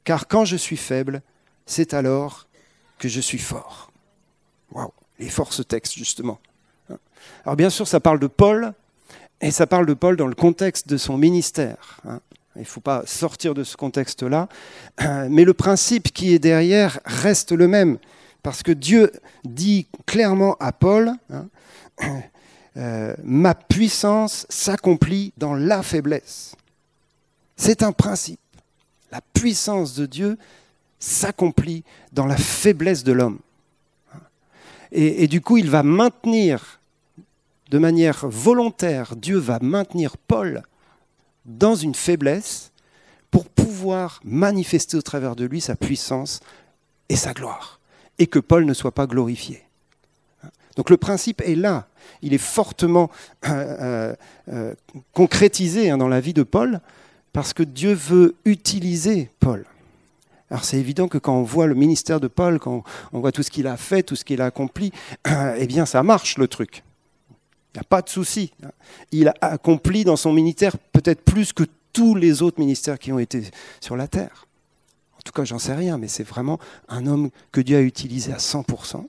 car 0.04 0.28
quand 0.28 0.44
je 0.44 0.58
suis 0.58 0.76
faible, 0.76 1.22
c'est 1.66 1.94
alors 1.94 2.48
que 2.98 3.08
je 3.08 3.22
suis 3.22 3.38
fort. 3.38 3.92
Waouh, 4.72 4.92
les 5.20 5.30
forces 5.30 5.58
ce 5.58 5.62
texte, 5.62 5.94
justement. 5.94 6.40
Alors 7.46 7.56
bien 7.56 7.70
sûr, 7.70 7.88
ça 7.88 8.00
parle 8.00 8.20
de 8.20 8.28
Paul, 8.28 8.74
et 9.44 9.52
ça 9.52 9.68
parle 9.68 9.86
de 9.86 9.94
Paul 9.94 10.16
dans 10.16 10.28
le 10.28 10.36
contexte 10.36 10.88
de 10.88 10.98
son 10.98 11.18
ministère. 11.18 12.00
Hein. 12.08 12.20
Il 12.56 12.62
ne 12.62 12.66
faut 12.66 12.82
pas 12.82 13.04
sortir 13.06 13.54
de 13.54 13.64
ce 13.64 13.76
contexte-là. 13.76 14.48
Mais 15.30 15.44
le 15.44 15.54
principe 15.54 16.14
qui 16.14 16.34
est 16.34 16.40
derrière 16.40 17.00
reste 17.06 17.52
le 17.52 17.68
même. 17.68 17.98
Parce 18.44 18.62
que 18.62 18.72
Dieu 18.72 19.12
dit 19.44 19.88
clairement 20.06 20.56
à 20.60 20.72
Paul, 20.72 21.14
hein, 21.32 21.48
euh, 22.78 23.16
ma 23.24 23.56
puissance 23.56 24.46
s'accomplit 24.50 25.34
dans 25.38 25.56
la 25.56 25.82
faiblesse. 25.82 26.56
C'est 27.56 27.84
un 27.84 27.92
principe. 27.92 28.40
La 29.12 29.22
puissance 29.34 29.94
de 29.96 30.06
Dieu 30.06 30.38
s'accomplit 31.00 31.84
dans 32.12 32.26
la 32.26 32.38
faiblesse 32.38 33.04
de 33.04 33.14
l'homme. 33.14 33.40
Et, 34.96 35.28
du 35.28 35.42
coup, 35.42 35.58
il 35.58 35.72
va 35.72 35.82
maintenir 35.82 36.80
de 37.70 37.78
manière 37.78 38.28
volontaire, 38.28 39.16
Dieu 39.16 39.38
va 39.38 39.60
maintenir 39.62 40.18
Paul 40.18 40.64
dans 41.46 41.76
une 41.76 41.96
faiblesse 41.96 42.72
pour 43.32 43.46
pouvoir 43.46 44.20
manifester 44.24 44.96
au 44.98 45.02
travers 45.02 45.36
de 45.36 45.46
lui 45.46 45.60
sa 45.60 45.76
puissance 45.76 46.40
et 47.10 47.16
sa 47.16 47.34
gloire, 47.34 47.80
et 48.20 48.28
que 48.28 48.40
Paul 48.40 48.66
ne 48.66 48.74
soit 48.74 48.94
pas 48.94 49.08
glorifié. 49.08 49.64
Donc 50.76 50.90
le 50.90 50.98
principe 50.98 51.42
est 51.42 51.56
là, 51.56 51.88
il 52.22 52.34
est 52.34 52.40
fortement 52.40 53.10
euh, 53.48 53.50
euh, 53.50 54.16
euh, 54.52 54.74
concrétisé 55.14 55.90
hein, 55.90 55.98
dans 55.98 56.08
la 56.08 56.20
vie 56.20 56.34
de 56.34 56.44
Paul, 56.44 56.80
parce 57.32 57.54
que 57.54 57.64
Dieu 57.64 57.94
veut 57.94 58.36
utiliser 58.46 59.32
Paul. 59.40 59.66
Alors 60.50 60.64
c'est 60.64 60.78
évident 60.78 61.08
que 61.08 61.18
quand 61.18 61.36
on 61.36 61.44
voit 61.44 61.66
le 61.66 61.74
ministère 61.74 62.20
de 62.20 62.28
Paul, 62.28 62.60
quand 62.60 62.84
on 63.12 63.20
voit 63.20 63.32
tout 63.32 63.42
ce 63.44 63.50
qu'il 63.50 63.66
a 63.66 63.78
fait, 63.78 64.04
tout 64.04 64.16
ce 64.16 64.24
qu'il 64.24 64.42
a 64.42 64.46
accompli, 64.46 64.92
eh 65.58 65.68
bien 65.68 65.86
ça 65.86 66.04
marche 66.04 66.38
le 66.38 66.48
truc. 66.48 66.84
Il 67.74 67.78
n'y 67.78 67.82
a 67.82 67.86
pas 67.86 68.02
de 68.02 68.10
souci. 68.10 68.52
Il 69.12 69.28
a 69.28 69.34
accompli 69.42 70.04
dans 70.04 70.16
son 70.16 70.32
ministère 70.32 70.78
peut-être 70.78 71.22
plus 71.22 71.54
que 71.54 71.64
tous 71.92 72.16
les 72.16 72.42
autres 72.42 72.60
ministères 72.60 73.00
qui 73.00 73.12
ont 73.12 73.20
été 73.20 73.44
sur 73.80 73.96
la 73.96 74.08
terre. 74.08 74.48
En 75.18 75.22
tout 75.24 75.32
cas, 75.32 75.44
j'en 75.44 75.60
sais 75.60 75.74
rien, 75.74 75.98
mais 75.98 76.08
c'est 76.08 76.24
vraiment 76.24 76.60
un 76.90 77.08
homme 77.08 77.30
que 77.52 77.62
Dieu 77.62 77.78
a 77.78 77.82
utilisé 77.82 78.34
à 78.34 78.38
100%. 78.38 79.06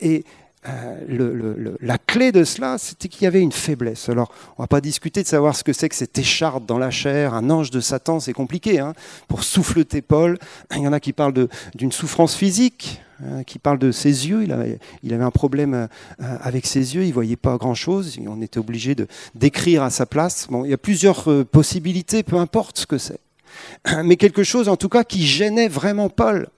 Et 0.00 0.24
euh, 0.68 1.76
la 1.80 1.98
clé 1.98 2.32
de 2.32 2.44
cela, 2.44 2.78
c'était 2.78 3.08
qu'il 3.08 3.24
y 3.24 3.26
avait 3.26 3.40
une 3.40 3.52
faiblesse. 3.52 4.08
Alors, 4.08 4.32
on 4.56 4.62
ne 4.62 4.64
va 4.64 4.66
pas 4.66 4.80
discuter 4.80 5.22
de 5.22 5.28
savoir 5.28 5.56
ce 5.56 5.64
que 5.64 5.72
c'est 5.72 5.88
que 5.88 5.94
cette 5.94 6.18
écharpe 6.18 6.66
dans 6.66 6.78
la 6.78 6.90
chair, 6.90 7.34
un 7.34 7.48
ange 7.50 7.70
de 7.70 7.80
Satan, 7.80 8.20
c'est 8.20 8.32
compliqué. 8.32 8.78
Hein, 8.78 8.92
pour 9.28 9.44
souffleter 9.44 10.02
Paul, 10.02 10.38
il 10.76 10.82
y 10.82 10.88
en 10.88 10.92
a 10.92 11.00
qui 11.00 11.12
parlent 11.12 11.48
d'une 11.74 11.92
souffrance 11.92 12.34
physique, 12.34 13.00
hein, 13.22 13.44
qui 13.44 13.58
parlent 13.58 13.78
de 13.78 13.92
ses 13.92 14.28
yeux. 14.28 14.42
Il 14.42 14.52
avait, 14.52 14.78
il 15.02 15.14
avait 15.14 15.24
un 15.24 15.30
problème 15.30 15.74
euh, 15.74 15.86
avec 16.18 16.66
ses 16.66 16.94
yeux, 16.94 17.04
il 17.04 17.08
ne 17.08 17.14
voyait 17.14 17.36
pas 17.36 17.56
grand-chose. 17.56 18.18
On 18.26 18.42
était 18.42 18.58
obligé 18.58 18.94
de 18.94 19.06
d'écrire 19.34 19.82
à 19.82 19.90
sa 19.90 20.06
place. 20.06 20.48
Bon, 20.50 20.64
il 20.64 20.70
y 20.70 20.74
a 20.74 20.78
plusieurs 20.78 21.30
euh, 21.30 21.44
possibilités, 21.44 22.22
peu 22.22 22.36
importe 22.36 22.78
ce 22.78 22.86
que 22.86 22.98
c'est. 22.98 23.20
Mais 24.04 24.16
quelque 24.16 24.42
chose, 24.42 24.68
en 24.68 24.76
tout 24.76 24.88
cas, 24.88 25.04
qui 25.04 25.26
gênait 25.26 25.68
vraiment 25.68 26.08
Paul 26.08 26.48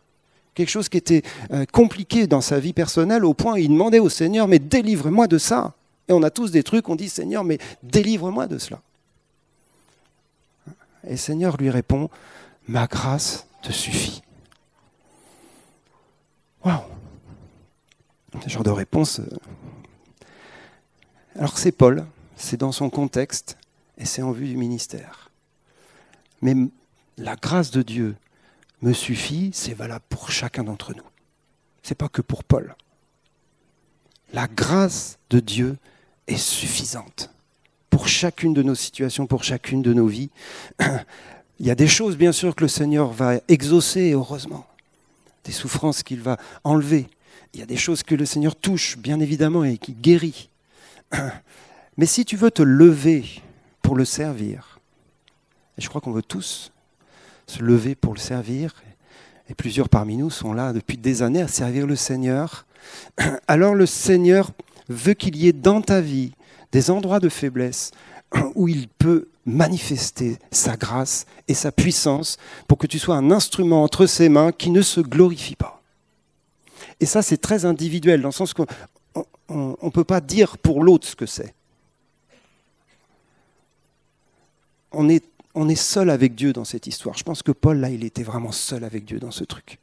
quelque 0.60 0.70
chose 0.70 0.90
qui 0.90 0.98
était 0.98 1.22
euh, 1.52 1.64
compliqué 1.64 2.26
dans 2.26 2.42
sa 2.42 2.60
vie 2.60 2.74
personnelle 2.74 3.24
au 3.24 3.32
point 3.32 3.54
où 3.54 3.56
il 3.56 3.70
demandait 3.70 3.98
au 3.98 4.10
Seigneur, 4.10 4.46
mais 4.46 4.58
délivre-moi 4.58 5.26
de 5.26 5.38
ça. 5.38 5.72
Et 6.06 6.12
on 6.12 6.22
a 6.22 6.28
tous 6.28 6.50
des 6.50 6.62
trucs, 6.62 6.86
on 6.90 6.96
dit, 6.96 7.08
Seigneur, 7.08 7.44
mais 7.44 7.58
délivre-moi 7.82 8.46
de 8.46 8.58
cela. 8.58 8.82
Et 11.04 11.12
le 11.12 11.16
Seigneur 11.16 11.56
lui 11.56 11.70
répond, 11.70 12.10
ma 12.68 12.86
grâce 12.86 13.46
te 13.62 13.72
suffit. 13.72 14.22
Waouh 16.62 16.80
Ce 18.44 18.50
genre 18.50 18.62
de 18.62 18.70
réponse. 18.70 19.20
Euh. 19.20 19.38
Alors 21.36 21.56
c'est 21.56 21.72
Paul, 21.72 22.04
c'est 22.36 22.58
dans 22.58 22.72
son 22.72 22.90
contexte 22.90 23.56
et 23.96 24.04
c'est 24.04 24.20
en 24.20 24.32
vue 24.32 24.48
du 24.48 24.58
ministère. 24.58 25.30
Mais 26.42 26.54
la 27.16 27.36
grâce 27.36 27.70
de 27.70 27.80
Dieu 27.80 28.14
me 28.82 28.92
suffit, 28.92 29.50
c'est 29.52 29.74
valable 29.74 30.04
pour 30.08 30.30
chacun 30.30 30.64
d'entre 30.64 30.94
nous. 30.94 31.04
C'est 31.82 31.94
pas 31.94 32.08
que 32.08 32.22
pour 32.22 32.44
Paul. 32.44 32.74
La 34.32 34.46
grâce 34.46 35.18
de 35.30 35.40
Dieu 35.40 35.76
est 36.26 36.36
suffisante 36.36 37.30
pour 37.90 38.08
chacune 38.08 38.54
de 38.54 38.62
nos 38.62 38.74
situations, 38.74 39.26
pour 39.26 39.44
chacune 39.44 39.82
de 39.82 39.92
nos 39.92 40.06
vies. 40.06 40.30
Il 41.58 41.66
y 41.66 41.70
a 41.70 41.74
des 41.74 41.88
choses, 41.88 42.16
bien 42.16 42.32
sûr, 42.32 42.54
que 42.54 42.62
le 42.62 42.68
Seigneur 42.68 43.12
va 43.12 43.40
exaucer, 43.48 44.12
heureusement. 44.12 44.66
Des 45.44 45.52
souffrances 45.52 46.02
qu'il 46.02 46.20
va 46.20 46.38
enlever. 46.64 47.08
Il 47.52 47.60
y 47.60 47.62
a 47.62 47.66
des 47.66 47.76
choses 47.76 48.02
que 48.02 48.14
le 48.14 48.24
Seigneur 48.24 48.56
touche, 48.56 48.96
bien 48.96 49.20
évidemment, 49.20 49.64
et 49.64 49.76
qui 49.76 49.92
guérit. 49.92 50.48
Mais 51.96 52.06
si 52.06 52.24
tu 52.24 52.36
veux 52.36 52.50
te 52.50 52.62
lever 52.62 53.42
pour 53.82 53.96
le 53.96 54.04
servir, 54.04 54.80
et 55.76 55.82
je 55.82 55.88
crois 55.88 56.00
qu'on 56.00 56.12
veut 56.12 56.22
tous 56.22 56.72
se 57.50 57.62
lever 57.62 57.94
pour 57.94 58.14
le 58.14 58.20
servir, 58.20 58.82
et 59.48 59.54
plusieurs 59.54 59.88
parmi 59.88 60.16
nous 60.16 60.30
sont 60.30 60.52
là 60.52 60.72
depuis 60.72 60.96
des 60.96 61.22
années 61.22 61.42
à 61.42 61.48
servir 61.48 61.86
le 61.86 61.96
Seigneur, 61.96 62.64
alors 63.48 63.74
le 63.74 63.86
Seigneur 63.86 64.52
veut 64.88 65.14
qu'il 65.14 65.36
y 65.36 65.48
ait 65.48 65.52
dans 65.52 65.82
ta 65.82 66.00
vie 66.00 66.32
des 66.72 66.90
endroits 66.90 67.20
de 67.20 67.28
faiblesse 67.28 67.90
où 68.54 68.68
il 68.68 68.88
peut 68.88 69.28
manifester 69.44 70.38
sa 70.52 70.76
grâce 70.76 71.26
et 71.48 71.54
sa 71.54 71.72
puissance 71.72 72.36
pour 72.68 72.78
que 72.78 72.86
tu 72.86 72.98
sois 72.98 73.16
un 73.16 73.32
instrument 73.32 73.82
entre 73.82 74.06
ses 74.06 74.28
mains 74.28 74.52
qui 74.52 74.70
ne 74.70 74.82
se 74.82 75.00
glorifie 75.00 75.56
pas. 75.56 75.82
Et 77.00 77.06
ça, 77.06 77.22
c'est 77.22 77.38
très 77.38 77.64
individuel, 77.64 78.20
dans 78.22 78.28
le 78.28 78.32
sens 78.32 78.54
qu'on 78.54 78.66
ne 79.48 79.90
peut 79.90 80.04
pas 80.04 80.20
dire 80.20 80.58
pour 80.58 80.84
l'autre 80.84 81.08
ce 81.08 81.16
que 81.16 81.26
c'est. 81.26 81.54
On 84.92 85.08
est, 85.08 85.24
on 85.54 85.68
est 85.68 85.74
seul 85.74 86.10
avec 86.10 86.34
Dieu 86.34 86.52
dans 86.52 86.64
cette 86.64 86.86
histoire. 86.86 87.16
Je 87.16 87.24
pense 87.24 87.42
que 87.42 87.52
Paul, 87.52 87.78
là, 87.78 87.90
il 87.90 88.04
était 88.04 88.22
vraiment 88.22 88.52
seul 88.52 88.84
avec 88.84 89.04
Dieu 89.04 89.18
dans 89.18 89.30
ce 89.30 89.44
truc. 89.44 89.78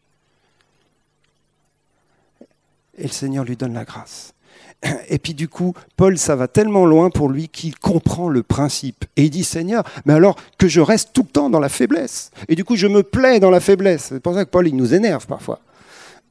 Et 2.98 3.04
le 3.04 3.10
Seigneur 3.10 3.44
lui 3.44 3.56
donne 3.56 3.74
la 3.74 3.86
grâce. 3.86 4.34
Et 5.10 5.20
puis 5.20 5.34
du 5.34 5.48
coup, 5.48 5.74
Paul, 5.96 6.18
ça 6.18 6.36
va 6.36 6.48
tellement 6.48 6.86
loin 6.86 7.10
pour 7.10 7.30
lui 7.30 7.48
qu'il 7.50 7.78
comprend 7.78 8.30
le 8.30 8.44
principe. 8.44 9.06
Et 9.16 9.26
il 9.26 9.30
dit, 9.30 9.44
Seigneur, 9.44 9.84
mais 10.06 10.14
alors 10.14 10.36
que 10.58 10.68
je 10.68 10.82
reste 10.82 11.12
tout 11.14 11.24
le 11.24 11.30
temps 11.30 11.50
dans 11.50 11.60
la 11.60 11.70
faiblesse. 11.70 12.32
Et 12.48 12.56
du 12.56 12.64
coup, 12.64 12.76
je 12.76 12.88
me 12.88 13.04
plais 13.04 13.40
dans 13.40 13.52
la 13.52 13.60
faiblesse. 13.60 14.08
C'est 14.10 14.20
pour 14.20 14.34
ça 14.34 14.46
que 14.46 14.50
Paul, 14.50 14.68
il 14.68 14.76
nous 14.76 14.94
énerve 14.94 15.28
parfois. 15.28 15.60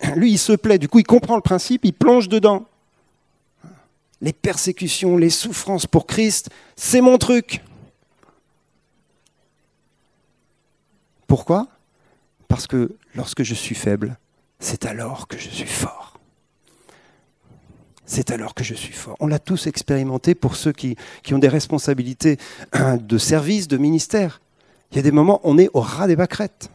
Lui, 0.16 0.33
il 0.33 0.38
se 0.38 0.53
plaît. 0.53 0.79
Du 0.79 0.88
coup, 0.88 0.99
il 0.99 1.07
comprend 1.07 1.37
le 1.37 1.42
principe, 1.42 1.85
il 1.85 1.92
plonge 1.92 2.29
dedans. 2.29 2.64
Les 4.22 4.33
persécutions, 4.33 5.16
les 5.18 5.31
souffrances 5.31 5.87
pour 5.87 6.07
Christ, 6.07 6.49
c'est 6.75 7.03
mon 7.03 7.18
truc. 7.18 7.62
Pourquoi? 11.26 11.68
Parce 12.48 12.66
que 12.66 12.96
lorsque 13.14 13.42
je 13.42 13.54
suis 13.54 13.74
faible, 13.74 14.18
c'est 14.58 14.86
alors 14.86 15.28
que 15.28 15.38
je 15.38 15.50
suis 15.50 15.66
fort 15.66 16.06
c'est 18.06 18.30
alors 18.30 18.54
que 18.54 18.64
je 18.64 18.74
suis 18.74 18.92
fort. 18.92 19.16
On 19.20 19.26
l'a 19.26 19.40
tous 19.40 19.66
expérimenté 19.66 20.34
pour 20.34 20.56
ceux 20.56 20.72
qui, 20.72 20.96
ont 21.32 21.38
des 21.38 21.48
responsabilités 21.48 22.38
de 23.00 23.18
service, 23.18 23.68
de 23.68 23.76
ministère. 23.76 24.40
Il 24.92 24.96
y 24.96 25.00
a 25.00 25.02
des 25.02 25.10
moments, 25.10 25.40
on 25.42 25.58
est 25.58 25.68
au 25.74 25.80
ras 25.80 26.06
des 26.06 26.16
pâquerettes. 26.16 26.70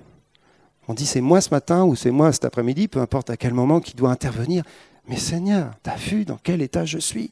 On 0.88 0.94
dit 0.94 1.06
c'est 1.06 1.22
moi 1.22 1.40
ce 1.40 1.50
matin 1.50 1.86
ou 1.86 1.96
c'est 1.96 2.12
moi 2.12 2.34
cet 2.34 2.44
après-midi, 2.44 2.90
peu 2.90 3.00
importe 3.00 3.30
à 3.30 3.38
quel 3.38 3.54
moment 3.54 3.80
qui 3.80 3.96
doit 3.96 4.12
intervenir. 4.12 4.64
Mais 5.08 5.18
Seigneur, 5.18 5.74
tu 5.84 5.90
as 5.90 5.96
vu 5.96 6.26
dans 6.26 6.38
quel 6.38 6.62
état 6.62 6.86
je 6.86 7.00
suis? 7.00 7.32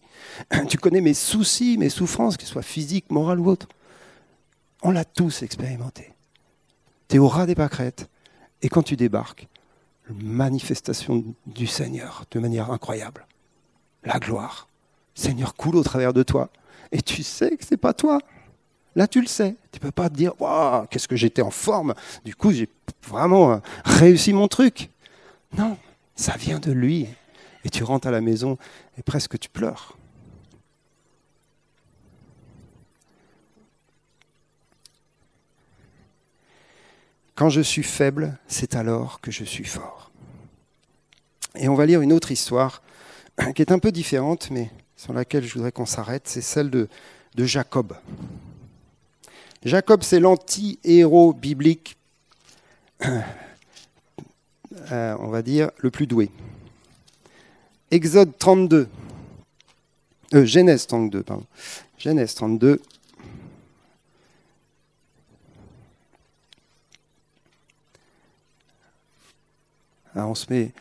Tu 0.69 0.77
connais 0.77 1.01
mes 1.01 1.13
soucis, 1.13 1.77
mes 1.77 1.89
souffrances, 1.89 2.37
qu'ils 2.37 2.47
soient 2.47 2.61
physiques, 2.61 3.11
morales 3.11 3.39
ou 3.39 3.47
autres. 3.47 3.67
On 4.81 4.91
l'a 4.91 5.03
tous 5.03 5.43
expérimenté. 5.43 6.13
Tu 7.09 7.15
es 7.15 7.19
au 7.19 7.27
ras 7.27 7.45
des 7.45 7.55
pâquerettes. 7.55 8.09
Et 8.61 8.69
quand 8.69 8.83
tu 8.83 8.95
débarques, 8.95 9.47
manifestation 10.09 11.23
du 11.45 11.67
Seigneur 11.67 12.25
de 12.31 12.39
manière 12.39 12.71
incroyable 12.71 13.25
la 14.03 14.19
gloire. 14.19 14.67
Seigneur 15.13 15.55
coule 15.55 15.75
au 15.75 15.83
travers 15.83 16.13
de 16.13 16.23
toi. 16.23 16.49
Et 16.91 17.01
tu 17.01 17.23
sais 17.23 17.57
que 17.57 17.65
ce 17.65 17.73
n'est 17.73 17.77
pas 17.77 17.93
toi. 17.93 18.19
Là, 18.95 19.07
tu 19.07 19.21
le 19.21 19.27
sais. 19.27 19.55
Tu 19.71 19.79
ne 19.79 19.81
peux 19.81 19.91
pas 19.91 20.09
te 20.09 20.15
dire, 20.15 20.33
qu'est-ce 20.89 21.07
que 21.07 21.15
j'étais 21.15 21.41
en 21.41 21.51
forme. 21.51 21.93
Du 22.25 22.35
coup, 22.35 22.51
j'ai 22.51 22.69
vraiment 23.07 23.51
euh, 23.51 23.57
réussi 23.83 24.33
mon 24.33 24.47
truc. 24.47 24.89
Non, 25.57 25.77
ça 26.15 26.35
vient 26.37 26.59
de 26.59 26.71
lui. 26.71 27.07
Et 27.65 27.69
tu 27.69 27.83
rentres 27.83 28.07
à 28.07 28.11
la 28.11 28.21
maison 28.21 28.57
et 28.97 29.03
presque 29.03 29.37
tu 29.37 29.49
pleures. 29.49 29.97
Quand 37.39 37.47
je 37.47 37.61
suis 37.61 37.83
faible, 37.83 38.37
c'est 38.49 38.75
alors 38.75 39.21
que 39.21 39.31
je 39.31 39.45
suis 39.45 39.63
fort. 39.63 40.11
Et 41.55 41.69
on 41.69 41.73
va 41.73 41.85
lire 41.85 42.01
une 42.01 42.11
autre 42.11 42.33
histoire 42.33 42.81
qui 43.55 43.61
est 43.61 43.71
un 43.71 43.79
peu 43.79 43.93
différente, 43.93 44.51
mais 44.51 44.69
sur 44.97 45.13
laquelle 45.13 45.45
je 45.45 45.53
voudrais 45.53 45.71
qu'on 45.71 45.85
s'arrête, 45.85 46.23
c'est 46.25 46.41
celle 46.41 46.69
de, 46.69 46.89
Jacob. 47.37 47.95
Jacob, 49.63 50.03
c'est 50.03 50.19
l'anti-héros 50.19 51.31
biblique, 51.31 51.95
euh, 53.05 53.21
on 54.91 55.29
va 55.29 55.41
dire, 55.41 55.71
le 55.77 55.91
plus 55.91 56.07
doué. 56.07 56.31
Exode 57.89 58.37
32, 58.37 58.89
euh, 60.33 60.45
Genèse 60.45 60.87
32, 60.87 61.23
pardon. 61.23 61.45
Genèse 61.97 62.35
32. 62.35 62.81
Alors 70.15 70.31
on 70.31 70.35
se 70.35 70.47
met 70.49 70.71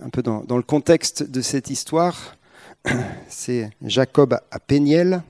un 0.00 0.08
peu 0.08 0.22
dans, 0.22 0.56
le 0.56 0.62
contexte 0.62 1.24
de 1.24 1.40
cette 1.40 1.70
histoire, 1.70 2.36
c'est 3.28 3.70
Jacob 3.82 4.38
à 4.50 4.58
Péniel. 4.60 5.22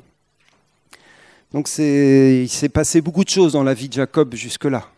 Donc 1.52 1.68
il 1.78 2.48
s'est 2.48 2.68
passé 2.68 3.00
beaucoup 3.00 3.24
de 3.24 3.30
choses 3.30 3.54
dans 3.54 3.62
la 3.62 3.72
vie 3.72 3.88
de 3.88 3.94
Jacob 3.94 4.34
jusque-là. 4.34 4.88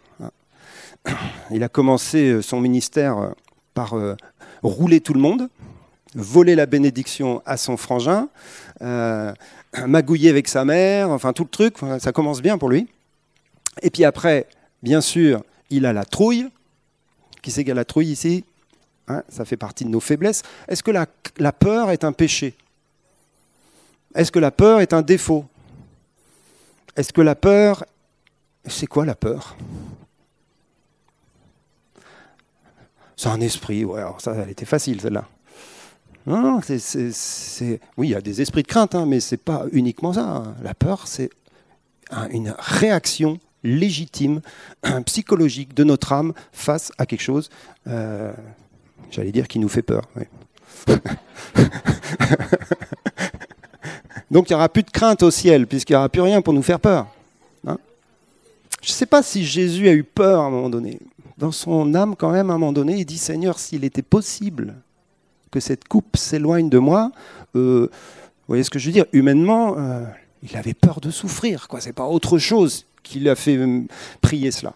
Il 1.53 1.63
a 1.63 1.69
commencé 1.69 2.31
euh, 2.31 2.43
son 2.43 2.61
ministère 2.61 3.19
euh, 3.19 3.31
par 3.73 3.95
euh, 3.95 4.17
rouler 4.65 5.01
tout 5.01 5.15
le 5.15 5.21
monde, 5.21 5.49
voler 6.15 6.57
la 6.57 6.67
bénédiction 6.67 7.41
à 7.47 7.57
son 7.57 7.77
frangin, 7.77 8.29
magouiller 9.87 10.29
avec 10.29 10.49
sa 10.49 10.65
mère, 10.65 11.11
enfin 11.11 11.33
tout 11.33 11.45
le 11.45 11.51
truc, 11.51 11.77
ça 12.01 12.11
commence 12.11 12.43
bien 12.43 12.59
pour 12.59 12.69
lui. 12.69 12.89
Et 13.83 13.91
puis 13.91 14.05
après, 14.05 14.49
bien 14.83 15.01
sûr, 15.01 15.45
il 15.71 15.87
a 15.87 15.93
la 15.93 16.05
trouille. 16.05 16.49
Qui 17.43 17.51
c'est 17.51 17.65
qui 17.65 17.71
a 17.71 17.75
la 17.75 17.85
trouille 17.85 18.11
ici 18.11 18.45
Hein, 19.11 19.25
ça 19.29 19.45
fait 19.45 19.57
partie 19.57 19.85
de 19.85 19.91
nos 19.91 19.99
faiblesses. 19.99 20.43
Est-ce 20.69 20.85
que 20.85 20.93
la, 20.93 21.07
la 21.39 21.53
peur 21.53 21.91
est 21.91 22.05
un 22.05 22.13
péché? 22.13 22.55
Est-ce 24.15 24.31
que 24.31 24.39
la 24.39 24.53
peur 24.53 24.81
est 24.81 24.93
un 24.93 25.03
défaut? 25.03 25.47
Est-ce 26.95 27.13
que 27.13 27.21
la 27.21 27.35
peur... 27.35 27.85
C'est 28.67 28.87
quoi 28.87 29.05
la 29.05 29.17
peur? 29.17 29.57
C'est 33.17 33.29
un 33.29 33.41
esprit. 33.41 33.85
Ouais, 33.85 34.01
alors 34.01 34.21
ça, 34.21 34.33
elle 34.33 34.51
était 34.51 34.65
facile, 34.65 35.01
celle-là. 35.01 35.27
Non, 36.27 36.41
non, 36.41 36.61
c'est, 36.63 37.81
oui, 37.97 38.09
il 38.09 38.11
y 38.11 38.15
a 38.15 38.21
des 38.21 38.41
esprits 38.41 38.63
de 38.63 38.69
crainte, 38.69 38.95
hein, 38.95 39.07
mais 39.07 39.19
ce 39.19 39.35
n'est 39.35 39.39
pas 39.39 39.65
uniquement 39.73 40.13
ça. 40.13 40.23
Hein. 40.25 40.55
La 40.63 40.75
peur, 40.75 41.09
c'est 41.09 41.31
une 42.31 42.55
réaction 42.59 43.41
légitime, 43.63 44.41
psychologique 45.07 45.75
de 45.75 45.85
notre 45.85 46.13
âme 46.13 46.33
face 46.53 46.93
à 46.99 47.07
quelque 47.07 47.23
chose. 47.23 47.51
Euh, 47.87 48.33
J'allais 49.11 49.33
dire 49.33 49.49
qui 49.49 49.59
nous 49.59 49.69
fait 49.69 49.83
peur. 49.83 50.05
Donc 54.31 54.49
il 54.49 54.53
n'y 54.53 54.57
aura 54.57 54.69
plus 54.69 54.85
de 54.85 54.91
crainte 54.91 55.23
au 55.23 55.31
ciel, 55.31 55.67
puisqu'il 55.67 55.95
n'y 55.95 55.97
aura 55.97 56.09
plus 56.09 56.21
rien 56.23 56.41
pour 56.41 56.53
nous 56.53 56.63
faire 56.63 56.79
peur. 56.79 57.09
Hein. 57.67 57.79
Je 58.81 58.91
ne 58.91 58.95
sais 58.95 59.07
pas 59.07 59.23
si 59.23 59.45
Jésus 59.45 59.89
a 59.89 59.93
eu 59.93 60.05
peur 60.05 60.43
à 60.43 60.45
un 60.45 60.51
moment 60.51 60.71
donné. 60.71 61.01
Dans 61.37 61.51
son 61.51 61.95
âme, 61.95 62.15
quand 62.15 62.31
même, 62.31 62.51
à 62.51 62.55
un 62.55 62.59
moment 62.59 62.73
donné, 62.73 62.99
il 62.99 63.05
dit 63.05 63.19
Seigneur, 63.19 63.59
s'il 63.59 63.85
était 63.85 64.03
possible 64.03 64.77
que 65.51 65.59
cette 65.59 65.89
coupe 65.89 66.17
s'éloigne 66.17 66.69
de 66.69 66.79
moi, 66.79 67.11
euh, 67.57 67.89
vous 67.91 68.47
voyez 68.47 68.63
ce 68.63 68.71
que 68.71 68.79
je 68.79 68.87
veux 68.87 68.93
dire? 68.93 69.07
Humainement, 69.13 69.75
euh, 69.79 70.05
il 70.43 70.57
avait 70.57 70.75
peur 70.75 71.01
de 71.01 71.11
souffrir. 71.11 71.67
Ce 71.81 71.87
n'est 71.87 71.93
pas 71.93 72.07
autre 72.07 72.39
chose 72.39 72.87
qui 73.03 73.21
l'a 73.21 73.35
fait 73.35 73.57
euh, 73.57 73.83
prier 74.21 74.51
cela. 74.51 74.75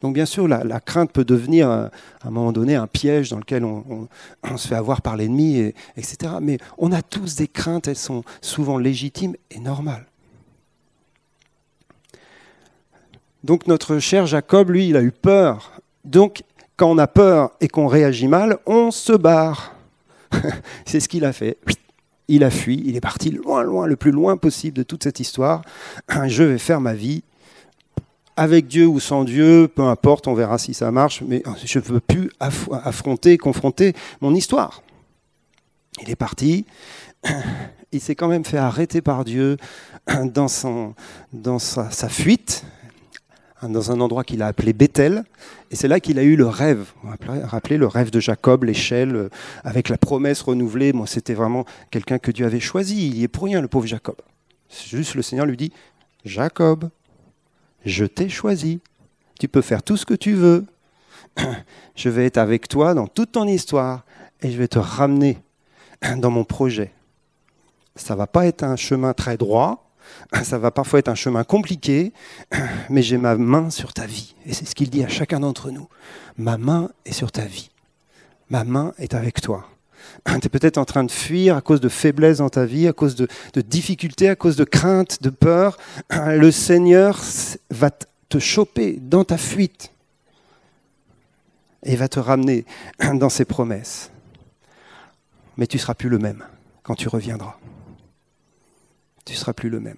Donc 0.00 0.14
bien 0.14 0.26
sûr, 0.26 0.46
la, 0.46 0.80
crainte 0.80 1.12
peut 1.12 1.24
devenir 1.24 1.70
euh, 1.70 1.86
à 2.22 2.28
un 2.28 2.30
moment 2.30 2.52
donné 2.52 2.74
un 2.74 2.86
piège 2.86 3.30
dans 3.30 3.38
lequel 3.38 3.64
on, 3.64 4.08
se 4.56 4.68
fait 4.68 4.74
avoir 4.74 5.00
par 5.00 5.16
l'ennemi, 5.16 5.72
etc. 5.96 6.34
Mais 6.42 6.58
on 6.76 6.92
a 6.92 7.00
tous 7.00 7.36
des 7.36 7.48
craintes, 7.48 7.88
elles 7.88 7.96
sont 7.96 8.22
souvent 8.42 8.76
légitimes 8.76 9.34
et 9.50 9.60
normales. 9.60 10.04
Donc 13.44 13.66
notre 13.66 13.98
cher 13.98 14.26
Jacob, 14.26 14.70
lui, 14.70 14.88
il 14.88 14.96
a 14.96 15.02
eu 15.02 15.12
peur. 15.12 15.72
Donc 16.04 16.42
quand 16.76 16.90
on 16.90 16.98
a 16.98 17.06
peur 17.06 17.50
et 17.60 17.68
qu'on 17.68 17.86
réagit 17.86 18.28
mal, 18.28 18.58
on 18.66 18.90
se 18.90 19.12
barre. 19.12 19.74
C'est 20.86 21.00
ce 21.00 21.08
qu'il 21.08 21.24
a 21.24 21.32
fait. 21.32 21.58
Il 22.28 22.42
a 22.44 22.50
fui, 22.50 22.82
il 22.86 22.96
est 22.96 23.00
parti 23.00 23.30
loin, 23.30 23.62
loin, 23.62 23.86
le 23.86 23.96
plus 23.96 24.10
loin 24.10 24.36
possible 24.36 24.76
de 24.76 24.82
toute 24.82 25.04
cette 25.04 25.20
histoire. 25.20 25.62
Je 26.26 26.42
vais 26.42 26.58
faire 26.58 26.80
ma 26.80 26.94
vie 26.94 27.22
avec 28.36 28.66
Dieu 28.66 28.86
ou 28.86 29.00
sans 29.00 29.24
Dieu, 29.24 29.68
peu 29.68 29.82
importe, 29.82 30.26
on 30.26 30.34
verra 30.34 30.58
si 30.58 30.74
ça 30.74 30.90
marche, 30.90 31.22
mais 31.22 31.42
je 31.64 31.78
ne 31.78 31.84
veux 31.84 32.00
plus 32.00 32.30
affronter, 32.40 33.38
confronter 33.38 33.94
mon 34.20 34.34
histoire. 34.34 34.82
Il 36.02 36.10
est 36.10 36.16
parti, 36.16 36.66
il 37.92 38.00
s'est 38.00 38.16
quand 38.16 38.28
même 38.28 38.44
fait 38.44 38.58
arrêter 38.58 39.00
par 39.00 39.24
Dieu 39.24 39.56
dans, 40.24 40.48
sa 40.48 42.08
fuite, 42.08 42.64
dans 43.68 43.90
un 43.90 44.00
endroit 44.00 44.24
qu'il 44.24 44.42
a 44.42 44.46
appelé 44.46 44.72
Bethel. 44.72 45.24
Et 45.70 45.76
c'est 45.76 45.88
là 45.88 46.00
qu'il 46.00 46.18
a 46.18 46.22
eu 46.22 46.36
le 46.36 46.46
rêve. 46.46 46.92
Rappelez 47.26 47.76
le 47.76 47.86
rêve 47.86 48.10
de 48.10 48.20
Jacob, 48.20 48.64
l'échelle, 48.64 49.16
euh, 49.16 49.28
avec 49.64 49.88
la 49.88 49.98
promesse 49.98 50.42
renouvelée. 50.42 50.92
Moi, 50.92 51.06
c'était 51.06 51.34
vraiment 51.34 51.64
quelqu'un 51.90 52.18
que 52.18 52.30
Dieu 52.30 52.46
avait 52.46 52.60
choisi. 52.60 53.08
Il 53.08 53.18
y 53.18 53.24
est 53.24 53.28
pour 53.28 53.44
rien, 53.44 53.60
le 53.60 53.68
pauvre 53.68 53.86
Jacob. 53.86 54.16
Juste 54.88 55.14
le 55.14 55.22
Seigneur 55.22 55.46
lui 55.46 55.56
dit 55.56 55.72
Jacob, 56.24 56.88
je 57.84 58.04
t'ai 58.04 58.28
choisi. 58.28 58.80
Tu 59.38 59.48
peux 59.48 59.62
faire 59.62 59.82
tout 59.82 59.96
ce 59.96 60.06
que 60.06 60.14
tu 60.14 60.32
veux. 60.32 60.66
Je 61.96 62.08
vais 62.08 62.26
être 62.26 62.38
avec 62.38 62.68
toi 62.68 62.94
dans 62.94 63.06
toute 63.06 63.32
ton 63.32 63.46
histoire 63.46 64.04
et 64.40 64.50
je 64.50 64.58
vais 64.58 64.68
te 64.68 64.78
ramener 64.78 65.38
dans 66.16 66.30
mon 66.30 66.44
projet. 66.44 66.92
Ça 67.96 68.14
va 68.14 68.26
pas 68.26 68.46
être 68.46 68.62
un 68.62 68.76
chemin 68.76 69.14
très 69.14 69.36
droit, 69.36 69.83
ça 70.42 70.58
va 70.58 70.70
parfois 70.70 70.98
être 70.98 71.08
un 71.08 71.14
chemin 71.14 71.44
compliqué, 71.44 72.12
mais 72.90 73.02
j'ai 73.02 73.18
ma 73.18 73.36
main 73.36 73.70
sur 73.70 73.92
ta 73.92 74.06
vie. 74.06 74.34
Et 74.46 74.52
c'est 74.52 74.64
ce 74.64 74.74
qu'il 74.74 74.90
dit 74.90 75.04
à 75.04 75.08
chacun 75.08 75.40
d'entre 75.40 75.70
nous. 75.70 75.88
Ma 76.36 76.58
main 76.58 76.90
est 77.04 77.12
sur 77.12 77.32
ta 77.32 77.44
vie. 77.44 77.70
Ma 78.50 78.64
main 78.64 78.92
est 78.98 79.14
avec 79.14 79.40
toi. 79.40 79.68
Tu 80.40 80.46
es 80.46 80.48
peut-être 80.48 80.78
en 80.78 80.84
train 80.84 81.04
de 81.04 81.10
fuir 81.10 81.56
à 81.56 81.60
cause 81.60 81.80
de 81.80 81.88
faiblesse 81.88 82.38
dans 82.38 82.50
ta 82.50 82.64
vie, 82.66 82.88
à 82.88 82.92
cause 82.92 83.14
de, 83.14 83.28
difficultés, 83.60 84.28
à 84.28 84.36
cause 84.36 84.56
de 84.56 84.64
craintes, 84.64 85.22
de 85.22 85.30
peur. 85.30 85.78
Le 86.10 86.50
Seigneur 86.50 87.20
va 87.70 87.90
te 87.90 88.38
choper 88.38 88.98
dans 89.00 89.24
ta 89.24 89.38
fuite 89.38 89.92
et 91.84 91.96
va 91.96 92.08
te 92.08 92.20
ramener 92.20 92.64
dans 93.14 93.28
ses 93.28 93.44
promesses. 93.44 94.10
Mais 95.56 95.66
tu 95.66 95.76
ne 95.76 95.80
seras 95.80 95.94
plus 95.94 96.08
le 96.08 96.18
même 96.18 96.44
quand 96.82 96.94
tu 96.94 97.08
reviendras 97.08 97.56
tu 99.24 99.34
seras 99.34 99.52
plus 99.52 99.70
le 99.70 99.80
même. 99.80 99.96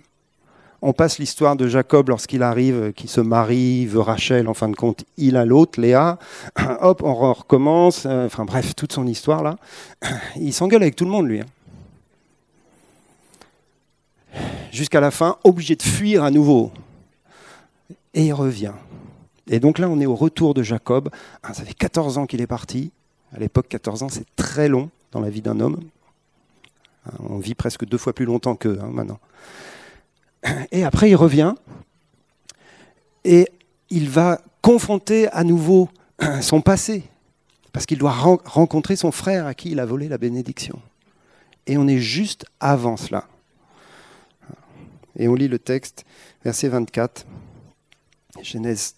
On 0.83 0.93
passe 0.93 1.19
l'histoire 1.19 1.57
de 1.57 1.67
Jacob 1.67 2.11
lorsqu'il 2.11 2.43
arrive, 2.43 2.93
qui 2.93 3.09
se 3.09 3.21
marie, 3.21 3.87
veut 3.87 4.01
Rachel, 4.01 4.47
en 4.47 4.55
fin 4.55 4.69
de 4.69 4.77
compte, 4.77 5.05
il 5.17 5.37
a 5.37 5.45
l'autre, 5.45 5.81
Léa. 5.81 6.19
Hop, 6.81 7.03
on 7.03 7.15
recommence. 7.15 8.05
Euh, 8.07 8.27
enfin 8.27 8.45
bref, 8.45 8.75
toute 8.77 8.93
son 8.93 9.07
histoire 9.07 9.43
là. 9.43 9.57
Il 10.37 10.53
s'engueule 10.53 10.83
avec 10.83 10.95
tout 10.95 11.05
le 11.05 11.11
monde, 11.11 11.27
lui. 11.27 11.41
Hein. 11.41 11.47
Jusqu'à 14.71 15.01
la 15.01 15.11
fin, 15.11 15.39
obligé 15.45 15.75
de 15.77 15.83
fuir 15.83 16.23
à 16.23 16.31
nouveau. 16.31 16.71
Et 18.13 18.27
il 18.27 18.33
revient. 18.33 18.73
Et 19.49 19.59
donc 19.59 19.79
là, 19.79 19.89
on 19.89 20.01
est 20.01 20.07
au 20.07 20.15
retour 20.15 20.53
de 20.53 20.63
Jacob. 20.63 21.09
Ah, 21.43 21.55
ça 21.55 21.65
fait 21.65 21.75
14 21.75 22.19
ans 22.19 22.27
qu'il 22.27 22.43
est 22.43 22.47
parti. 22.47 22.91
À 23.35 23.39
l'époque, 23.39 23.69
14 23.69 24.03
ans, 24.03 24.09
c'est 24.09 24.27
très 24.37 24.69
long 24.69 24.91
dans 25.13 25.21
la 25.21 25.31
vie 25.31 25.41
d'un 25.41 25.61
homme. 25.61 25.81
On 27.21 27.39
vit 27.39 27.55
presque 27.55 27.85
deux 27.85 27.99
fois 27.99 28.13
plus 28.13 28.25
longtemps 28.25 28.57
qu'eux 28.57 28.79
hein, 28.81 28.91
maintenant. 28.93 29.19
Et 30.71 30.85
après, 30.85 31.11
il 31.11 31.17
revient 31.17 31.55
et 33.25 33.49
il 33.91 34.09
va 34.09 34.41
confronter 34.63 35.29
à 35.29 35.45
nouveau 35.45 35.89
son 36.41 36.61
passé, 36.61 37.05
parce 37.73 37.87
qu'il 37.87 37.99
doit 37.99 38.13
rencontrer 38.13 38.97
son 38.97 39.13
frère 39.13 39.47
à 39.47 39.55
qui 39.55 39.71
il 39.71 39.81
a 39.81 39.87
volé 39.87 40.09
la 40.09 40.19
bénédiction. 40.19 40.81
Et 41.67 41.77
on 41.77 41.89
est 41.89 41.99
juste 41.99 42.47
avant 42.61 42.97
cela. 42.97 43.27
Et 45.19 45.29
on 45.29 45.35
lit 45.35 45.49
le 45.49 45.59
texte, 45.59 46.05
verset 46.45 46.69
24, 46.69 47.27
Genèse 48.43 48.95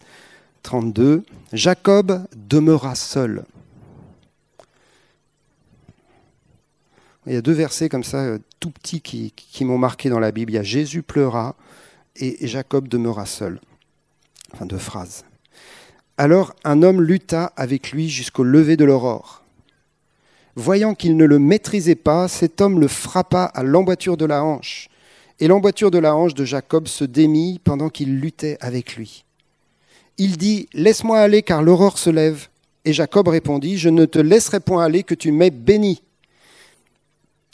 32. 0.62 1.24
Jacob 1.52 2.26
demeura 2.36 2.94
seul. 2.94 3.44
Il 7.28 7.34
y 7.34 7.36
a 7.36 7.42
deux 7.42 7.52
versets 7.52 7.90
comme 7.90 8.04
ça, 8.04 8.22
euh, 8.22 8.38
tout 8.58 8.70
petits, 8.70 9.02
qui, 9.02 9.64
m'ont 9.64 9.76
marqué 9.76 10.08
dans 10.08 10.18
la 10.18 10.32
Bible. 10.32 10.52
Il 10.52 10.54
y 10.54 10.58
a 10.58 10.62
Jésus 10.62 11.02
pleura 11.02 11.56
et 12.16 12.46
Jacob 12.46 12.88
demeura 12.88 13.26
seul. 13.26 13.60
Enfin, 14.54 14.64
deux 14.64 14.78
phrases. 14.78 15.24
Alors 16.16 16.54
un 16.64 16.82
homme 16.82 17.02
lutta 17.02 17.52
avec 17.56 17.92
lui 17.92 18.08
jusqu'au 18.08 18.44
lever 18.44 18.78
de 18.78 18.86
l'aurore. 18.86 19.44
Voyant 20.56 20.94
qu'il 20.94 21.16
ne 21.18 21.26
le 21.26 21.38
maîtrisait 21.38 21.94
pas, 21.94 22.28
cet 22.28 22.62
homme 22.62 22.80
le 22.80 22.88
frappa 22.88 23.44
à 23.44 23.62
l'emboîture 23.62 24.16
de 24.16 24.24
la 24.24 24.42
hanche. 24.42 24.88
Et 25.38 25.48
l'emboîture 25.48 25.90
de 25.90 25.98
la 25.98 26.16
hanche 26.16 26.34
de 26.34 26.46
Jacob 26.46 26.88
se 26.88 27.04
démit 27.04 27.60
pendant 27.62 27.90
qu'il 27.90 28.18
luttait 28.18 28.56
avec 28.60 28.96
lui. 28.96 29.24
Il 30.16 30.38
dit, 30.38 30.66
Laisse-moi 30.72 31.20
aller 31.20 31.42
car 31.42 31.62
l'aurore 31.62 31.98
se 31.98 32.10
lève. 32.10 32.48
Et 32.86 32.94
Jacob 32.94 33.28
répondit, 33.28 33.76
Je 33.76 33.90
ne 33.90 34.06
te 34.06 34.18
laisserai 34.18 34.60
point 34.60 34.82
aller 34.82 35.02
que 35.02 35.14
tu 35.14 35.30
m'aies 35.30 35.50
béni 35.50 36.02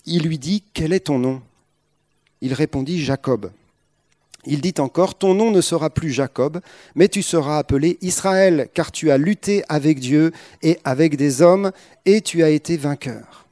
il 0.06 0.24
lui 0.24 0.38
dit, 0.38 0.62
Quel 0.72 0.92
est 0.92 1.06
ton 1.06 1.18
nom? 1.18 1.42
Il 2.40 2.52
répondit, 2.52 3.02
Jacob. 3.02 3.50
Il 4.46 4.60
dit 4.60 4.74
encore, 4.78 5.16
Ton 5.16 5.34
nom 5.34 5.50
ne 5.50 5.60
sera 5.60 5.90
plus 5.90 6.10
Jacob, 6.10 6.60
mais 6.94 7.08
tu 7.08 7.22
seras 7.22 7.58
appelé 7.58 7.98
Israël, 8.02 8.68
car 8.74 8.92
tu 8.92 9.10
as 9.10 9.18
lutté 9.18 9.64
avec 9.68 10.00
Dieu 10.00 10.32
et 10.62 10.78
avec 10.84 11.16
des 11.16 11.42
hommes, 11.42 11.72
et 12.04 12.20
tu 12.20 12.42
as 12.42 12.50
été 12.50 12.76
vainqueur. 12.76 13.46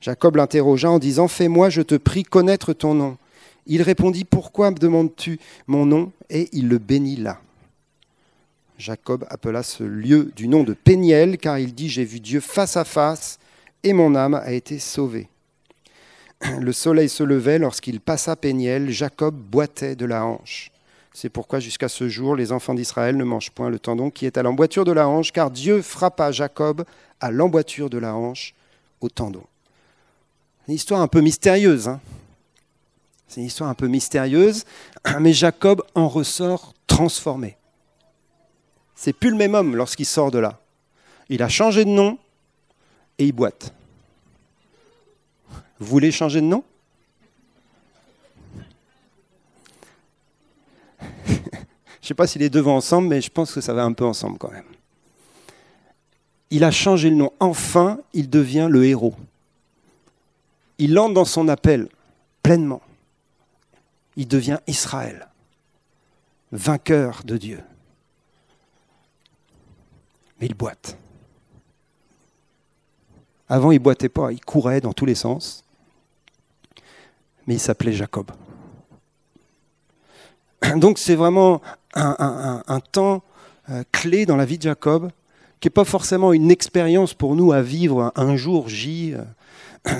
Jacob 0.00 0.36
l'interrogea 0.36 0.90
en 0.90 0.98
disant, 0.98 1.28
Fais-moi, 1.28 1.70
je 1.70 1.82
te 1.82 1.94
prie, 1.94 2.22
connaître 2.22 2.72
ton 2.72 2.94
nom. 2.94 3.16
Il 3.66 3.82
répondit, 3.82 4.24
Pourquoi 4.24 4.70
me 4.70 4.76
demandes-tu 4.76 5.38
mon 5.66 5.86
nom? 5.86 6.12
Et 6.30 6.48
il 6.52 6.68
le 6.68 6.78
bénit 6.78 7.16
là. 7.16 7.40
Jacob 8.76 9.24
appela 9.30 9.62
ce 9.62 9.84
lieu 9.84 10.32
du 10.34 10.48
nom 10.48 10.64
de 10.64 10.74
Péniel, 10.74 11.38
car 11.38 11.58
il 11.58 11.74
dit, 11.74 11.88
J'ai 11.88 12.04
vu 12.04 12.20
Dieu 12.20 12.40
face 12.40 12.76
à 12.76 12.84
face, 12.84 13.38
et 13.82 13.92
mon 13.92 14.14
âme 14.14 14.34
a 14.34 14.52
été 14.52 14.78
sauvée. 14.78 15.28
Le 16.60 16.72
soleil 16.72 17.08
se 17.08 17.22
levait 17.22 17.58
lorsqu'il 17.58 18.00
passa 18.00 18.36
Péniel, 18.36 18.90
Jacob 18.90 19.34
boitait 19.34 19.96
de 19.96 20.04
la 20.04 20.24
hanche. 20.24 20.70
C'est 21.12 21.28
pourquoi 21.28 21.60
jusqu'à 21.60 21.88
ce 21.88 22.08
jour, 22.08 22.34
les 22.34 22.50
enfants 22.50 22.74
d'Israël 22.74 23.16
ne 23.16 23.24
mangent 23.24 23.52
point 23.52 23.70
le 23.70 23.78
tendon 23.78 24.10
qui 24.10 24.26
est 24.26 24.36
à 24.36 24.42
l'emboîture 24.42 24.84
de 24.84 24.92
la 24.92 25.08
hanche, 25.08 25.32
car 25.32 25.50
Dieu 25.50 25.80
frappa 25.80 26.32
Jacob 26.32 26.84
à 27.20 27.30
l'emboîture 27.30 27.88
de 27.88 27.98
la 27.98 28.14
hanche 28.14 28.54
au 29.00 29.08
tendon. 29.08 29.44
Une 30.66 30.74
histoire 30.74 31.00
un 31.00 31.08
peu 31.08 31.20
mystérieuse. 31.20 31.88
Hein. 31.88 32.00
C'est 33.28 33.40
une 33.40 33.46
histoire 33.46 33.70
un 33.70 33.74
peu 33.74 33.86
mystérieuse, 33.86 34.64
mais 35.20 35.32
Jacob 35.32 35.82
en 35.94 36.08
ressort 36.08 36.74
transformé. 36.86 37.56
C'est 38.96 39.12
plus 39.12 39.30
le 39.30 39.36
même 39.36 39.54
homme 39.54 39.76
lorsqu'il 39.76 40.06
sort 40.06 40.30
de 40.30 40.38
là. 40.38 40.60
Il 41.28 41.42
a 41.42 41.48
changé 41.48 41.84
de 41.84 41.90
nom 41.90 42.18
et 43.18 43.26
il 43.26 43.32
boite. 43.32 43.72
Vous 45.84 45.90
voulez 45.90 46.10
changer 46.10 46.40
de 46.40 46.46
nom? 46.46 46.64
Je 51.28 51.32
ne 51.34 51.38
sais 52.00 52.14
pas 52.14 52.26
si 52.26 52.38
les 52.38 52.48
deux 52.48 52.60
vont 52.60 52.74
ensemble, 52.74 53.08
mais 53.08 53.20
je 53.20 53.30
pense 53.30 53.52
que 53.52 53.60
ça 53.60 53.74
va 53.74 53.84
un 53.84 53.92
peu 53.92 54.06
ensemble 54.06 54.38
quand 54.38 54.50
même. 54.50 54.64
Il 56.48 56.64
a 56.64 56.70
changé 56.70 57.10
le 57.10 57.16
nom. 57.16 57.32
Enfin, 57.38 57.98
il 58.14 58.30
devient 58.30 58.66
le 58.70 58.86
héros. 58.86 59.14
Il 60.78 60.98
entre 60.98 61.12
dans 61.12 61.26
son 61.26 61.48
appel 61.48 61.90
pleinement. 62.42 62.80
Il 64.16 64.26
devient 64.26 64.60
Israël, 64.66 65.28
vainqueur 66.50 67.24
de 67.26 67.36
Dieu. 67.36 67.60
Mais 70.40 70.46
il 70.46 70.54
boite. 70.54 70.96
Avant, 73.50 73.70
il 73.70 73.80
boitait 73.80 74.08
pas, 74.08 74.32
il 74.32 74.42
courait 74.42 74.80
dans 74.80 74.94
tous 74.94 75.04
les 75.04 75.14
sens 75.14 75.63
mais 77.46 77.54
il 77.54 77.60
s'appelait 77.60 77.92
Jacob. 77.92 78.30
Donc 80.76 80.98
c'est 80.98 81.14
vraiment 81.14 81.60
un, 81.94 82.80
temps 82.92 83.22
euh, 83.70 83.82
clé 83.92 84.26
dans 84.26 84.36
la 84.36 84.44
vie 84.44 84.58
de 84.58 84.62
Jacob, 84.62 85.10
qui 85.60 85.68
n'est 85.68 85.72
pas 85.72 85.84
forcément 85.84 86.32
une 86.32 86.50
expérience 86.50 87.14
pour 87.14 87.36
nous 87.36 87.52
à 87.52 87.62
vivre 87.62 88.12
un 88.16 88.36
jour 88.36 88.68
J, 88.68 89.14
euh, 89.14 89.22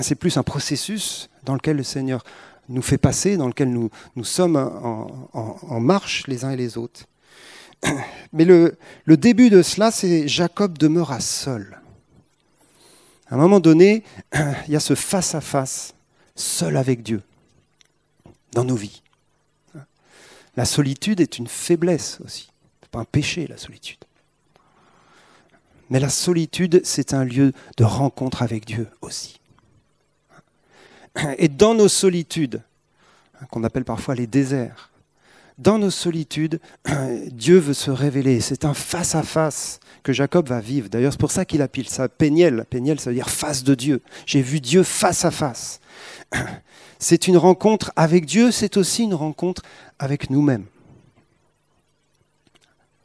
c'est 0.01 0.15
plus 0.15 0.37
un 0.37 0.43
processus 0.43 1.29
dans 1.43 1.53
lequel 1.53 1.77
le 1.77 1.83
Seigneur 1.83 2.23
nous 2.69 2.81
fait 2.81 2.97
passer, 2.97 3.37
dans 3.37 3.47
lequel 3.47 3.69
nous, 3.69 3.89
sommes 4.23 4.55
en, 4.55 5.79
marche 5.79 6.25
les 6.27 6.43
uns 6.43 6.51
et 6.51 6.57
les 6.57 6.77
autres. 6.77 7.05
Mais 8.33 8.45
le, 8.45 8.77
début 9.07 9.51
de 9.51 9.61
cela, 9.61 9.91
c'est 9.91 10.27
Jacob 10.27 10.77
demeura 10.77 11.19
seul. 11.19 11.79
À 13.29 13.35
un 13.35 13.37
moment 13.37 13.59
donné, 13.59 14.03
il 14.33 14.73
y 14.73 14.75
a 14.75 14.79
ce 14.79 14.95
face-à-face, 14.95 15.93
seul 16.35 16.77
avec 16.77 17.03
Dieu 17.03 17.21
dans 18.53 18.63
nos 18.63 18.75
vies. 18.75 19.01
La 20.55 20.65
solitude 20.65 21.19
est 21.19 21.37
une 21.37 21.47
faiblesse 21.47 22.19
aussi. 22.23 22.49
Ce 22.81 22.85
n'est 22.85 22.89
pas 22.91 22.99
un 22.99 23.05
péché, 23.05 23.47
la 23.47 23.57
solitude. 23.57 23.99
Mais 25.89 25.99
la 25.99 26.09
solitude, 26.09 26.81
c'est 26.83 27.13
un 27.13 27.23
lieu 27.23 27.51
de 27.77 27.83
rencontre 27.83 28.41
avec 28.41 28.65
Dieu 28.65 28.87
aussi. 29.01 29.39
Et 31.37 31.47
dans 31.47 31.73
nos 31.73 31.87
solitudes, 31.87 32.61
qu'on 33.51 33.63
appelle 33.63 33.85
parfois 33.85 34.15
les 34.15 34.27
déserts, 34.27 34.91
dans 35.57 35.77
nos 35.77 35.89
solitudes, 35.89 36.59
Dieu 37.31 37.59
veut 37.59 37.73
se 37.73 37.91
révéler. 37.91 38.41
C'est 38.41 38.65
un 38.65 38.73
face-à-face 38.73 39.79
que 40.03 40.11
Jacob 40.11 40.49
va 40.49 40.59
vivre. 40.59 40.89
D'ailleurs, 40.89 41.13
c'est 41.13 41.19
pour 41.19 41.31
ça 41.31 41.45
qu'il 41.45 41.61
appelle 41.61 41.87
ça 41.87 42.09
Péniel. 42.09 42.65
Péniel, 42.69 42.99
ça 42.99 43.09
veut 43.09 43.15
dire 43.15 43.29
face 43.29 43.63
de 43.63 43.75
Dieu. 43.75 44.01
J'ai 44.25 44.41
vu 44.41 44.59
Dieu 44.59 44.83
face 44.83 45.23
à 45.23 45.31
face. 45.31 45.79
C'est 47.07 47.27
une 47.27 47.37
rencontre 47.37 47.91
avec 47.95 48.25
Dieu, 48.25 48.49
c'est 48.49 48.77
aussi 48.77 49.03
une 49.03 49.13
rencontre 49.13 49.61
avec 49.99 50.31
nous-mêmes. 50.31 50.65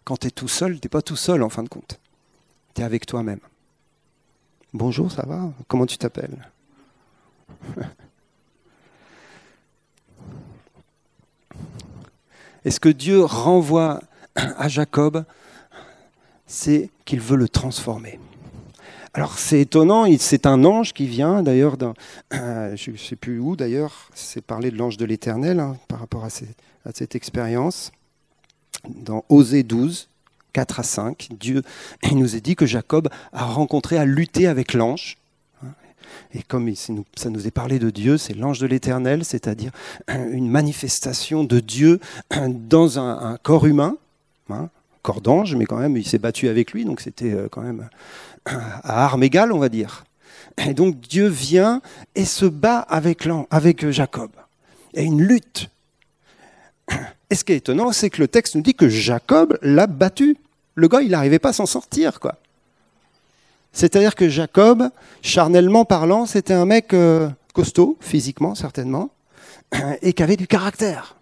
Quand 0.04 0.16
tu 0.16 0.28
es 0.28 0.30
tout 0.30 0.48
seul, 0.48 0.80
tu 0.80 0.86
n'es 0.86 0.88
pas 0.88 1.02
tout 1.02 1.16
seul 1.16 1.42
en 1.42 1.50
fin 1.50 1.62
de 1.62 1.68
compte. 1.68 2.00
Tu 2.72 2.80
es 2.80 2.84
avec 2.84 3.04
toi-même. 3.04 3.40
Bonjour, 4.72 5.12
ça 5.12 5.26
va? 5.26 5.52
Comment 5.68 5.84
tu 5.84 5.98
t'appelles? 5.98 6.48
Et 12.64 12.70
ce 12.70 12.80
que 12.80 12.88
Dieu 12.88 13.22
renvoie 13.22 14.00
à 14.34 14.68
Jacob, 14.68 15.26
c'est 16.46 16.88
qu'il 17.04 17.20
veut 17.20 17.36
le 17.36 17.50
transformer. 17.50 18.18
Alors 19.12 19.38
c'est 19.38 19.60
étonnant, 19.60 20.06
c'est 20.18 20.46
un 20.46 20.64
ange 20.64 20.92
qui 20.92 21.06
vient 21.06 21.42
d'ailleurs, 21.42 21.76
euh, 22.32 22.76
je 22.76 22.92
ne 22.92 22.96
sais 22.96 23.16
plus 23.16 23.40
où 23.40 23.56
d'ailleurs, 23.56 24.08
c'est 24.14 24.40
parler 24.40 24.70
de 24.70 24.76
l'ange 24.76 24.96
de 24.96 25.04
l'Éternel 25.04 25.58
hein, 25.58 25.76
par 25.88 25.98
rapport 25.98 26.24
à, 26.24 26.30
cette 26.30 27.14
expérience. 27.16 27.90
Dans 28.88 29.24
Osée 29.28 29.64
12, 29.64 30.08
4 30.52 30.80
à 30.80 30.82
5, 30.84 31.28
Dieu 31.38 31.62
il 32.10 32.18
nous 32.18 32.36
a 32.36 32.40
dit 32.40 32.54
que 32.54 32.66
Jacob 32.66 33.08
a 33.32 33.44
rencontré, 33.46 33.98
a 33.98 34.04
lutté 34.04 34.46
avec 34.46 34.74
l'ange. 34.74 35.16
Et 36.32 36.42
comme 36.42 36.72
ça 36.74 37.30
nous 37.30 37.46
est 37.46 37.52
parlé 37.52 37.78
de 37.78 37.90
Dieu, 37.90 38.16
c'est 38.16 38.34
l'ange 38.34 38.60
de 38.60 38.66
l'Éternel, 38.66 39.24
c'est-à-dire 39.24 39.72
une 40.08 40.48
manifestation 40.48 41.42
de 41.42 41.58
Dieu 41.58 41.98
dans 42.48 43.00
un, 43.00 43.36
corps 43.42 43.66
humain, 43.66 43.96
hein, 45.00 45.02
corps 45.02 45.20
d'ange, 45.20 45.54
mais 45.56 45.66
quand 45.66 45.78
même, 45.78 45.96
il 45.96 46.06
s'est 46.06 46.18
battu 46.18 46.48
avec 46.48 46.72
lui, 46.72 46.84
donc 46.84 47.00
c'était 47.00 47.32
euh, 47.32 47.48
quand 47.50 47.62
même 47.62 47.88
à 48.44 49.04
armes 49.04 49.22
égales, 49.22 49.52
on 49.52 49.58
va 49.58 49.68
dire. 49.68 50.04
Et 50.58 50.74
donc 50.74 51.00
Dieu 51.00 51.28
vient 51.28 51.80
et 52.14 52.24
se 52.24 52.44
bat 52.44 52.80
avec, 52.80 53.26
avec 53.50 53.88
Jacob. 53.90 54.30
Il 54.92 55.00
y 55.00 55.02
a 55.02 55.06
une 55.06 55.22
lutte. 55.22 55.70
Et 57.30 57.34
ce 57.36 57.44
qui 57.44 57.52
est 57.52 57.56
étonnant, 57.56 57.92
c'est 57.92 58.10
que 58.10 58.20
le 58.20 58.28
texte 58.28 58.56
nous 58.56 58.62
dit 58.62 58.74
que 58.74 58.88
Jacob 58.88 59.56
l'a 59.62 59.86
battu. 59.86 60.36
Le 60.74 60.88
gars, 60.88 61.02
il 61.02 61.10
n'arrivait 61.10 61.38
pas 61.38 61.50
à 61.50 61.52
s'en 61.52 61.66
sortir, 61.66 62.18
quoi. 62.18 62.36
C'est-à-dire 63.72 64.16
que 64.16 64.28
Jacob, 64.28 64.90
charnellement 65.22 65.84
parlant, 65.84 66.26
c'était 66.26 66.54
un 66.54 66.66
mec 66.66 66.92
euh, 66.92 67.30
costaud, 67.54 67.96
physiquement 68.00 68.56
certainement, 68.56 69.10
et 70.02 70.12
qui 70.12 70.22
avait 70.24 70.36
du 70.36 70.48
caractère. 70.48 71.16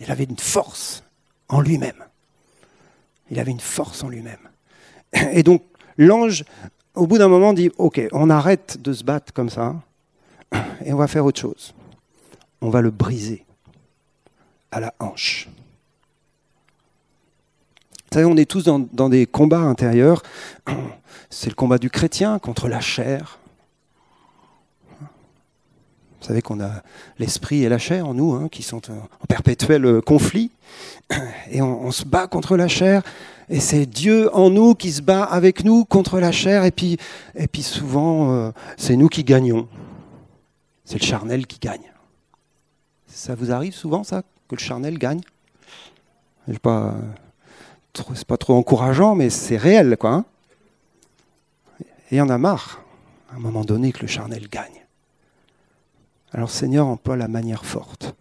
Il 0.00 0.10
avait 0.10 0.24
une 0.24 0.38
force 0.38 1.04
en 1.48 1.60
lui-même. 1.60 2.04
Il 3.30 3.38
avait 3.38 3.50
une 3.50 3.60
force 3.60 4.02
en 4.02 4.08
lui-même. 4.08 4.48
Et 5.32 5.42
donc 5.42 5.62
l'ange, 5.98 6.44
au 6.94 7.06
bout 7.06 7.18
d'un 7.18 7.28
moment, 7.28 7.52
dit, 7.52 7.70
OK, 7.78 8.00
on 8.12 8.30
arrête 8.30 8.80
de 8.80 8.92
se 8.92 9.04
battre 9.04 9.32
comme 9.32 9.50
ça, 9.50 9.76
et 10.84 10.92
on 10.92 10.96
va 10.96 11.06
faire 11.06 11.24
autre 11.24 11.40
chose. 11.40 11.74
On 12.60 12.70
va 12.70 12.80
le 12.80 12.90
briser 12.90 13.44
à 14.70 14.80
la 14.80 14.94
hanche. 14.98 15.48
Vous 18.10 18.14
savez, 18.20 18.24
on 18.24 18.36
est 18.36 18.48
tous 18.48 18.64
dans, 18.64 19.08
des 19.08 19.26
combats 19.26 19.60
intérieurs. 19.60 20.22
C'est 21.28 21.50
le 21.50 21.54
combat 21.54 21.78
du 21.78 21.90
chrétien 21.90 22.38
contre 22.38 22.68
la 22.68 22.80
chair. 22.80 23.38
Vous 26.26 26.32
savez 26.32 26.42
qu'on 26.42 26.58
a 26.58 26.82
l'esprit 27.20 27.62
et 27.62 27.68
la 27.68 27.78
chair 27.78 28.04
en 28.04 28.12
nous, 28.12 28.32
hein, 28.32 28.48
qui 28.50 28.64
sont 28.64 28.90
en 28.90 29.26
perpétuel 29.28 30.02
conflit. 30.02 30.50
Et 31.52 31.62
on, 31.62 31.92
se 31.92 32.04
bat 32.04 32.26
contre 32.26 32.56
la 32.56 32.66
chair. 32.66 33.04
Et 33.48 33.60
c'est 33.60 33.86
Dieu 33.86 34.28
en 34.34 34.50
nous 34.50 34.74
qui 34.74 34.90
se 34.90 35.02
bat 35.02 35.22
avec 35.22 35.62
nous 35.62 35.84
contre 35.84 36.18
la 36.18 36.32
chair. 36.32 36.64
Et 36.64 36.72
puis, 36.72 36.96
et 37.36 37.46
puis 37.46 37.62
souvent, 37.62 38.32
euh, 38.32 38.50
c'est 38.76 38.96
nous 38.96 39.06
qui 39.06 39.22
gagnons. 39.22 39.68
C'est 40.84 41.00
le 41.00 41.06
charnel 41.06 41.46
qui 41.46 41.60
gagne. 41.60 41.92
Ça 43.06 43.36
vous 43.36 43.52
arrive 43.52 43.72
souvent, 43.72 44.02
ça, 44.02 44.22
que 44.48 44.56
le 44.56 44.60
charnel 44.60 44.98
gagne? 44.98 45.20
Pas 46.60 46.96
c'est 47.94 48.26
pas 48.26 48.36
trop 48.36 48.54
encourageant, 48.54 49.14
mais 49.14 49.30
c'est 49.30 49.58
réel, 49.58 49.96
quoi. 49.96 50.10
Hein. 50.10 50.24
et 52.10 52.16
il 52.16 52.18
y 52.18 52.20
en 52.20 52.30
a 52.30 52.36
marre, 52.36 52.82
à 53.30 53.36
un 53.36 53.38
moment 53.38 53.64
donné, 53.64 53.92
que 53.92 54.00
le 54.00 54.08
charnel 54.08 54.48
gagne. 54.48 54.85
Alors 56.36 56.50
Seigneur 56.50 56.86
emploie 56.86 57.16
la 57.16 57.28
manière 57.28 57.64
forte. 57.64 58.14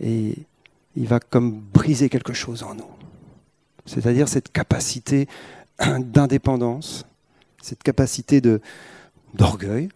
Et 0.00 0.34
il 0.96 1.06
va 1.06 1.20
comme 1.20 1.52
briser 1.52 2.08
quelque 2.08 2.32
chose 2.32 2.64
en 2.64 2.74
nous. 2.74 2.90
C'est-à-dire 3.86 4.28
cette 4.28 4.50
capacité 4.50 5.28
d'indépendance, 5.78 7.06
cette 7.62 7.84
capacité 7.84 8.42
d'orgueil. 9.34 9.88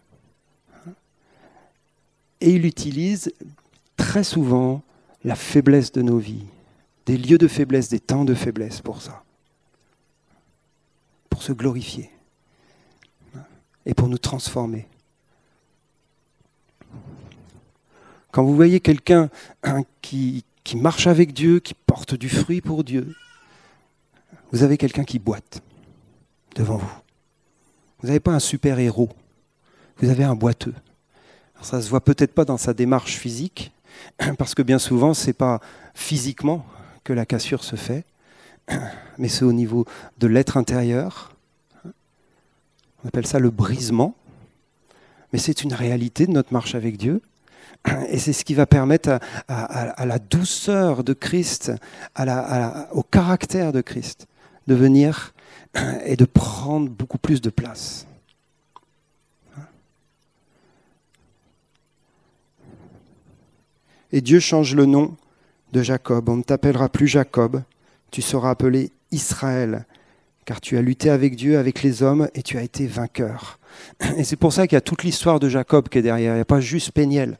Et 2.39 2.51
il 2.51 2.65
utilise 2.65 3.33
très 3.97 4.23
souvent 4.23 4.81
la 5.25 5.35
faiblesse 5.35 5.91
de 5.91 6.01
nos 6.01 6.17
vies, 6.17 6.45
des 7.05 7.17
lieux 7.17 7.37
de 7.37 7.49
faiblesse, 7.49 7.89
des 7.89 7.99
temps 7.99 8.23
de 8.23 8.33
faiblesse 8.33 8.79
pour 8.79 9.01
ça. 9.01 9.21
Pour 11.29 11.43
se 11.43 11.51
glorifier 11.51 12.09
et 13.85 13.93
pour 13.93 14.07
nous 14.07 14.17
transformer. 14.17 14.87
Quand 18.31 18.43
vous 18.43 18.55
voyez 18.55 18.79
quelqu'un 18.79 19.29
qui, 20.01 20.43
qui 20.63 20.77
marche 20.77 21.07
avec 21.07 21.33
Dieu, 21.33 21.59
qui 21.59 21.73
porte 21.73 22.15
du 22.15 22.29
fruit 22.29 22.61
pour 22.61 22.83
Dieu, 22.83 23.15
vous 24.51 24.63
avez 24.63 24.77
quelqu'un 24.77 25.03
qui 25.03 25.19
boite 25.19 25.61
devant 26.55 26.77
vous. 26.77 26.91
Vous 27.99 28.07
n'avez 28.07 28.19
pas 28.19 28.31
un 28.31 28.39
super 28.39 28.79
héros, 28.79 29.09
vous 29.97 30.09
avez 30.09 30.23
un 30.23 30.35
boiteux. 30.35 30.73
ça 31.61 31.77
ne 31.77 31.81
se 31.81 31.89
voit 31.89 32.03
peut-être 32.03 32.33
pas 32.33 32.45
dans 32.45 32.57
sa 32.57 32.73
démarche 32.73 33.17
physique, 33.17 33.71
parce 34.37 34.55
que 34.55 34.61
bien 34.61 34.79
souvent, 34.79 35.13
ce 35.13 35.27
n'est 35.27 35.33
pas 35.33 35.59
physiquement 35.93 36.65
que 37.03 37.13
la 37.13 37.25
cassure 37.25 37.63
se 37.63 37.75
fait, 37.75 38.05
mais 39.17 39.27
c'est 39.27 39.45
au 39.45 39.53
niveau 39.53 39.85
de 40.19 40.27
l'être 40.27 40.57
intérieur. 40.57 41.35
On 43.03 43.07
appelle 43.07 43.27
ça 43.27 43.39
le 43.39 43.49
brisement, 43.49 44.15
mais 45.31 45.39
c'est 45.39 45.63
une 45.63 45.73
réalité 45.73 46.25
de 46.25 46.31
notre 46.31 46.53
marche 46.53 46.75
avec 46.75 46.97
Dieu. 46.97 47.21
Et 48.09 48.19
c'est 48.19 48.33
ce 48.33 48.43
qui 48.43 48.53
va 48.53 48.65
permettre 48.65 49.19
à, 49.47 50.05
la 50.05 50.19
douceur 50.19 51.03
de 51.03 51.13
Christ, 51.13 51.71
au 52.91 53.03
caractère 53.03 53.71
de 53.71 53.81
Christ, 53.81 54.27
de 54.67 54.75
venir 54.75 55.33
et 56.05 56.15
de 56.15 56.25
prendre 56.25 56.89
beaucoup 56.89 57.17
plus 57.17 57.41
de 57.41 57.49
place. 57.49 58.05
Et 64.11 64.21
Dieu 64.21 64.39
change 64.39 64.75
le 64.75 64.85
nom 64.85 65.15
de 65.71 65.83
Jacob. 65.83 66.29
On 66.29 66.37
ne 66.37 66.43
t'appellera 66.43 66.89
plus 66.89 67.07
Jacob, 67.07 67.61
tu 68.11 68.21
seras 68.21 68.49
appelé 68.49 68.91
Israël, 69.11 69.85
car 70.45 70.61
tu 70.61 70.77
as 70.77 70.81
lutté 70.81 71.11
avec 71.11 71.35
Dieu, 71.35 71.59
avec 71.59 71.83
les 71.83 72.01
hommes, 72.01 72.27
et 72.33 72.41
tu 72.41 72.57
as 72.57 72.63
été 72.63 72.87
vainqueur. 72.87 73.59
Et 74.17 74.23
c'est 74.23 74.35
pour 74.35 74.51
ça 74.51 74.67
qu'il 74.67 74.75
y 74.75 74.77
a 74.77 74.81
toute 74.81 75.03
l'histoire 75.03 75.39
de 75.39 75.47
Jacob 75.47 75.89
qui 75.89 75.99
est 75.99 76.01
derrière. 76.01 76.33
Il 76.33 76.37
n'y 76.37 76.41
a 76.41 76.45
pas 76.45 76.59
juste 76.59 76.91
Péniel, 76.91 77.37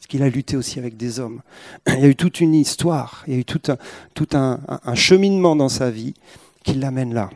parce 0.00 0.06
qu'il 0.06 0.22
a 0.22 0.30
lutté 0.30 0.56
aussi 0.56 0.78
avec 0.78 0.96
des 0.96 1.20
hommes. 1.20 1.42
Il 1.86 2.00
y 2.00 2.04
a 2.04 2.08
eu 2.08 2.16
toute 2.16 2.40
une 2.40 2.54
histoire, 2.54 3.22
il 3.26 3.34
y 3.34 3.36
a 3.36 3.40
eu 3.40 3.44
tout 3.44 3.60
un, 4.32 4.58
cheminement 4.94 5.54
dans 5.54 5.68
sa 5.68 5.90
vie 5.90 6.14
qui 6.64 6.72
l'amène 6.72 7.12
là, 7.12 7.28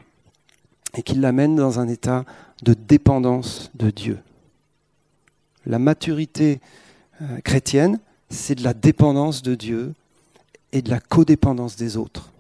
et 0.97 1.03
qui 1.03 1.15
l'amène 1.17 1.57
dans 1.57 1.79
un 1.79 1.89
état 1.89 2.25
de 2.63 2.73
dépendance 2.73 3.71
de 3.75 3.91
Dieu. 3.91 4.19
La 5.67 5.79
maturité 5.79 6.63
euh, 7.21 7.39
chrétienne, 7.43 8.01
c'est 8.31 8.55
de 8.55 8.65
la 8.65 8.73
dépendance 8.73 9.43
de 9.43 9.55
Dieu 9.55 9.93
et 10.73 10.81
de 10.81 10.89
la 10.89 11.01
codépendance 11.01 11.77
des 11.77 11.99
autres. 11.99 12.33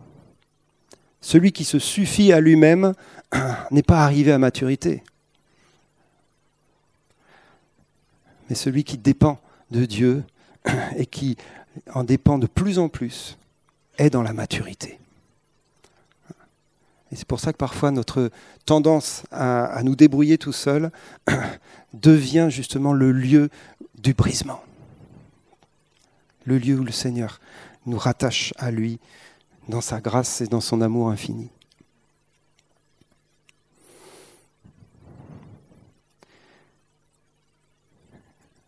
Celui 1.20 1.52
qui 1.52 1.64
se 1.64 1.78
suffit 1.78 2.32
à 2.32 2.40
lui-même 2.40 2.94
n'est 3.70 3.82
pas 3.82 4.02
arrivé 4.02 4.32
à 4.32 4.38
maturité. 4.38 5.02
Mais 8.48 8.54
celui 8.54 8.84
qui 8.84 8.96
dépend 8.96 9.38
de 9.74 9.84
Dieu 9.84 10.24
et 10.96 11.06
qui 11.06 11.36
en 11.92 12.04
dépend 12.04 12.38
de 12.38 12.46
plus 12.46 12.78
en 12.78 12.88
plus 12.88 13.36
est 13.98 14.10
dans 14.10 14.22
la 14.22 14.32
maturité. 14.32 14.98
Et 17.12 17.16
c'est 17.16 17.26
pour 17.26 17.40
ça 17.40 17.52
que 17.52 17.58
parfois 17.58 17.90
notre 17.90 18.30
tendance 18.64 19.24
à, 19.30 19.82
nous 19.84 19.96
débrouiller 19.96 20.38
tout 20.38 20.52
seul 20.52 20.90
devient 21.92 22.48
justement 22.50 22.92
le 22.92 23.12
lieu 23.12 23.50
du 23.98 24.14
brisement. 24.14 24.62
Le 26.44 26.58
lieu 26.58 26.78
où 26.78 26.84
le 26.84 26.92
Seigneur 26.92 27.40
nous 27.86 27.98
rattache 27.98 28.52
à 28.56 28.70
lui 28.70 28.98
dans 29.68 29.80
sa 29.80 30.00
grâce 30.00 30.40
et 30.40 30.46
dans 30.46 30.60
son 30.60 30.80
amour 30.80 31.08
infini. 31.08 31.50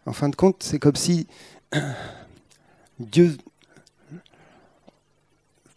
En 0.07 0.13
fin 0.13 0.29
de 0.29 0.37
compte, 0.37 0.63
c'est 0.63 0.79
comme 0.79 0.97
si 0.97 1.27
Dieu 3.01 3.37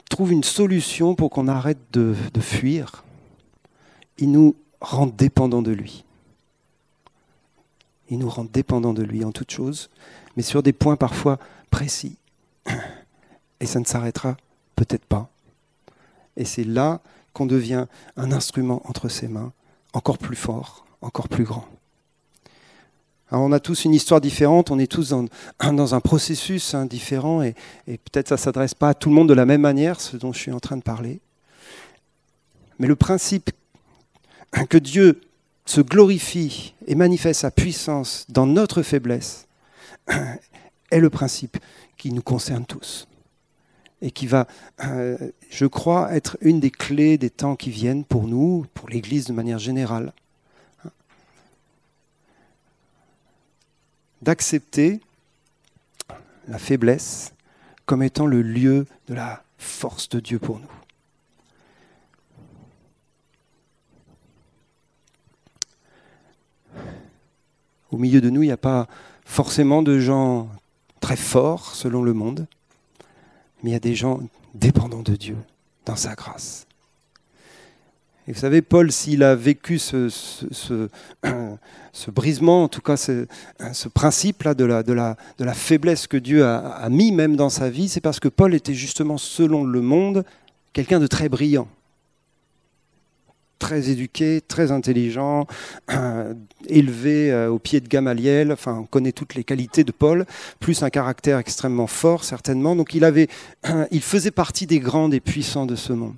trouve 0.09 0.31
une 0.31 0.43
solution 0.43 1.15
pour 1.15 1.31
qu'on 1.31 1.47
arrête 1.47 1.79
de, 1.91 2.15
fuir. 2.39 3.03
Il 4.17 4.31
nous 4.31 4.55
rend 4.81 5.07
dépendants 5.07 5.61
de 5.61 5.71
lui. 5.71 6.03
Il 8.09 8.19
nous 8.19 8.29
rend 8.29 8.45
dépendants 8.45 8.93
de 8.93 9.03
lui 9.03 9.23
en 9.23 9.31
toutes 9.31 9.51
choses, 9.51 9.89
mais 10.35 10.43
sur 10.43 10.63
des 10.63 10.73
points 10.73 10.95
parfois 10.95 11.39
précis. 11.69 12.17
Et 13.59 13.65
ça 13.65 13.79
ne 13.79 13.85
s'arrêtera 13.85 14.37
peut-être 14.75 15.05
pas. 15.05 15.29
Et 16.37 16.45
c'est 16.45 16.63
là 16.63 17.01
qu'on 17.33 17.45
devient 17.45 17.85
un 18.15 18.31
instrument 18.31 18.81
entre 18.85 19.09
ses 19.09 19.27
mains, 19.27 19.53
encore 19.93 20.17
plus 20.17 20.35
fort, 20.35 20.85
encore 21.01 21.27
plus 21.27 21.43
grand. 21.43 21.67
Alors 23.31 23.43
on 23.43 23.51
a 23.51 23.59
tous 23.59 23.85
une 23.85 23.93
histoire 23.93 24.21
différente, 24.21 24.71
on 24.71 24.79
est 24.79 24.91
tous 24.91 25.09
dans, 25.09 25.25
un 25.59 25.99
processus 25.99 26.73
hein, 26.73 26.85
différent, 26.85 27.43
et, 27.43 27.55
et 27.87 27.97
peut-être 27.97 28.29
ça 28.29 28.35
ne 28.35 28.39
s'adresse 28.39 28.73
pas 28.73 28.89
à 28.89 28.93
tout 28.93 29.09
le 29.09 29.15
monde 29.15 29.29
de 29.29 29.33
la 29.33 29.45
même 29.45 29.61
manière, 29.61 30.01
ce 30.01 30.17
dont 30.17 30.33
je 30.33 30.39
suis 30.39 30.51
en 30.51 30.59
train 30.59 30.77
de 30.77 30.83
parler. 30.83 31.19
Mais 32.79 32.87
le 32.87 32.95
principe 32.95 33.51
que 34.69 34.77
Dieu 34.77 35.21
se 35.65 35.81
glorifie 35.81 36.73
et 36.87 36.95
manifeste 36.95 37.41
sa 37.41 37.51
puissance 37.51 38.25
dans 38.29 38.47
notre 38.47 38.81
faiblesse 38.81 39.47
est 40.91 40.99
le 40.99 41.09
principe 41.09 41.57
qui 41.97 42.11
nous 42.11 42.23
concerne 42.23 42.65
tous 42.65 43.07
et 44.01 44.11
qui 44.11 44.27
va, 44.27 44.47
euh, 44.85 45.17
je 45.49 45.65
crois, 45.65 46.13
être 46.13 46.37
une 46.41 46.59
des 46.59 46.71
clés 46.71 47.17
des 47.17 47.29
temps 47.29 47.55
qui 47.55 47.69
viennent 47.69 48.05
pour 48.05 48.27
nous, 48.27 48.65
pour 48.73 48.89
l'Église 48.89 49.25
de 49.25 49.33
manière 49.33 49.59
générale. 49.59 50.13
D'accepter 54.21 54.99
la 56.47 56.59
faiblesse 56.59 57.33
comme 57.85 58.03
étant 58.03 58.25
le 58.25 58.41
lieu 58.41 58.85
de 59.07 59.13
la 59.13 59.43
force 59.57 60.09
de 60.09 60.19
Dieu 60.19 60.39
pour 60.39 60.59
nous. 60.59 60.67
Au 67.91 67.97
milieu 67.97 68.21
de 68.21 68.29
nous, 68.29 68.43
il 68.43 68.47
n'y 68.47 68.51
a 68.51 68.57
pas 68.57 68.87
forcément 69.25 69.81
de 69.81 69.99
gens 69.99 70.49
très 70.99 71.15
forts 71.15 71.73
selon 71.73 72.03
le 72.03 72.13
monde, 72.13 72.45
mais 73.63 73.71
il 73.71 73.73
y 73.73 73.75
a 73.75 73.79
des 73.79 73.95
gens 73.95 74.19
dépendants 74.53 75.01
de 75.01 75.15
Dieu 75.15 75.37
dans 75.85 75.95
sa 75.95 76.13
grâce. 76.13 76.67
Et 78.29 78.31
vous 78.31 78.39
savez, 78.39 78.61
Paul, 78.61 78.91
s'il 78.91 79.23
a 79.23 79.33
vécu 79.33 79.79
ce, 79.79 80.07
brisement, 82.11 82.65
en 82.65 82.67
tout 82.67 82.79
cas 82.79 82.95
ce, 82.95 83.25
principe-là 83.91 84.53
de 84.53 84.65
la, 84.65 85.53
faiblesse 85.55 86.05
que 86.05 86.15
Dieu 86.15 86.45
a, 86.45 86.87
mis 86.91 87.11
même 87.11 87.35
dans 87.35 87.49
sa 87.49 87.71
vie, 87.71 87.89
c'est 87.89 88.01
parce 88.01 88.19
que 88.19 88.27
Paul 88.27 88.53
était 88.53 88.75
justement, 88.75 89.17
selon 89.17 89.63
le 89.63 89.81
monde, 89.81 90.23
quelqu'un 90.73 90.99
de 90.99 91.07
très 91.07 91.27
brillant 91.27 91.67
très 93.57 93.89
éduqué, 93.89 94.41
très 94.47 94.71
intelligent, 94.71 95.45
élevé 96.69 97.29
euh, 97.29 97.49
au 97.49 97.59
pied 97.59 97.81
de 97.81 97.89
Gamaliel. 97.89 98.53
Enfin, 98.53 98.77
on 98.83 98.85
connaît 98.85 99.11
toutes 99.11 99.35
les 99.35 99.43
qualités 99.43 99.83
de 99.83 99.91
Paul, 99.91 100.25
plus 100.61 100.81
un 100.81 100.89
caractère 100.89 101.39
extrêmement 101.39 101.85
fort, 101.85 102.23
certainement. 102.23 102.77
Donc, 102.77 102.93
il, 102.93 103.03
il 103.91 104.01
faisait 104.01 104.31
partie 104.31 104.65
des 104.65 104.79
grands, 104.79 105.09
des 105.09 105.19
puissants 105.19 105.65
de 105.65 105.75
ce 105.75 105.91
monde. 105.91 106.15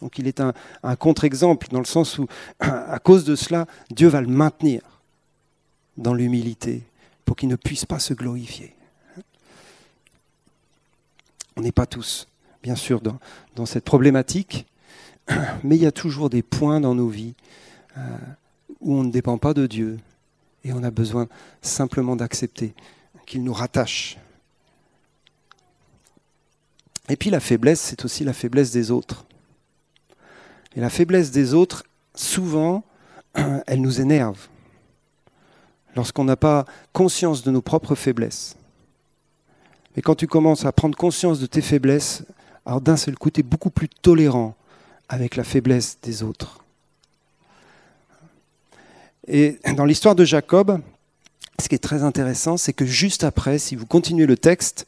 Donc, 0.00 0.18
il 0.18 0.28
est 0.28 0.40
un, 0.40 0.52
contre-exemple, 0.96 1.68
dans 1.70 1.80
le 1.80 1.84
sens 1.84 2.18
où, 2.18 2.26
à 2.60 2.98
cause 2.98 3.24
de 3.24 3.36
cela, 3.36 3.66
Dieu 3.90 4.08
va 4.08 4.20
le 4.20 4.28
maintenir 4.28 4.80
dans 5.96 6.14
l'humilité 6.14 6.82
pour 7.24 7.36
qu'il 7.36 7.48
ne 7.48 7.56
puisse 7.56 7.84
pas 7.84 7.98
se 7.98 8.14
glorifier. 8.14 8.74
On 11.56 11.60
n'est 11.60 11.72
pas 11.72 11.86
tous, 11.86 12.28
bien 12.62 12.76
sûr, 12.76 13.00
dans, 13.00 13.18
dans 13.56 13.66
cette 13.66 13.84
problématique. 13.84 14.66
Mais 15.64 15.76
il 15.76 15.82
y 15.82 15.86
a 15.86 15.92
toujours 15.92 16.30
des 16.30 16.42
points 16.42 16.80
dans 16.80 16.94
nos 16.94 17.08
vies 17.08 17.34
euh, 17.96 18.16
où 18.80 18.94
on 18.94 19.04
ne 19.04 19.10
dépend 19.10 19.38
pas 19.38 19.54
de 19.54 19.66
Dieu 19.66 19.98
et 20.64 20.72
on 20.72 20.82
a 20.82 20.90
besoin 20.90 21.28
simplement 21.60 22.16
d'accepter 22.16 22.74
qu'il 23.26 23.42
nous 23.42 23.52
rattache. 23.52 24.18
Et 27.08 27.16
puis 27.16 27.30
la 27.30 27.40
faiblesse, 27.40 27.80
c'est 27.80 28.04
aussi 28.04 28.24
la 28.24 28.32
faiblesse 28.32 28.70
des 28.70 28.90
autres. 28.90 29.24
Et 30.78 30.80
la 30.80 30.90
faiblesse 30.90 31.32
des 31.32 31.54
autres, 31.54 31.82
souvent, 32.14 32.84
elle 33.66 33.80
nous 33.80 34.00
énerve. 34.00 34.46
Lorsqu'on 35.96 36.22
n'a 36.22 36.36
pas 36.36 36.66
conscience 36.92 37.42
de 37.42 37.50
nos 37.50 37.62
propres 37.62 37.96
faiblesses. 37.96 38.54
Et 39.96 40.02
quand 40.02 40.14
tu 40.14 40.28
commences 40.28 40.64
à 40.64 40.70
prendre 40.70 40.96
conscience 40.96 41.40
de 41.40 41.46
tes 41.46 41.62
faiblesses, 41.62 42.22
alors 42.64 42.80
d'un 42.80 42.96
seul 42.96 43.16
coup, 43.18 43.28
tu 43.28 43.40
es 43.40 43.42
beaucoup 43.42 43.70
plus 43.70 43.88
tolérant 43.88 44.54
avec 45.08 45.34
la 45.34 45.42
faiblesse 45.42 45.98
des 46.00 46.22
autres. 46.22 46.62
Et 49.26 49.58
dans 49.76 49.84
l'histoire 49.84 50.14
de 50.14 50.24
Jacob, 50.24 50.80
ce 51.60 51.68
qui 51.68 51.74
est 51.74 51.78
très 51.78 52.04
intéressant, 52.04 52.56
c'est 52.56 52.72
que 52.72 52.86
juste 52.86 53.24
après, 53.24 53.58
si 53.58 53.74
vous 53.74 53.86
continuez 53.86 54.26
le 54.26 54.36
texte, 54.36 54.86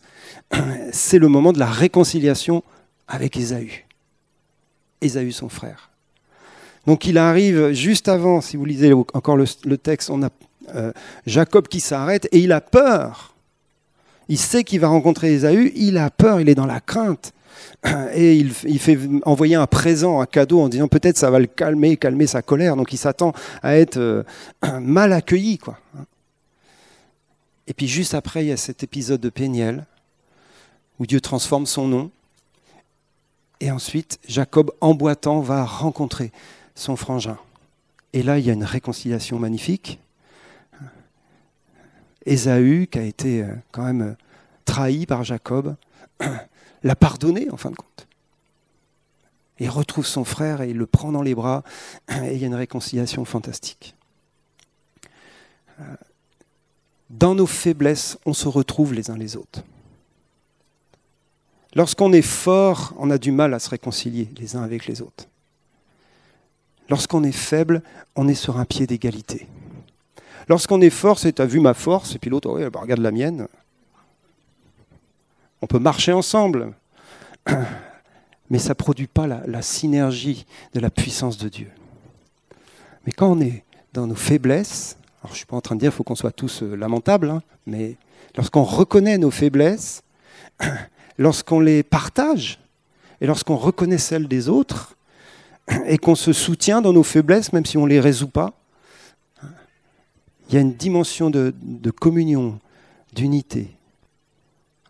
c'est 0.93 1.19
le 1.19 1.27
moment 1.27 1.53
de 1.53 1.59
la 1.59 1.67
réconciliation 1.67 2.63
avec 3.09 3.37
Ésaü. 3.37 3.90
Ésaü, 5.01 5.33
son 5.33 5.49
frère. 5.49 5.91
Donc 6.87 7.07
il 7.07 7.19
arrive 7.19 7.73
juste 7.73 8.09
avant, 8.09 8.41
si 8.41 8.57
vous 8.57 8.65
lisez 8.65 8.93
encore 8.93 9.37
le, 9.37 9.79
texte, 9.79 10.11
on 10.11 10.23
a 10.23 10.31
euh, 10.75 10.93
Jacob 11.27 11.69
qui 11.69 11.81
s'arrête 11.81 12.29
et 12.33 12.39
il 12.39 12.53
a 12.53 12.61
peur. 12.61 13.35
Il 14.29 14.39
sait 14.39 14.65
qu'il 14.65 14.81
va 14.81 14.89
rencontrer 14.89 15.33
Ésaü, 15.33 15.73
il 15.75 15.99
a 15.99 16.11
peur, 16.11 16.41
il 16.41 16.49
est 16.49 16.55
dans 16.55 16.67
la 16.67 16.81
crainte. 16.81 17.33
et 18.15 18.37
il, 18.37 18.79
fait 18.79 18.99
envoyer 19.25 19.57
un 19.57 19.67
présent, 19.67 20.21
un 20.21 20.27
cadeau 20.27 20.61
en 20.61 20.69
disant 20.69 20.89
peut-être 20.89 21.19
ça 21.19 21.31
va 21.31 21.39
le 21.39 21.47
calmer, 21.47 21.97
calmer 21.97 22.27
sa 22.27 22.43
colère. 22.43 22.77
Donc 22.77 22.93
il 22.93 22.97
s'attend 22.97 23.33
à 23.63 23.77
être 23.77 23.99
euh, 23.99 24.23
mal 24.81 25.13
accueilli. 25.13 25.59
Quoi. 25.59 25.79
Et 27.67 27.75
puis 27.75 27.87
juste 27.87 28.15
après, 28.15 28.45
il 28.45 28.49
y 28.49 28.53
a 28.53 28.57
cet 28.57 28.83
épisode 28.83 29.21
de 29.21 29.31
Péniel 29.31 29.87
où 30.99 31.07
Dieu 31.07 31.21
transforme 31.21 31.67
son 31.67 31.89
nom. 31.89 32.11
Et 33.61 33.71
ensuite, 33.71 34.19
Jacob, 34.27 34.73
en 34.81 34.95
boitant, 34.95 35.41
va 35.41 35.65
rencontrer 35.65 36.33
son 36.75 36.97
frangin. 36.97 37.39
Et 38.13 38.23
là, 38.23 38.39
il 38.39 38.47
y 38.47 38.51
a 38.51 38.55
une 38.55 38.65
réconciliation 38.65 39.39
magnifique. 39.39 40.01
Ésaü, 42.27 42.87
qui 42.87 42.99
a 42.99 43.03
été 43.03 43.43
euh, 43.43 43.55
quand 43.71 43.85
même 43.85 44.03
euh, 44.03 44.15
trahi 44.65 45.07
par 45.07 45.25
Jacob, 45.25 45.77
l'a 46.83 46.97
pardonné 46.97 47.51
en 47.51 47.57
fin 47.57 47.71
de 47.71 47.77
compte. 47.77 48.07
Il 49.59 49.69
retrouve 49.69 50.07
son 50.07 50.25
frère 50.25 50.63
et 50.63 50.71
il 50.71 50.77
le 50.77 50.87
prend 50.87 51.13
dans 51.13 51.23
les 51.23 51.35
bras 51.35 51.63
et 52.09 52.35
il 52.35 52.39
y 52.39 52.45
a 52.45 52.47
une 52.47 52.55
réconciliation 52.55 53.25
fantastique. 53.25 53.95
Euh, 55.81 55.85
dans 57.11 57.35
nos 57.35 57.47
faiblesses, 57.47 58.19
on 58.27 58.33
se 58.33 58.49
retrouve 58.49 58.95
les 58.95 59.11
uns 59.11 59.17
les 59.17 59.37
autres. 59.37 59.63
Lorsqu'on 61.75 62.13
est 62.13 62.23
fort, 62.23 62.95
on 62.99 63.11
a 63.11 63.19
du 63.19 63.31
mal 63.31 63.55
à 63.55 63.59
se 63.59 63.71
réconcilier 63.71 64.29
les 64.39 64.57
uns 64.57 64.63
avec 64.63 64.87
les 64.87 65.03
autres. 65.03 65.27
Lorsqu'on 66.89 67.23
est 67.23 67.33
faible, 67.33 67.83
on 68.17 68.27
est 68.27 68.35
sur 68.35 68.59
un 68.59 68.65
pied 68.65 68.87
d'égalité. 68.87 69.47
Lorsqu'on 70.49 70.81
est 70.81 70.91
fort, 70.91 71.21
c'est 71.21 71.39
as 71.39 71.47
vu 71.47 71.61
ma 71.61 71.75
force, 71.75 72.17
et 72.17 72.19
puis 72.19 72.29
l'autre, 72.29 72.51
oh, 72.51 72.71
bah, 72.71 72.81
regarde 72.81 73.01
la 73.01 73.13
mienne. 73.13 73.47
On 75.63 75.69
peut 75.69 75.79
marcher 75.79 76.13
ensemble, 76.13 76.75
mais 78.51 78.59
ça 78.59 78.71
ne 78.71 78.75
produit 78.75 79.07
pas 79.07 79.29
la, 79.29 79.63
synergie 79.63 80.47
de 80.75 80.81
la 80.81 80.91
puissance 80.91 81.39
de 81.39 81.49
Dieu. 81.49 81.71
Mais 83.07 83.13
quand 83.13 83.31
on 83.31 83.41
est 83.41 83.63
dans 83.93 84.09
nos 84.09 84.17
faiblesses, 84.17 84.97
alors 85.21 85.29
je 85.29 85.35
ne 85.35 85.37
suis 85.37 85.47
pas 85.47 85.57
en 85.57 85.61
train 85.61 85.77
de 85.77 85.81
dire 85.81 85.91
qu'il 85.91 85.99
faut 85.99 86.05
qu'on 86.05 86.17
soit 86.17 86.33
tous 86.33 86.65
euh, 86.65 86.75
lamentables, 86.75 87.31
hein, 87.31 87.43
mais 87.67 87.97
lorsqu'on 88.37 88.65
reconnaît 88.65 89.19
nos 89.19 89.31
faiblesses, 89.31 90.03
lorsqu'on 91.21 91.61
les 91.61 91.83
partage, 91.83 92.59
et 93.21 93.27
lorsqu'on 93.27 93.57
reconnaît 93.57 93.99
celles 93.99 94.27
des 94.27 94.49
autres, 94.49 94.97
et 95.87 95.99
qu'on 95.99 96.15
se 96.15 96.33
soutient 96.33 96.81
dans 96.81 96.95
nos 96.95 97.03
faiblesses, 97.03 97.53
même 97.53 97.67
si 97.67 97.77
on 97.77 97.85
ne 97.85 97.91
les 97.91 98.01
résout 98.01 98.29
pas, 98.29 98.55
il 100.49 100.55
y 100.55 100.59
a 100.59 100.61
une 100.61 100.75
dimension 100.75 101.31
de 101.31 101.91
communion, 101.91 102.59
d'unité, 103.13 103.69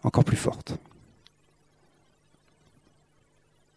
encore 0.04 0.24
plus 0.24 0.36
forte. 0.36 0.78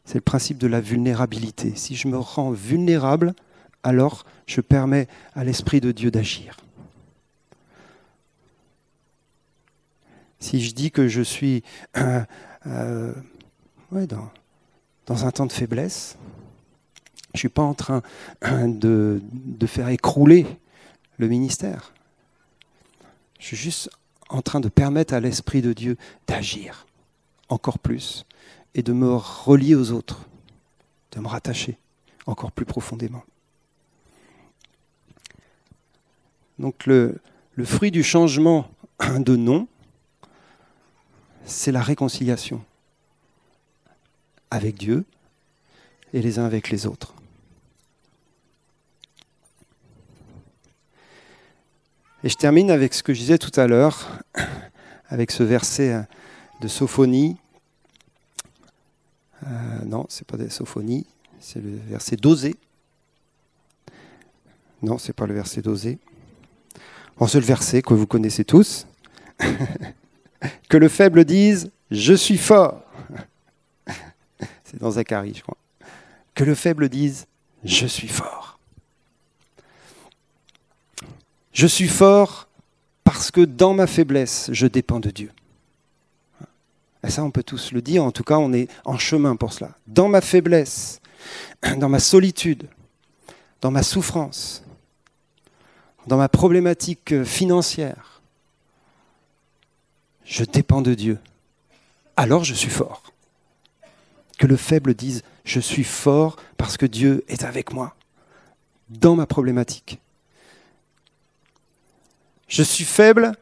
C'est 0.06 0.16
le 0.16 0.22
principe 0.22 0.60
de 0.60 0.68
la 0.68 0.80
vulnérabilité. 0.80 1.74
Si 1.76 1.96
je 1.96 2.08
me 2.08 2.18
rends 2.18 2.52
vulnérable, 2.52 3.34
alors 3.82 4.26
je 4.46 4.62
permets 4.62 5.08
à 5.34 5.44
l'Esprit 5.44 5.82
de 5.82 5.92
Dieu 5.92 6.12
d'agir. 6.12 6.58
Si 10.44 10.60
je 10.60 10.74
dis 10.74 10.92
que 10.92 11.08
je 11.08 11.22
suis 11.22 11.64
euh, 12.68 13.14
dans, 13.90 14.30
dans, 15.06 15.26
un 15.26 15.32
temps 15.32 15.46
de 15.46 15.54
faiblesse, 15.54 16.18
je 17.28 17.36
ne 17.36 17.40
suis 17.40 17.50
pas 17.50 17.62
en 17.62 17.74
train 17.74 18.02
de, 18.42 19.22
de 19.32 19.66
faire 19.66 19.88
écrouler 19.88 20.46
le 21.18 21.30
ministère. 21.30 21.94
Je 23.40 23.46
suis 23.46 23.56
juste 23.56 23.90
en 24.28 24.42
train 24.42 24.60
de 24.60 24.68
permettre 24.68 25.14
à 25.14 25.22
l'Esprit 25.22 25.62
de 25.62 25.72
Dieu 25.72 25.96
d'agir 26.28 26.88
encore 27.48 27.80
plus 27.80 28.26
et 28.76 28.84
de 28.84 28.92
me 28.92 29.16
relier 29.16 29.76
aux 29.76 29.92
autres, 29.92 30.28
de 31.14 31.22
me 31.22 31.28
rattacher 31.30 31.78
encore 32.26 32.52
plus 32.52 32.66
profondément. 32.66 33.24
Donc 36.60 36.86
le, 36.86 37.22
le 37.54 37.64
fruit 37.64 37.92
du 37.92 38.04
changement 38.04 38.70
de 39.20 39.38
nom, 39.38 39.70
c'est 41.46 41.72
la 41.72 41.82
réconciliation 41.82 42.64
avec 44.52 44.76
Dieu 44.76 45.06
et 46.14 46.22
les 46.22 46.40
uns 46.40 46.46
avec 46.46 46.70
les 46.70 46.86
autres. 46.86 47.14
Et 52.24 52.30
je 52.30 52.38
termine 52.38 52.72
avec 52.72 52.94
ce 52.94 53.04
que 53.04 53.14
je 53.14 53.20
disais 53.20 53.38
tout 53.38 53.52
à 53.60 53.68
l'heure, 53.68 54.20
avec 55.08 55.32
ce 55.32 55.44
verset 55.44 56.06
de 56.62 56.68
Sophonie. 56.68 57.36
Euh, 59.46 59.86
non, 59.86 60.06
c'est 60.08 60.26
pas 60.26 60.38
de 60.38 60.48
Sophonie, 60.48 61.06
c'est 61.40 61.60
le 61.60 61.76
verset 61.90 62.16
d'Osée. 62.16 62.56
Non, 64.82 64.98
c'est 64.98 65.14
pas 65.14 65.26
le 65.26 65.34
verset 65.34 65.62
d'Osée. 65.62 65.98
Bon, 67.18 67.28
c'est 67.28 67.40
le 67.40 67.46
verset 67.46 67.82
que 67.82 67.94
vous 67.94 68.08
connaissez 68.08 68.46
tous. 68.46 68.88
que 70.70 70.78
le 70.78 70.90
faible 70.90 71.26
dise 71.26 71.72
Je 71.92 72.14
suis 72.14 72.38
fort. 72.38 72.82
c'est 74.64 74.80
dans 74.80 74.92
Zacharie, 74.92 75.34
je 75.36 75.42
crois. 75.42 75.58
Que 76.36 76.44
le 76.44 76.56
faible 76.56 76.90
dise 76.90 77.28
Je 77.64 77.86
suis 77.86 78.08
fort. 78.08 78.60
Je 81.52 81.68
suis 81.68 81.88
fort 81.88 82.48
parce 83.04 83.30
que 83.30 83.42
dans 83.42 83.74
ma 83.74 83.88
faiblesse, 83.88 84.50
je 84.52 84.66
dépends 84.66 85.00
de 85.00 85.12
Dieu. 85.12 85.32
Et 87.06 87.10
ça, 87.10 87.24
on 87.24 87.32
peut 87.32 87.44
tous 87.44 87.72
le 87.74 87.82
dire, 87.82 88.04
en 88.04 88.12
tout 88.12 88.24
cas, 88.24 88.38
on 88.38 88.54
est 88.54 88.70
en 88.86 88.98
chemin 88.98 89.36
pour 89.36 89.54
cela. 89.54 89.72
Dans 89.88 90.08
ma 90.08 90.22
faiblesse, 90.22 91.02
dans 91.78 91.90
ma 91.90 92.00
solitude, 92.00 92.68
dans 93.62 93.72
ma 93.72 93.84
souffrance, 93.84 94.64
dans 96.08 96.18
ma 96.18 96.30
problématique 96.30 97.24
financière, 97.24 98.13
je 100.34 100.44
dépends 100.44 100.82
de 100.82 100.96
Dieu. 100.96 101.20
Alors 102.18 102.44
je 102.44 102.56
suis 102.56 102.72
fort. 102.72 103.04
Que 104.40 104.48
le 104.48 104.58
faible 104.58 104.96
dise, 104.96 105.22
je 105.46 105.60
suis 105.60 105.84
fort 105.84 106.38
parce 106.58 106.76
que 106.76 106.88
Dieu 106.88 107.24
est 107.28 107.44
avec 107.44 107.72
moi 107.72 107.96
dans 108.90 109.16
ma 109.16 109.28
problématique. 109.28 110.00
Je 112.48 112.64
suis 112.64 112.84
faible, 112.84 113.34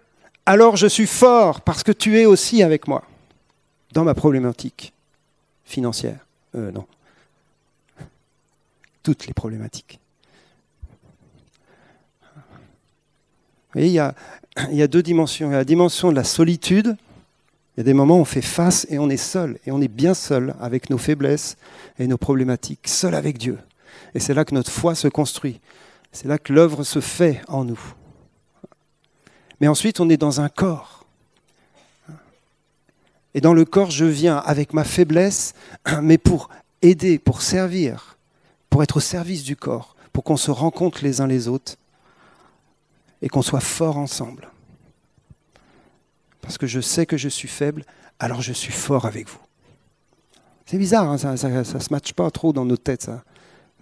alors 0.46 0.76
je 0.76 0.88
suis 0.88 1.08
fort 1.08 1.62
parce 1.62 1.82
que 1.82 1.94
tu 1.94 2.20
es 2.20 2.26
aussi 2.26 2.62
avec 2.62 2.90
moi 2.90 3.06
dans 3.94 4.04
ma 4.04 4.14
problématique 4.14 4.92
financière. 5.64 6.20
Euh, 6.56 6.72
non. 6.72 6.86
Toutes 9.02 9.28
les 9.28 9.34
problématiques. 9.34 9.98
Vous 13.74 13.80
voyez, 13.80 13.88
il 13.88 13.94
y, 13.94 14.00
a, 14.00 14.14
il 14.70 14.76
y 14.76 14.82
a 14.82 14.88
deux 14.88 15.04
dimensions. 15.04 15.50
Il 15.50 15.52
y 15.52 15.56
a 15.56 15.60
la 15.60 15.66
dimension 15.66 16.12
de 16.12 16.16
la 16.16 16.24
solitude. 16.24 16.96
Il 17.76 17.80
y 17.80 17.82
a 17.82 17.84
des 17.84 17.94
moments 17.94 18.18
où 18.18 18.22
on 18.22 18.26
fait 18.26 18.42
face 18.42 18.86
et 18.90 19.00
on 19.00 19.10
est 19.10 19.18
seul. 19.18 19.58
Et 19.66 19.72
on 19.72 19.82
est 19.82 19.88
bien 19.88 20.14
seul 20.14 20.56
avec 20.60 20.90
nos 20.90 20.98
faiblesses 20.98 21.58
et 22.00 22.08
nos 22.08 22.18
problématiques. 22.18 22.88
Seul 22.88 23.16
avec 23.16 23.38
Dieu. 23.38 23.58
Et 24.14 24.20
c'est 24.20 24.34
là 24.34 24.46
que 24.46 24.54
notre 24.54 24.72
foi 24.72 24.96
se 24.96 25.08
construit. 25.08 25.60
C'est 26.12 26.28
là 26.28 26.38
que 26.38 26.52
l'œuvre 26.52 26.84
se 26.84 27.00
fait 27.00 27.42
en 27.48 27.64
nous. 27.64 27.80
Mais 29.62 29.68
ensuite, 29.68 30.00
on 30.00 30.10
est 30.10 30.18
dans 30.18 30.42
un 30.42 30.50
corps. 30.50 31.06
Et 33.34 33.40
dans 33.40 33.54
le 33.54 33.64
corps, 33.64 33.92
je 33.92 34.06
viens 34.06 34.38
avec 34.38 34.74
ma 34.74 34.84
faiblesse, 34.84 35.54
mais 36.02 36.18
pour 36.18 36.50
aider, 36.82 37.20
pour 37.20 37.42
servir, 37.42 38.18
pour 38.70 38.84
être 38.84 38.98
au 38.98 39.02
service 39.02 39.44
du 39.44 39.56
corps, 39.56 39.96
pour 40.12 40.26
qu'on 40.26 40.36
se 40.36 40.52
rencontre 40.52 41.04
les 41.04 41.22
uns 41.22 41.28
les 41.28 41.48
autres 41.48 41.76
et 43.22 43.30
qu'on 43.30 43.42
soit 43.42 43.60
forts 43.60 43.98
ensemble. 43.98 44.50
Parce 46.42 46.58
que 46.58 46.68
je 46.68 46.80
sais 46.80 47.06
que 47.06 47.18
je 47.18 47.30
suis 47.30 47.48
faible, 47.48 47.86
alors 48.20 48.42
je 48.42 48.54
suis 48.54 48.72
fort 48.72 49.06
avec 49.06 49.30
vous. 49.30 49.40
C'est 50.66 50.78
bizarre, 50.78 51.10
hein, 51.10 51.18
ça 51.18 51.34
ne 51.34 51.64
se 51.64 51.92
matche 51.92 52.14
pas 52.14 52.30
trop 52.32 52.54
dans 52.54 52.66
nos 52.66 52.78
têtes, 52.78 53.04
ça. 53.04 53.24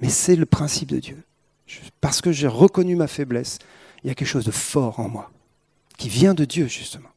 mais 0.02 0.10
c'est 0.10 0.36
le 0.36 0.46
principe 0.46 0.90
de 0.90 1.00
Dieu. 1.00 1.24
Parce 2.02 2.22
que 2.22 2.32
j'ai 2.32 2.48
reconnu 2.48 2.96
ma 2.96 3.08
faiblesse, 3.08 3.60
il 4.04 4.08
y 4.08 4.10
a 4.10 4.16
quelque 4.16 4.28
chose 4.28 4.46
de 4.46 4.52
fort 4.52 5.00
en 5.00 5.08
moi 5.08 5.32
qui 6.00 6.10
vient 6.10 6.34
de 6.34 6.46
Dieu, 6.46 6.68
justement. 6.68 7.10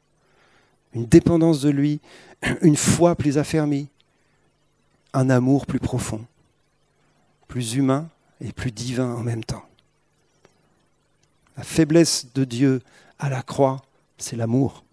Une 0.92 1.06
dépendance 1.06 1.62
de 1.62 1.70
lui, 1.70 2.00
une 2.60 2.76
foi 2.76 3.14
plus 3.14 3.38
affermie, 3.38 3.88
un 5.14 5.30
amour 5.30 5.64
plus 5.64 5.78
profond, 5.78 6.26
plus 7.48 7.74
humain 7.74 8.10
et 8.40 8.52
plus 8.52 8.72
divin 8.72 9.14
en 9.14 9.22
même 9.22 9.44
temps. 9.44 9.64
La 11.56 11.64
faiblesse 11.64 12.26
de 12.34 12.44
Dieu 12.44 12.80
à 13.18 13.28
la 13.28 13.42
croix, 13.42 13.82
c'est 14.18 14.36
l'amour. 14.36 14.84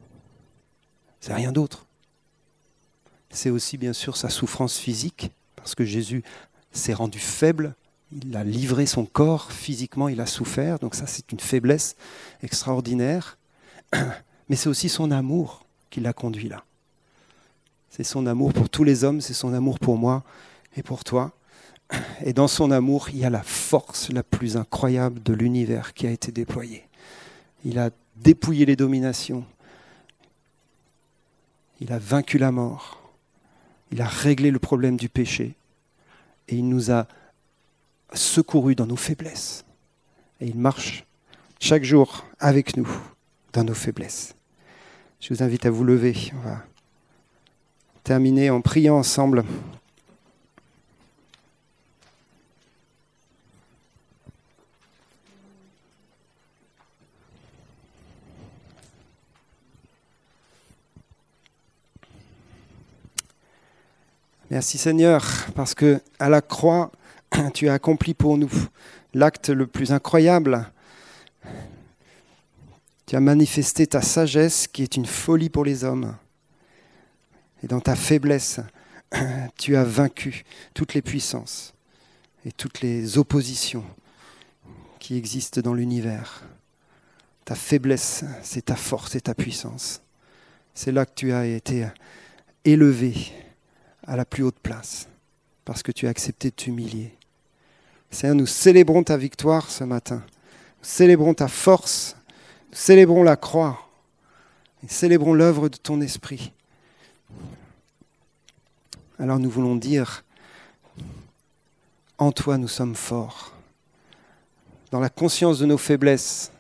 C'est 1.19 1.33
rien 1.33 1.51
d'autre. 1.51 1.85
C'est 3.29 3.49
aussi 3.49 3.77
bien 3.77 3.93
sûr 3.93 4.17
sa 4.17 4.29
souffrance 4.29 4.77
physique, 4.77 5.31
parce 5.55 5.75
que 5.75 5.85
Jésus 5.85 6.23
s'est 6.71 6.93
rendu 6.93 7.19
faible, 7.19 7.75
il 8.11 8.35
a 8.35 8.43
livré 8.43 8.85
son 8.85 9.05
corps 9.05 9.51
physiquement, 9.51 10.09
il 10.09 10.19
a 10.19 10.25
souffert, 10.25 10.79
donc 10.79 10.95
ça 10.95 11.05
c'est 11.05 11.31
une 11.31 11.39
faiblesse 11.39 11.95
extraordinaire. 12.41 13.37
mais 14.49 14.55
c'est 14.55 14.69
aussi 14.69 14.89
son 14.89 15.11
amour 15.11 15.65
qui 15.89 15.99
l'a 15.99 16.13
conduit 16.13 16.49
là. 16.49 16.63
C'est 17.89 18.03
son 18.03 18.25
amour 18.25 18.53
pour 18.53 18.69
tous 18.69 18.83
les 18.83 19.03
hommes, 19.03 19.21
c'est 19.21 19.33
son 19.33 19.53
amour 19.53 19.79
pour 19.79 19.97
moi 19.97 20.23
et 20.75 20.83
pour 20.83 21.03
toi. 21.03 21.31
Et 22.23 22.33
dans 22.33 22.47
son 22.47 22.71
amour, 22.71 23.09
il 23.09 23.19
y 23.19 23.25
a 23.25 23.29
la 23.29 23.41
force 23.41 24.11
la 24.11 24.23
plus 24.23 24.57
incroyable 24.57 25.23
de 25.23 25.33
l'univers 25.33 25.93
qui 25.93 26.05
a 26.07 26.11
été 26.11 26.31
déployée. 26.31 26.83
Il 27.65 27.79
a 27.79 27.89
dépouillé 28.17 28.65
les 28.65 28.75
dominations. 28.75 29.43
Il 31.79 31.91
a 31.91 31.99
vaincu 31.99 32.37
la 32.37 32.51
mort. 32.51 33.01
Il 33.91 34.01
a 34.01 34.07
réglé 34.07 34.51
le 34.51 34.59
problème 34.59 34.97
du 34.97 35.09
péché. 35.09 35.55
Et 36.47 36.55
il 36.55 36.67
nous 36.67 36.91
a 36.91 37.07
secourus 38.13 38.75
dans 38.75 38.87
nos 38.87 38.95
faiblesses. 38.95 39.65
Et 40.41 40.47
il 40.47 40.57
marche 40.57 41.05
chaque 41.59 41.83
jour 41.83 42.25
avec 42.39 42.77
nous 42.77 42.89
dans 43.53 43.63
nos 43.63 43.73
faiblesses. 43.73 44.35
Je 45.19 45.33
vous 45.33 45.43
invite 45.43 45.65
à 45.65 45.71
vous 45.71 45.83
lever. 45.83 46.15
On 46.35 46.47
va 46.47 46.63
terminer 48.03 48.49
en 48.49 48.61
priant 48.61 48.97
ensemble. 48.97 49.43
Merci 64.59 64.77
Seigneur, 64.77 65.25
parce 65.55 65.73
que 65.73 66.01
à 66.19 66.27
la 66.27 66.41
croix, 66.41 66.91
tu 67.53 67.69
as 67.69 67.73
accompli 67.75 68.13
pour 68.13 68.37
nous 68.37 68.51
l'acte 69.13 69.47
le 69.47 69.65
plus 69.67 69.93
incroyable, 69.93 70.69
tu 73.05 73.15
as 73.15 73.21
manifesté 73.21 73.87
ta 73.87 74.01
sagesse 74.01 74.67
qui 74.67 74.83
est 74.83 74.97
une 74.97 75.05
folie 75.05 75.49
pour 75.49 75.63
les 75.63 75.85
hommes. 75.85 76.13
Et 77.63 77.67
dans 77.67 77.79
ta 77.79 77.95
faiblesse, 77.95 78.59
tu 79.57 79.77
as 79.77 79.85
vaincu 79.85 80.43
toutes 80.73 80.93
les 80.93 81.01
puissances 81.01 81.73
et 82.43 82.51
toutes 82.51 82.81
les 82.81 83.17
oppositions 83.17 83.85
qui 84.99 85.15
existent 85.15 85.61
dans 85.61 85.73
l'univers. 85.73 86.43
Ta 87.45 87.55
faiblesse, 87.55 88.25
c'est 88.43 88.65
ta 88.65 88.75
force 88.75 89.15
et 89.15 89.21
ta 89.21 89.33
puissance. 89.33 90.01
C'est 90.73 90.91
là 90.91 91.05
que 91.05 91.13
tu 91.15 91.31
as 91.31 91.45
été 91.45 91.87
élevé 92.65 93.31
à 94.09 94.15
la 94.15 94.25
plus 94.25 94.43
haute 94.43 94.59
place, 94.59 95.07
parce 95.65 95.83
que 95.83 95.91
tu 95.91 96.07
as 96.07 96.09
accepté 96.09 96.49
de 96.49 96.55
t'humilier. 96.55 97.15
Seigneur, 98.09 98.35
nous 98.35 98.47
célébrons 98.47 99.03
ta 99.03 99.17
victoire 99.17 99.69
ce 99.69 99.83
matin. 99.83 100.23
Nous 100.79 100.89
célébrons 100.89 101.35
ta 101.35 101.47
force 101.47 102.15
Célébrons 102.71 103.23
la 103.23 103.35
croix 103.35 103.89
et 104.83 104.87
célébrons 104.87 105.33
l'œuvre 105.33 105.69
de 105.69 105.77
ton 105.77 106.01
esprit. 106.01 106.53
Alors 109.17 109.39
nous 109.39 109.49
voulons 109.49 109.75
dire, 109.75 110.23
en 112.17 112.31
toi 112.31 112.57
nous 112.57 112.67
sommes 112.67 112.95
forts, 112.95 113.53
dans 114.91 114.99
la 114.99 115.09
conscience 115.09 115.59
de 115.59 115.65
nos 115.65 115.79
faiblesses, 115.79 116.51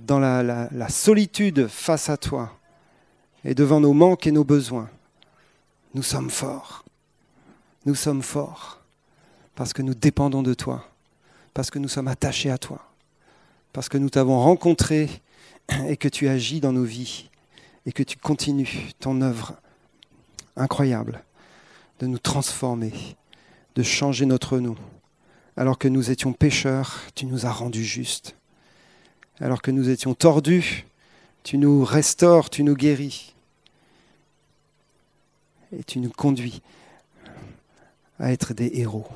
dans 0.00 0.18
la 0.18 0.88
solitude 0.88 1.68
face 1.68 2.08
à 2.08 2.16
toi 2.16 2.58
et 3.44 3.54
devant 3.54 3.80
nos 3.80 3.92
manques 3.92 4.26
et 4.26 4.32
nos 4.32 4.44
besoins, 4.44 4.88
nous 5.94 6.02
sommes 6.02 6.30
forts. 6.30 6.84
Nous 7.86 7.94
sommes 7.94 8.22
forts 8.22 8.80
parce 9.54 9.72
que 9.72 9.82
nous 9.82 9.94
dépendons 9.94 10.42
de 10.42 10.54
toi, 10.54 10.88
parce 11.54 11.70
que 11.70 11.78
nous 11.78 11.88
sommes 11.88 12.08
attachés 12.08 12.50
à 12.50 12.58
toi 12.58 12.88
parce 13.72 13.88
que 13.88 13.98
nous 13.98 14.10
t'avons 14.10 14.40
rencontré 14.40 15.08
et 15.86 15.96
que 15.96 16.08
tu 16.08 16.28
agis 16.28 16.60
dans 16.60 16.72
nos 16.72 16.84
vies 16.84 17.30
et 17.86 17.92
que 17.92 18.02
tu 18.02 18.16
continues 18.16 18.90
ton 18.98 19.20
œuvre 19.20 19.54
incroyable 20.56 21.22
de 22.00 22.06
nous 22.06 22.18
transformer, 22.18 22.92
de 23.74 23.82
changer 23.82 24.26
notre 24.26 24.58
nom. 24.58 24.76
Alors 25.56 25.78
que 25.78 25.88
nous 25.88 26.10
étions 26.10 26.32
pécheurs, 26.32 27.02
tu 27.14 27.26
nous 27.26 27.46
as 27.46 27.52
rendus 27.52 27.84
justes. 27.84 28.36
Alors 29.40 29.62
que 29.62 29.70
nous 29.70 29.88
étions 29.90 30.14
tordus, 30.14 30.86
tu 31.42 31.58
nous 31.58 31.84
restaures, 31.84 32.50
tu 32.50 32.62
nous 32.62 32.74
guéris. 32.74 33.34
Et 35.72 35.84
tu 35.84 35.98
nous 35.98 36.10
conduis 36.10 36.62
à 38.18 38.32
être 38.32 38.54
des 38.54 38.70
héros. 38.74 39.06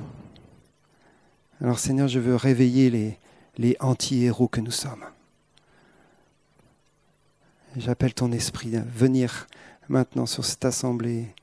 Alors 1.61 1.79
Seigneur, 1.79 2.07
je 2.07 2.19
veux 2.19 2.35
réveiller 2.35 3.17
les, 3.57 3.77
anti-héros 3.79 4.47
que 4.47 4.61
nous 4.61 4.71
sommes. 4.71 5.05
J'appelle 7.77 8.13
ton 8.13 8.31
esprit 8.31 8.75
à 8.75 8.81
venir 8.81 9.47
maintenant 9.89 10.25
sur 10.25 10.45
cette 10.45 10.65
assemblée 10.65 11.33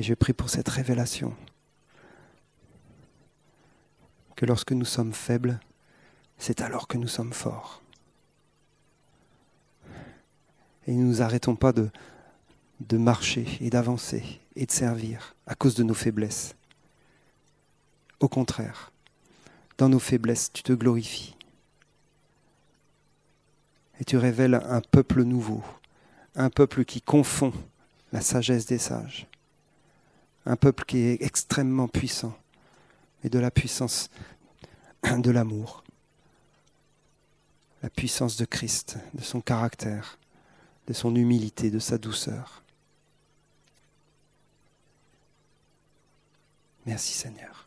Et 0.00 0.02
je 0.02 0.14
prie 0.14 0.32
pour 0.32 0.48
cette 0.48 0.70
révélation. 0.70 1.36
Que 4.34 4.46
lorsque 4.46 4.72
nous 4.72 4.86
sommes 4.86 5.12
faibles, 5.12 5.60
c'est 6.38 6.62
alors 6.62 6.88
que 6.88 6.96
nous 6.96 7.06
sommes 7.06 7.34
forts. 7.34 7.82
Et 10.86 10.94
nous 10.94 11.06
nous 11.06 11.20
arrêtons 11.20 11.54
pas 11.54 11.74
de, 11.74 11.90
de 12.80 12.96
marcher 12.96 13.46
et 13.60 13.68
d'avancer 13.68 14.40
et 14.56 14.64
de 14.64 14.70
servir 14.70 15.36
à 15.46 15.54
cause 15.54 15.74
de 15.74 15.82
nos 15.82 15.92
faiblesses. 15.92 16.56
Au 18.20 18.28
contraire, 18.28 18.92
dans 19.76 19.90
nos 19.90 19.98
faiblesses, 19.98 20.50
tu 20.50 20.62
te 20.62 20.72
glorifies. 20.72 21.36
Et 24.00 24.06
tu 24.06 24.16
révèles 24.16 24.62
un 24.64 24.80
peuple 24.80 25.24
nouveau, 25.24 25.62
un 26.36 26.48
peuple 26.48 26.86
qui 26.86 27.02
confond 27.02 27.52
la 28.12 28.22
sagesse 28.22 28.64
des 28.64 28.78
sages 28.78 29.29
un 30.46 30.56
peuple 30.56 30.84
qui 30.84 30.98
est 30.98 31.22
extrêmement 31.22 31.88
puissant 31.88 32.36
et 33.24 33.28
de 33.28 33.38
la 33.38 33.50
puissance 33.50 34.08
de 35.02 35.30
l'amour, 35.30 35.84
la 37.82 37.90
puissance 37.90 38.36
de 38.36 38.44
Christ, 38.44 38.98
de 39.14 39.22
son 39.22 39.40
caractère, 39.40 40.18
de 40.86 40.92
son 40.92 41.14
humilité, 41.14 41.70
de 41.70 41.78
sa 41.78 41.98
douceur. 41.98 42.62
Merci 46.86 47.12
Seigneur. 47.12 47.59